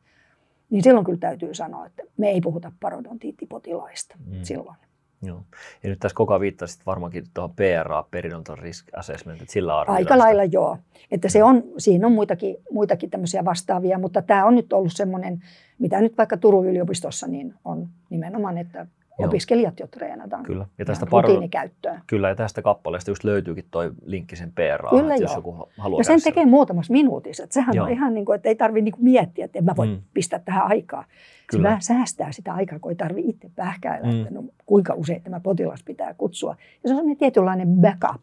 niin 0.69 0.83
silloin 0.83 1.05
kyllä 1.05 1.19
täytyy 1.19 1.53
sanoa, 1.53 1.85
että 1.85 2.03
me 2.17 2.29
ei 2.29 2.41
puhuta 2.41 2.71
parodontiittipotilaista 2.79 4.15
mm. 4.25 4.43
silloin. 4.43 4.77
Joo. 5.21 5.43
Ja 5.83 5.89
nyt 5.89 5.99
tässä 5.99 6.15
koko 6.15 6.33
ajan 6.33 6.41
viittasit 6.41 6.85
varmaankin 6.85 7.23
tuohon 7.33 7.55
PRA, 7.55 8.03
Periodontal 8.11 8.55
Risk 8.55 8.87
Assessment, 8.95 9.41
että 9.41 9.53
sillä 9.53 9.79
arvioidaan 9.79 9.97
Aika 9.97 10.17
lailla 10.17 10.43
joo. 10.43 10.77
Että 11.11 11.29
se 11.29 11.43
on, 11.43 11.63
siinä 11.77 12.07
on 12.07 12.13
muitakin, 12.13 12.55
muitakin 12.71 13.09
tämmöisiä 13.09 13.45
vastaavia, 13.45 13.99
mutta 13.99 14.21
tämä 14.21 14.45
on 14.45 14.55
nyt 14.55 14.73
ollut 14.73 14.93
semmoinen, 14.95 15.43
mitä 15.79 16.01
nyt 16.01 16.17
vaikka 16.17 16.37
Turun 16.37 16.67
yliopistossa, 16.67 17.27
niin 17.27 17.53
on 17.65 17.87
nimenomaan, 18.09 18.57
että 18.57 18.87
Joo. 19.19 19.27
opiskelijat 19.27 19.79
jo 19.79 19.87
treenataan 19.87 20.43
Kyllä. 20.43 20.65
Ja 20.77 20.85
tästä 20.85 21.07
rutiinikäyttöön. 21.11 22.01
Kyllä, 22.07 22.29
ja 22.29 22.35
tästä 22.35 22.61
kappaleesta 22.61 23.11
just 23.11 23.23
löytyykin 23.23 23.65
tuo 23.71 23.81
linkki 24.05 24.35
sen 24.35 24.51
PRA, 24.51 24.89
Kyllä 24.89 25.15
jos 25.15 25.35
joku 25.35 25.69
haluaa 25.77 25.99
Ja 25.99 26.03
sen 26.03 26.21
tekee 26.21 26.45
muutamassa 26.45 26.93
minuutissa. 26.93 27.43
Että 27.43 27.53
sehän 27.53 27.75
Joo. 27.75 27.85
on 27.85 27.91
ihan 27.91 28.13
niin 28.13 28.25
kuin, 28.25 28.35
että 28.35 28.49
ei 28.49 28.55
tarvitse 28.55 28.83
niin 28.83 29.03
miettiä, 29.03 29.45
että 29.45 29.59
en 29.59 29.65
mä 29.65 29.75
voi 29.77 29.87
mm. 29.87 30.01
pistää 30.13 30.39
tähän 30.39 30.67
aikaa. 30.67 31.05
Se 31.51 31.63
vähän 31.63 31.81
säästää 31.81 32.31
sitä 32.31 32.53
aikaa, 32.53 32.79
kun 32.79 32.91
ei 32.91 32.95
tarvitse 32.95 33.29
itse 33.29 33.49
pähkäillä, 33.55 34.11
mm. 34.11 34.21
että 34.21 34.33
no, 34.33 34.43
kuinka 34.65 34.93
usein 34.93 35.21
tämä 35.23 35.39
potilas 35.39 35.83
pitää 35.83 36.13
kutsua. 36.13 36.55
Ja 36.83 36.87
se 36.89 36.93
on 36.93 36.97
semmoinen 36.97 37.17
tietynlainen 37.17 37.67
backup. 37.67 38.21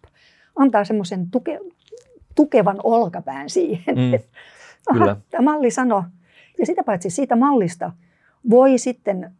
Antaa 0.56 0.84
semmoisen 0.84 1.30
tuke, 1.30 1.60
tukevan 2.34 2.80
olkapään 2.82 3.50
siihen. 3.50 3.96
Mm. 3.96 4.18
Aha, 4.90 5.16
tämä 5.30 5.52
malli 5.52 5.70
sanoo. 5.70 6.04
Ja 6.58 6.66
sitä 6.66 6.84
paitsi 6.84 7.10
siitä 7.10 7.36
mallista 7.36 7.92
voi 8.50 8.78
sitten 8.78 9.30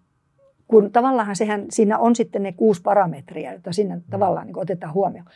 kun 0.74 0.92
tavallaan 0.92 1.36
sehän, 1.36 1.64
siinä 1.70 1.98
on 1.98 2.16
sitten 2.16 2.42
ne 2.42 2.52
kuusi 2.52 2.82
parametria, 2.82 3.52
joita 3.52 3.72
sinne 3.72 3.96
mm. 3.96 4.02
tavallaan 4.10 4.46
niin 4.46 4.58
otetaan 4.58 4.94
huomioon. 4.94 5.26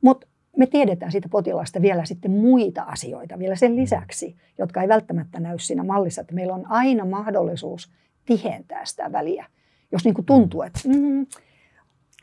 Mutta 0.00 0.26
me 0.56 0.66
tiedetään 0.66 1.12
siitä 1.12 1.28
potilaasta 1.28 1.82
vielä 1.82 2.04
sitten 2.04 2.30
muita 2.30 2.82
asioita 2.82 3.38
vielä 3.38 3.56
sen 3.56 3.72
mm. 3.72 3.76
lisäksi, 3.76 4.36
jotka 4.58 4.82
ei 4.82 4.88
välttämättä 4.88 5.40
näy 5.40 5.58
siinä 5.58 5.84
mallissa, 5.84 6.20
että 6.20 6.34
meillä 6.34 6.54
on 6.54 6.66
aina 6.70 7.04
mahdollisuus 7.04 7.92
tihentää 8.26 8.84
sitä 8.84 9.12
väliä. 9.12 9.46
Jos 9.92 10.04
niin 10.04 10.14
kuin 10.14 10.26
tuntuu, 10.26 10.60
mm. 10.60 10.66
että 10.66 10.80
mm, 10.88 11.26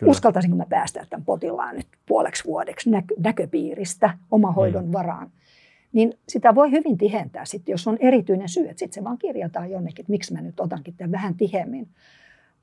uskaltaisinko 0.06 0.58
mä 0.58 0.66
päästää 0.70 1.06
tämän 1.10 1.26
potilaan 1.26 1.76
nyt 1.76 1.88
puoleksi 2.06 2.46
vuodeksi 2.46 2.90
näkö, 2.90 3.16
näköpiiristä 3.20 4.18
omahoidon 4.32 4.86
mm. 4.86 4.92
varaan, 4.92 5.32
niin 5.94 6.14
sitä 6.28 6.56
voi 6.56 6.72
hyvin 6.72 6.98
tihentää 6.98 7.46
sitten, 7.46 7.74
jos 7.74 7.88
on 7.88 7.98
erityinen 8.00 8.50
syy, 8.50 8.64
että 8.64 8.80
sitten 8.80 8.94
se 8.94 9.04
vaan 9.04 9.18
kirjataan 9.18 9.72
jonnekin, 9.72 10.04
että 10.04 10.12
miksi 10.12 10.34
mä 10.34 10.42
nyt 10.42 10.60
otankin 10.60 10.94
tämän 10.98 11.12
vähän 11.12 11.36
tihemmin. 11.36 11.88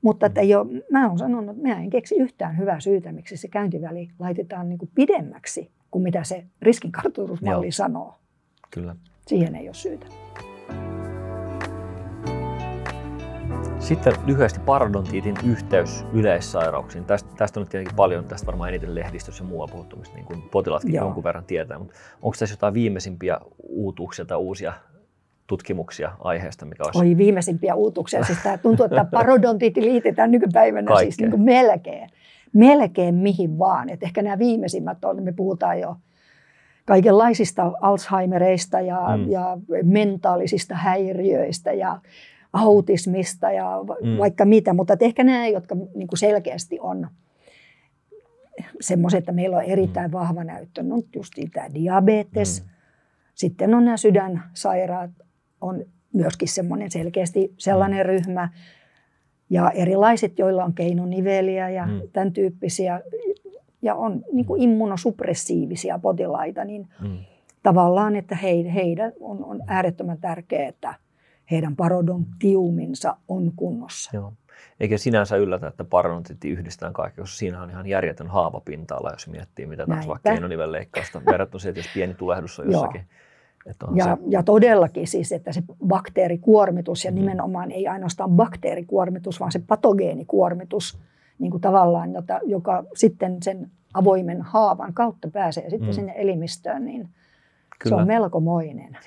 Mutta 0.01 0.25
että 0.25 0.41
jo, 0.41 0.65
mä 0.91 1.05
olen 1.05 1.17
sanonut, 1.17 1.57
että 1.57 1.67
mä 1.67 1.79
en 1.81 1.89
keksi 1.89 2.15
yhtään 2.15 2.57
hyvää 2.57 2.79
syytä, 2.79 3.11
miksi 3.11 3.37
se 3.37 3.47
käyntiväli 3.47 4.09
laitetaan 4.19 4.69
niin 4.69 4.79
kuin 4.79 4.91
pidemmäksi 4.95 5.71
kuin 5.91 6.03
mitä 6.03 6.23
se 6.23 6.43
riskinkartoitusmalli 6.61 7.71
sanoo. 7.71 8.15
Kyllä. 8.71 8.95
Siihen 9.27 9.55
ei 9.55 9.67
ole 9.67 9.73
syytä. 9.73 10.05
Sitten 13.79 14.13
lyhyesti 14.25 14.59
parodontiitin 14.59 15.35
yhteys 15.45 16.05
yleissairauksiin. 16.13 17.05
Tästä, 17.05 17.29
tästä 17.37 17.59
on 17.59 17.61
nyt 17.61 17.69
tietenkin 17.69 17.95
paljon, 17.95 18.25
tästä 18.25 18.45
varmaan 18.45 18.69
eniten 18.69 18.95
lehdistössä 18.95 19.43
ja 19.43 19.47
muualla 19.47 19.71
puhuttu, 19.71 20.01
niin 20.13 20.25
kuin 20.25 20.41
potilaatkin 20.41 20.93
Joo. 20.93 21.05
jonkun 21.05 21.23
verran 21.23 21.45
tietää. 21.45 21.79
Mutta 21.79 21.93
onko 22.21 22.35
tässä 22.39 22.53
jotain 22.53 22.73
viimeisimpiä 22.73 23.37
uutuuksia 23.63 24.25
tai 24.25 24.37
uusia 24.37 24.73
tutkimuksia 25.47 26.11
aiheesta, 26.19 26.65
mikä 26.65 26.83
olisi... 26.83 26.99
Oi 26.99 27.17
viimeisimpiä 27.17 27.75
uutuksia. 27.75 28.23
Siis 28.23 28.39
tämä 28.43 28.57
tuntuu, 28.57 28.85
että 28.85 29.05
parodontiitti 29.11 29.81
liitetään 29.81 30.31
nykypäivänä 30.31 30.87
Kaikkeen. 30.87 31.11
siis 31.11 31.19
niin 31.19 31.31
kuin 31.31 31.41
melkein. 31.41 32.09
Melkein 32.53 33.15
mihin 33.15 33.59
vaan. 33.59 33.89
Et 33.89 34.03
ehkä 34.03 34.21
nämä 34.21 34.39
viimeisimmät 34.39 35.05
on, 35.05 35.23
me 35.23 35.31
puhutaan 35.31 35.79
jo 35.79 35.95
kaikenlaisista 36.85 37.71
Alzheimereista 37.81 38.81
ja, 38.81 39.17
mm. 39.17 39.31
ja 39.31 39.57
mentaalisista 39.83 40.75
häiriöistä 40.75 41.73
ja 41.73 42.01
autismista 42.53 43.51
ja 43.51 43.79
mm. 44.03 44.17
vaikka 44.17 44.45
mitä. 44.45 44.73
Mutta 44.73 44.97
ehkä 44.99 45.23
nämä, 45.23 45.47
jotka 45.47 45.75
niin 45.75 46.07
kuin 46.07 46.19
selkeästi 46.19 46.79
on 46.79 47.07
semmoiset, 48.81 49.17
että 49.17 49.31
meillä 49.31 49.57
on 49.57 49.63
erittäin 49.63 50.11
mm. 50.11 50.13
vahva 50.13 50.43
näyttö, 50.43 50.81
on 50.81 51.03
just 51.15 51.33
tämä 51.53 51.67
diabetes, 51.73 52.63
mm. 52.63 52.69
Sitten 53.37 53.75
on 53.75 53.85
nämä 53.85 53.97
sydänsairaat, 53.97 55.11
on 55.61 55.85
myöskin 56.13 56.47
semmoinen 56.47 56.91
selkeästi 56.91 57.53
sellainen 57.57 58.05
mm. 58.05 58.09
ryhmä. 58.09 58.49
Ja 59.49 59.71
erilaiset, 59.71 60.39
joilla 60.39 60.63
on 60.63 60.73
keinoniveliä 60.73 61.69
ja 61.69 61.85
mm. 61.85 62.01
tämän 62.13 62.33
tyyppisiä, 62.33 63.01
ja 63.81 63.95
on 63.95 64.23
niin 64.31 64.45
kuin 64.45 64.61
immunosuppressiivisia 64.61 65.99
potilaita, 65.99 66.65
niin 66.65 66.87
mm. 67.01 67.17
tavallaan, 67.63 68.15
että 68.15 68.35
he, 68.35 68.49
heidän 68.73 69.13
on, 69.19 69.45
on 69.45 69.63
äärettömän 69.67 70.17
tärkeää, 70.17 70.69
että 70.69 70.93
heidän 71.51 71.75
parodontiuminsa 71.75 73.17
on 73.27 73.51
kunnossa. 73.55 74.11
Joo. 74.13 74.33
Eikä 74.79 74.97
sinänsä 74.97 75.35
yllätä, 75.35 75.67
että 75.67 75.83
parodontiitti 75.83 76.49
yhdistetään 76.49 76.93
kaikki, 76.93 77.21
koska 77.21 77.37
siinä 77.37 77.61
on 77.61 77.69
ihan 77.69 77.87
järjetön 77.87 78.27
haavapinta-ala, 78.27 79.11
jos 79.11 79.27
miettii, 79.27 79.65
mitä 79.65 79.85
taas 79.87 80.07
vaikka 80.07 80.29
keinonivelleikkausta 80.29 81.21
verrattuna 81.25 81.59
siihen, 81.59 81.71
että 81.71 81.79
jos 81.79 81.93
pieni 81.93 82.13
tulehdus 82.13 82.59
on 82.59 82.71
jossakin. 82.71 83.01
Joo 83.01 83.26
ja, 83.95 84.03
se... 84.03 84.11
ja 84.29 84.43
todellakin 84.43 85.07
siis, 85.07 85.31
että 85.31 85.51
se 85.51 85.63
bakteerikuormitus 85.87 87.05
ja 87.05 87.11
mm. 87.11 87.15
nimenomaan 87.15 87.71
ei 87.71 87.87
ainoastaan 87.87 88.31
bakteerikuormitus, 88.31 89.39
vaan 89.39 89.51
se 89.51 89.59
patogeenikuormitus 89.67 90.99
niin 91.39 91.51
kuin 91.51 91.61
tavallaan, 91.61 92.13
jota, 92.13 92.39
joka 92.43 92.83
sitten 92.95 93.37
sen 93.43 93.71
avoimen 93.93 94.41
haavan 94.41 94.93
kautta 94.93 95.27
pääsee 95.27 95.69
sitten 95.69 95.89
mm. 95.89 95.93
sinne 95.93 96.13
elimistöön, 96.15 96.85
niin 96.85 97.09
Kyllä. 97.79 97.95
se 97.95 98.01
on 98.01 98.07
melkomoinen. 98.07 98.97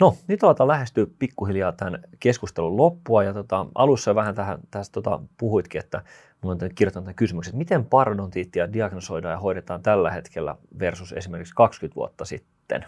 No, 0.00 0.16
nyt 0.28 0.44
aletaan 0.44 0.68
lähestyä 0.68 1.06
pikkuhiljaa 1.18 1.72
tämän 1.72 2.00
keskustelun 2.20 2.76
loppua. 2.76 3.24
Ja 3.24 3.32
tota, 3.32 3.66
alussa 3.74 4.14
vähän 4.14 4.34
tähän, 4.34 4.58
tästä 4.70 4.92
tota, 4.92 5.20
puhuitkin, 5.38 5.78
että 5.78 6.02
minulla 6.42 6.58
on 6.62 6.70
kirjoittanut 6.74 7.04
tämän 7.04 7.14
kysymyksen, 7.14 7.50
että 7.50 7.58
miten 7.58 7.84
parodontiittia 7.84 8.72
diagnosoidaan 8.72 9.32
ja 9.32 9.38
hoidetaan 9.38 9.82
tällä 9.82 10.10
hetkellä 10.10 10.56
versus 10.78 11.12
esimerkiksi 11.12 11.54
20 11.54 11.96
vuotta 11.96 12.24
sitten? 12.24 12.84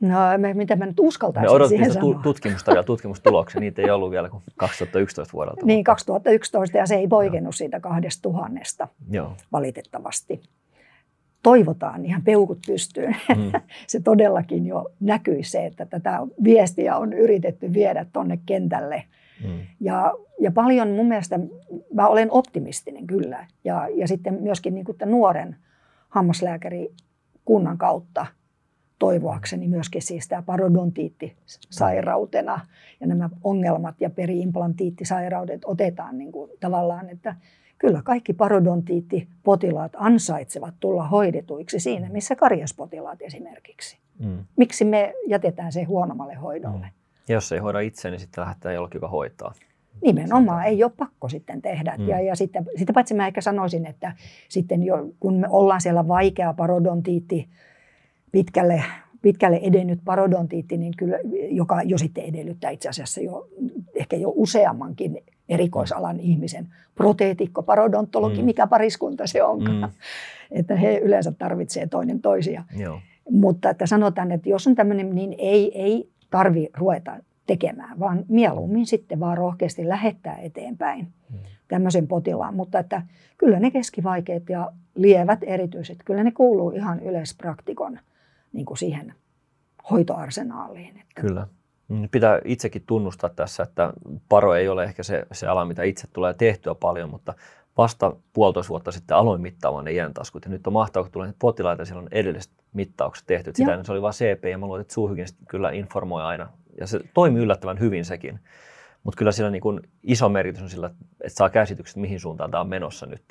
No, 0.00 0.18
me, 0.38 0.54
mitä 0.54 0.76
mä 0.76 0.86
nyt 0.86 1.00
uskaltaisin 1.00 1.50
Me 1.50 1.54
odottiin 1.54 1.92
sitä 1.92 2.00
tutkimusta 2.22 2.72
ja 2.72 2.82
tutkimustuloksia, 2.82 3.60
niitä 3.60 3.82
ei 3.82 3.90
ollut 3.90 4.10
vielä 4.10 4.28
kuin 4.28 4.42
2011 4.56 5.32
vuodelta. 5.32 5.66
Niin, 5.66 5.84
2011 5.84 6.78
ja 6.78 6.86
se 6.86 6.94
ei 6.94 7.08
poikennut 7.08 7.54
siitä 7.54 7.80
kahdesta 7.80 8.22
tuhannesta 8.22 8.88
Joo. 9.10 9.36
valitettavasti. 9.52 10.42
Toivotaan 11.42 12.04
ihan 12.04 12.22
peukut 12.22 12.58
pystyyn. 12.66 13.16
Mm. 13.36 13.60
se 13.86 14.00
todellakin 14.00 14.66
jo 14.66 14.90
näkyi 15.00 15.44
se, 15.44 15.66
että 15.66 15.86
tätä 15.86 16.18
viestiä 16.44 16.96
on 16.96 17.12
yritetty 17.12 17.72
viedä 17.72 18.06
tuonne 18.12 18.38
kentälle. 18.46 19.04
Mm. 19.44 19.58
Ja, 19.80 20.14
ja 20.40 20.52
paljon 20.52 20.88
mun 20.88 21.08
mielestä, 21.08 21.40
mä 21.94 22.08
olen 22.08 22.28
optimistinen 22.30 23.06
kyllä. 23.06 23.46
Ja, 23.64 23.88
ja 23.94 24.08
sitten 24.08 24.34
myöskin 24.34 24.74
niin 24.74 24.84
kuin 24.84 24.96
nuoren 25.04 25.56
hammaslääkäri 26.08 26.94
kunnan 27.44 27.78
kautta– 27.78 28.26
toivoakseni 29.00 29.68
myöskin 29.68 30.02
siis 30.02 30.28
tämä 30.28 30.42
parodontiittisairautena 30.42 32.60
ja 33.00 33.06
nämä 33.06 33.30
ongelmat 33.44 33.94
ja 34.00 34.10
periimplantiittisairaudet 34.10 35.62
otetaan 35.64 36.18
niin 36.18 36.32
kuin 36.32 36.50
tavallaan, 36.60 37.08
että 37.08 37.36
kyllä 37.78 38.02
kaikki 38.04 38.32
parodontiittipotilaat 38.32 39.92
ansaitsevat 39.96 40.74
tulla 40.80 41.08
hoidetuiksi 41.08 41.80
siinä, 41.80 42.08
missä 42.08 42.36
karjaspotilaat 42.36 43.22
esimerkiksi. 43.22 43.98
Mm. 44.18 44.38
Miksi 44.56 44.84
me 44.84 45.14
jätetään 45.26 45.72
se 45.72 45.82
huonommalle 45.82 46.34
hoidolle? 46.34 46.86
Mm. 46.86 46.92
Ja 47.28 47.34
jos 47.34 47.52
ei 47.52 47.58
hoida 47.58 47.80
itse, 47.80 48.10
niin 48.10 48.20
sitten 48.20 48.42
lähdetään 48.42 48.74
jollekin, 48.74 48.96
joka 48.96 49.08
hoitaa. 49.08 49.52
Nimenomaan, 50.02 50.64
ei 50.64 50.84
ole 50.84 50.92
pakko 50.96 51.28
sitten 51.28 51.62
tehdä. 51.62 51.94
Mm. 51.98 52.08
Ja, 52.08 52.20
ja 52.20 52.36
sitten, 52.36 52.66
sitä 52.76 52.92
paitsi 52.92 53.14
mä 53.14 53.26
ehkä 53.26 53.40
sanoisin, 53.40 53.86
että 53.86 54.12
sitten 54.48 54.82
jo, 54.82 55.08
kun 55.20 55.34
me 55.34 55.46
ollaan 55.50 55.80
siellä 55.80 56.08
vaikea 56.08 56.52
parodontiitti 56.52 57.48
pitkälle, 58.32 58.82
pitkälle 59.22 59.60
edennyt 59.62 60.00
parodontiitti, 60.04 60.76
niin 60.76 60.92
kyllä, 60.96 61.18
joka 61.50 61.82
jo 61.82 61.98
sitten 61.98 62.24
edellyttää 62.24 62.70
itse 62.70 62.88
asiassa 62.88 63.20
jo, 63.20 63.48
ehkä 63.94 64.16
jo 64.16 64.32
useammankin 64.36 65.22
erikoisalan 65.48 66.20
ihmisen 66.20 66.68
proteetikko, 66.94 67.62
parodontologi, 67.62 68.38
mm. 68.38 68.44
mikä 68.44 68.66
pariskunta 68.66 69.26
se 69.26 69.42
onkaan. 69.42 69.76
Mm. 69.76 69.88
Että 70.58 70.76
he 70.76 70.98
yleensä 70.98 71.32
tarvitsee 71.32 71.86
toinen 71.86 72.20
toisia. 72.20 72.64
Joo. 72.76 73.00
Mutta 73.30 73.70
että 73.70 73.86
sanotaan, 73.86 74.32
että 74.32 74.48
jos 74.48 74.66
on 74.66 74.74
tämmöinen, 74.74 75.14
niin 75.14 75.34
ei, 75.38 75.82
ei 75.82 76.10
tarvi 76.30 76.68
ruveta 76.76 77.16
tekemään, 77.46 77.98
vaan 77.98 78.24
mieluummin 78.28 78.86
sitten 78.86 79.20
vaan 79.20 79.36
rohkeasti 79.36 79.88
lähettää 79.88 80.36
eteenpäin 80.36 81.06
mm. 81.30 81.38
tämmöisen 81.68 82.06
potilaan. 82.08 82.54
Mutta 82.54 82.78
että 82.78 83.02
kyllä 83.38 83.60
ne 83.60 83.70
keskivaikeat 83.70 84.48
ja 84.48 84.72
lievät 84.94 85.38
erityiset, 85.42 85.98
kyllä 86.04 86.24
ne 86.24 86.30
kuuluu 86.30 86.70
ihan 86.70 87.00
yleispraktikon 87.00 87.98
niin 88.52 88.66
kuin 88.66 88.78
siihen 88.78 89.14
hoitoarsenaaliin. 89.90 90.96
Että. 91.00 91.20
Kyllä. 91.20 91.46
Mm, 91.88 92.08
pitää 92.08 92.40
itsekin 92.44 92.82
tunnustaa 92.86 93.30
tässä, 93.30 93.62
että 93.62 93.92
paro 94.28 94.54
ei 94.54 94.68
ole 94.68 94.84
ehkä 94.84 95.02
se, 95.02 95.26
se 95.32 95.46
ala, 95.46 95.64
mitä 95.64 95.82
itse 95.82 96.06
tulee 96.12 96.34
tehtyä 96.34 96.74
paljon, 96.74 97.10
mutta 97.10 97.34
vasta 97.76 98.16
puolitoista 98.32 98.68
vuotta 98.68 98.92
sitten 98.92 99.16
aloin 99.16 99.40
mittaamaan 99.40 99.84
ne 99.84 99.92
iäntaskut. 99.92 100.44
Ja 100.44 100.50
nyt 100.50 100.66
on 100.66 100.72
mahtavaa, 100.72 101.04
kun 101.04 101.12
tulee 101.12 101.34
potilaita, 101.38 101.84
siellä 101.84 102.02
on 102.02 102.08
edelliset 102.10 102.52
mittaukset 102.72 103.26
tehty. 103.26 103.50
Sitä 103.54 103.82
se 103.82 103.92
oli 103.92 104.02
vain 104.02 104.14
CP 104.14 104.44
ja 104.44 104.58
mä 104.58 104.66
luulen, 104.66 104.80
että 104.80 104.94
kyllä 105.48 105.70
informoi 105.70 106.22
aina. 106.22 106.48
Ja 106.80 106.86
se 106.86 107.00
toimii 107.14 107.42
yllättävän 107.42 107.80
hyvin 107.80 108.04
sekin. 108.04 108.40
Mutta 109.04 109.18
kyllä 109.18 109.32
sillä 109.32 109.50
niin 109.50 109.62
kuin 109.62 109.80
iso 110.02 110.28
merkitys 110.28 110.62
on 110.62 110.68
sillä, 110.68 110.90
että 111.20 111.36
saa 111.36 111.50
käsitykset, 111.50 111.96
mihin 111.96 112.20
suuntaan 112.20 112.50
tämä 112.50 112.60
on 112.60 112.68
menossa 112.68 113.06
nyt, 113.06 113.22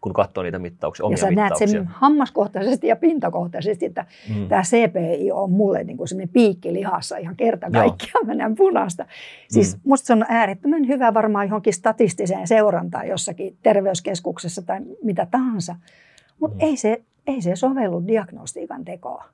kun 0.00 0.12
katsoo 0.12 0.42
niitä 0.42 0.58
mittauksia, 0.58 1.06
omia 1.06 1.14
Ja 1.14 1.20
sä 1.20 1.26
mittauksia. 1.28 1.66
näet 1.66 1.70
sen 1.70 1.86
hammaskohtaisesti 1.86 2.86
ja 2.86 2.96
pintakohtaisesti, 2.96 3.86
että 3.86 4.06
mm. 4.34 4.48
tämä 4.48 4.62
CPI 4.62 5.32
on 5.32 5.50
mulle 5.50 5.84
niin 5.84 5.96
kuin 5.96 6.08
sellainen 6.08 6.32
piikki 6.32 6.72
lihassa 6.72 7.16
ihan 7.16 7.36
kerta 7.36 7.70
kaikkiaan, 7.70 8.26
mä 8.26 8.34
näen 8.34 8.54
punaista. 8.54 9.06
Siis 9.48 9.76
mm. 9.76 9.80
musta 9.84 10.06
se 10.06 10.12
on 10.12 10.24
äärettömän 10.28 10.88
hyvä 10.88 11.14
varmaan 11.14 11.46
johonkin 11.46 11.72
statistiseen 11.72 12.48
seurantaan 12.48 13.08
jossakin 13.08 13.56
terveyskeskuksessa 13.62 14.62
tai 14.62 14.80
mitä 15.02 15.26
tahansa, 15.30 15.76
mutta 16.40 16.56
mm. 16.56 16.60
ei, 16.60 16.76
se, 16.76 17.02
ei 17.26 17.42
se 17.42 17.56
sovellu 17.56 18.06
diagnostiikan 18.06 18.84
tekoa. 18.84 19.24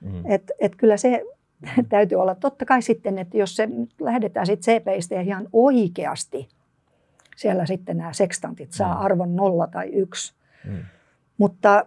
Mm. 0.00 0.22
Et, 0.24 0.50
et 0.58 0.76
kyllä 0.76 0.96
se 0.96 1.24
täytyy 1.88 2.18
olla 2.20 2.34
totta 2.34 2.64
kai 2.64 2.82
sitten, 2.82 3.18
että 3.18 3.36
jos 3.36 3.56
se 3.56 3.68
lähdetään 4.00 4.46
sitten 4.46 4.80
CPistä 4.80 5.14
ja 5.14 5.20
ihan 5.20 5.48
oikeasti 5.52 6.48
siellä 7.36 7.66
sitten 7.66 7.96
nämä 7.96 8.12
sekstantit 8.12 8.72
saa 8.72 8.94
mm. 8.94 9.00
arvon 9.00 9.36
nolla 9.36 9.66
tai 9.66 9.88
yksi. 9.88 10.34
Mm. 10.64 10.78
Mutta 11.38 11.86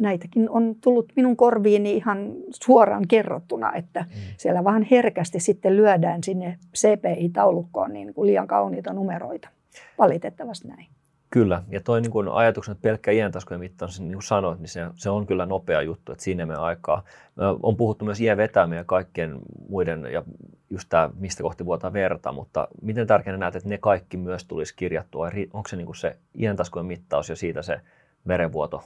näitäkin 0.00 0.50
on 0.50 0.74
tullut 0.80 1.12
minun 1.16 1.36
korviini 1.36 1.96
ihan 1.96 2.32
suoraan 2.50 3.08
kerrottuna, 3.08 3.72
että 3.72 4.00
mm. 4.00 4.20
siellä 4.36 4.64
vähän 4.64 4.86
herkästi 4.90 5.40
sitten 5.40 5.76
lyödään 5.76 6.24
sinne 6.24 6.58
CPI-taulukkoon 6.76 7.92
niin 7.92 8.14
kuin 8.14 8.26
liian 8.26 8.46
kauniita 8.46 8.92
numeroita. 8.92 9.48
Valitettavasti 9.98 10.68
näin. 10.68 10.86
Kyllä, 11.30 11.62
ja 11.70 11.80
toi 11.80 12.00
niin 12.00 12.10
kun 12.10 12.28
ajatuksen, 12.28 12.72
että 12.72 12.82
pelkkä 12.82 13.10
iäntaskujen 13.10 13.60
mittaus, 13.60 14.00
niin 14.00 14.12
kuin 14.12 14.22
sanoit, 14.22 14.58
niin 14.58 14.68
se, 14.68 14.80
se 14.94 15.10
on 15.10 15.26
kyllä 15.26 15.46
nopea 15.46 15.82
juttu, 15.82 16.12
että 16.12 16.24
siinä 16.24 16.46
me 16.46 16.54
aikaa. 16.54 17.02
On 17.62 17.76
puhuttu 17.76 18.04
myös 18.04 18.20
iävetämiä 18.20 18.78
ja 18.78 18.84
kaikkien 18.84 19.38
muiden, 19.68 20.08
ja 20.12 20.22
just 20.70 20.88
tämä, 20.88 21.10
mistä 21.18 21.42
kohti 21.42 21.64
vuotaa 21.64 21.92
verta, 21.92 22.32
mutta 22.32 22.68
miten 22.82 23.06
tärkeänä 23.06 23.38
näet, 23.38 23.56
että 23.56 23.68
ne 23.68 23.78
kaikki 23.78 24.16
myös 24.16 24.44
tulisi 24.44 24.76
kirjattua? 24.76 25.30
Onko 25.52 25.68
se 25.68 25.76
niin 25.76 25.86
kuin 25.86 25.96
se 25.96 26.16
iäntaskujen 26.38 26.86
mittaus 26.86 27.28
ja 27.28 27.36
siitä 27.36 27.62
se 27.62 27.80
verenvuoto? 28.28 28.82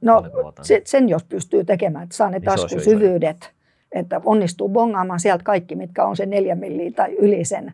No 0.00 0.24
se, 0.62 0.82
sen 0.84 1.08
jos 1.08 1.24
pystyy 1.24 1.64
tekemään, 1.64 2.04
että 2.04 2.16
saa 2.16 2.30
ne 2.30 2.38
niin 2.38 2.44
taskusyvyydet, 2.44 3.52
että 3.92 4.20
onnistuu 4.24 4.68
bongaamaan 4.68 5.20
sieltä 5.20 5.44
kaikki, 5.44 5.76
mitkä 5.76 6.04
on 6.04 6.16
se 6.16 6.26
neljä 6.26 6.54
milliä 6.54 6.90
tai 6.90 7.14
yli 7.14 7.44
sen, 7.44 7.72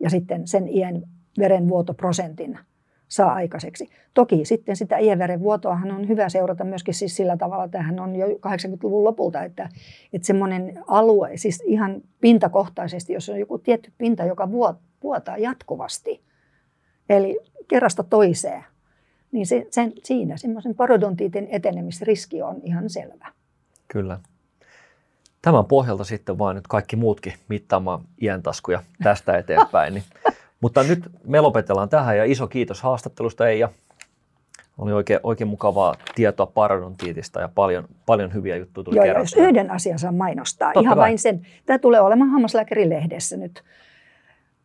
ja 0.00 0.10
sitten 0.10 0.48
sen 0.48 0.68
iän 0.68 1.02
verenvuotoprosentin– 1.38 2.58
saa 3.12 3.32
aikaiseksi. 3.32 3.88
Toki 4.14 4.44
sitten 4.44 4.76
sitä 4.76 4.96
vuotoahan 5.40 5.90
on 5.90 6.08
hyvä 6.08 6.28
seurata 6.28 6.64
myöskin 6.64 6.94
siis 6.94 7.16
sillä 7.16 7.36
tavalla, 7.36 7.64
että 7.64 7.82
hän 7.82 8.00
on 8.00 8.16
jo 8.16 8.26
80-luvun 8.26 9.04
lopulta, 9.04 9.42
että, 9.42 9.68
että 10.12 10.26
semmoinen 10.26 10.78
alue, 10.86 11.36
siis 11.36 11.62
ihan 11.66 12.00
pintakohtaisesti, 12.20 13.12
jos 13.12 13.28
on 13.28 13.40
joku 13.40 13.58
tietty 13.58 13.92
pinta, 13.98 14.24
joka 14.24 14.48
vuotaa 15.02 15.38
jatkuvasti, 15.38 16.22
eli 17.08 17.38
kerrasta 17.68 18.02
toiseen, 18.02 18.64
niin 19.32 19.46
se, 19.46 19.66
sen, 19.70 19.92
siinä 20.04 20.36
semmoisen 20.36 20.74
parodontiitin 20.74 21.48
etenemisriski 21.50 22.42
on 22.42 22.60
ihan 22.62 22.90
selvä. 22.90 23.32
Kyllä. 23.88 24.18
Tämän 25.42 25.64
pohjalta 25.64 26.04
sitten 26.04 26.38
vaan 26.38 26.56
nyt 26.56 26.66
kaikki 26.66 26.96
muutkin 26.96 27.32
mittaamaan 27.48 28.04
iäntaskuja 28.22 28.82
tästä 29.02 29.36
eteenpäin. 29.38 29.94
Niin 29.94 30.04
mutta 30.62 30.82
nyt 30.82 31.10
me 31.24 31.40
lopetellaan 31.40 31.88
tähän 31.88 32.16
ja 32.16 32.24
iso 32.24 32.46
kiitos 32.46 32.82
haastattelusta 32.82 33.48
Eija. 33.48 33.68
Oli 34.78 34.92
oikein, 34.92 35.20
oikein 35.22 35.48
mukavaa 35.48 35.94
tietoa 36.14 36.46
parodontiitista 36.46 37.40
ja 37.40 37.48
paljon, 37.54 37.88
paljon 38.06 38.34
hyviä 38.34 38.56
juttuja 38.56 38.84
tuli 38.84 38.96
Joo, 38.96 39.18
jos 39.18 39.34
yhden 39.36 39.70
asian 39.70 39.98
saa 39.98 40.12
mainostaa, 40.12 40.68
Totta 40.68 40.80
ihan 40.80 40.96
kai. 40.96 41.02
vain 41.02 41.18
sen. 41.18 41.46
Tämä 41.66 41.78
tulee 41.78 42.00
olemaan 42.00 42.30
Hammaslääkärilehdessä 42.30 43.36
nyt. 43.36 43.62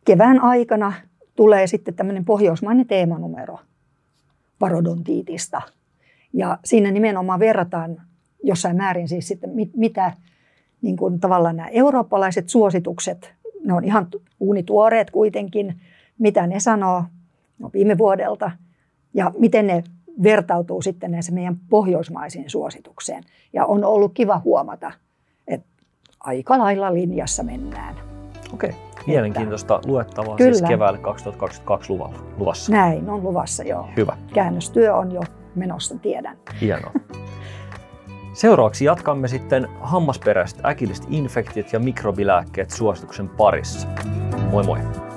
Kevään 0.04 0.40
aikana 0.40 0.92
tulee 1.36 1.66
sitten 1.66 1.94
tämmöinen 1.94 2.24
pohjoismainen 2.24 2.86
teemanumero 2.86 3.58
parodontiitista. 4.58 5.62
Ja 6.32 6.58
siinä 6.64 6.90
nimenomaan 6.90 7.40
verrataan 7.40 8.02
jossain 8.42 8.76
määrin 8.76 9.08
siis 9.08 9.28
sitten, 9.28 9.50
mitä 9.76 10.12
niin 10.82 10.96
kuin 10.96 11.20
tavallaan 11.20 11.56
nämä 11.56 11.68
eurooppalaiset 11.68 12.48
suositukset 12.48 13.38
ne 13.64 13.74
on 13.74 13.84
ihan 13.84 14.08
uunituoreet 14.40 15.10
kuitenkin, 15.10 15.80
mitä 16.18 16.46
ne 16.46 16.60
sanoo 16.60 17.04
no 17.58 17.70
viime 17.72 17.98
vuodelta 17.98 18.50
ja 19.14 19.32
miten 19.38 19.66
ne 19.66 19.84
vertautuu 20.22 20.82
sitten 20.82 21.10
näissä 21.10 21.32
meidän 21.32 21.56
pohjoismaisiin 21.70 22.50
suositukseen. 22.50 23.24
Ja 23.52 23.64
on 23.64 23.84
ollut 23.84 24.12
kiva 24.14 24.40
huomata, 24.44 24.92
että 25.46 25.68
aika 26.20 26.58
lailla 26.58 26.94
linjassa 26.94 27.42
mennään. 27.42 27.94
Okei, 28.52 28.70
mielenkiintoista 29.06 29.80
luettavaa 29.86 30.36
Kyllä. 30.36 30.54
siis 30.54 30.68
keväälle 30.68 30.98
2022 30.98 31.92
luvassa. 32.38 32.72
Näin 32.72 33.10
on 33.10 33.22
luvassa, 33.22 33.64
joo. 33.64 33.88
Hyvä. 33.96 34.16
Käännöstyö 34.34 34.94
on 34.94 35.12
jo 35.12 35.20
menossa, 35.54 35.98
tiedän. 35.98 36.36
Hienoa. 36.60 36.92
Seuraavaksi 38.32 38.84
jatkamme 38.84 39.28
sitten 39.28 39.68
hammasperäiset 39.80 40.64
äkilliset 40.64 41.06
infektiot 41.08 41.72
ja 41.72 41.78
mikrobilääkkeet 41.78 42.70
suosituksen 42.70 43.28
parissa. 43.28 43.88
Moi 44.50 44.64
moi! 44.64 45.07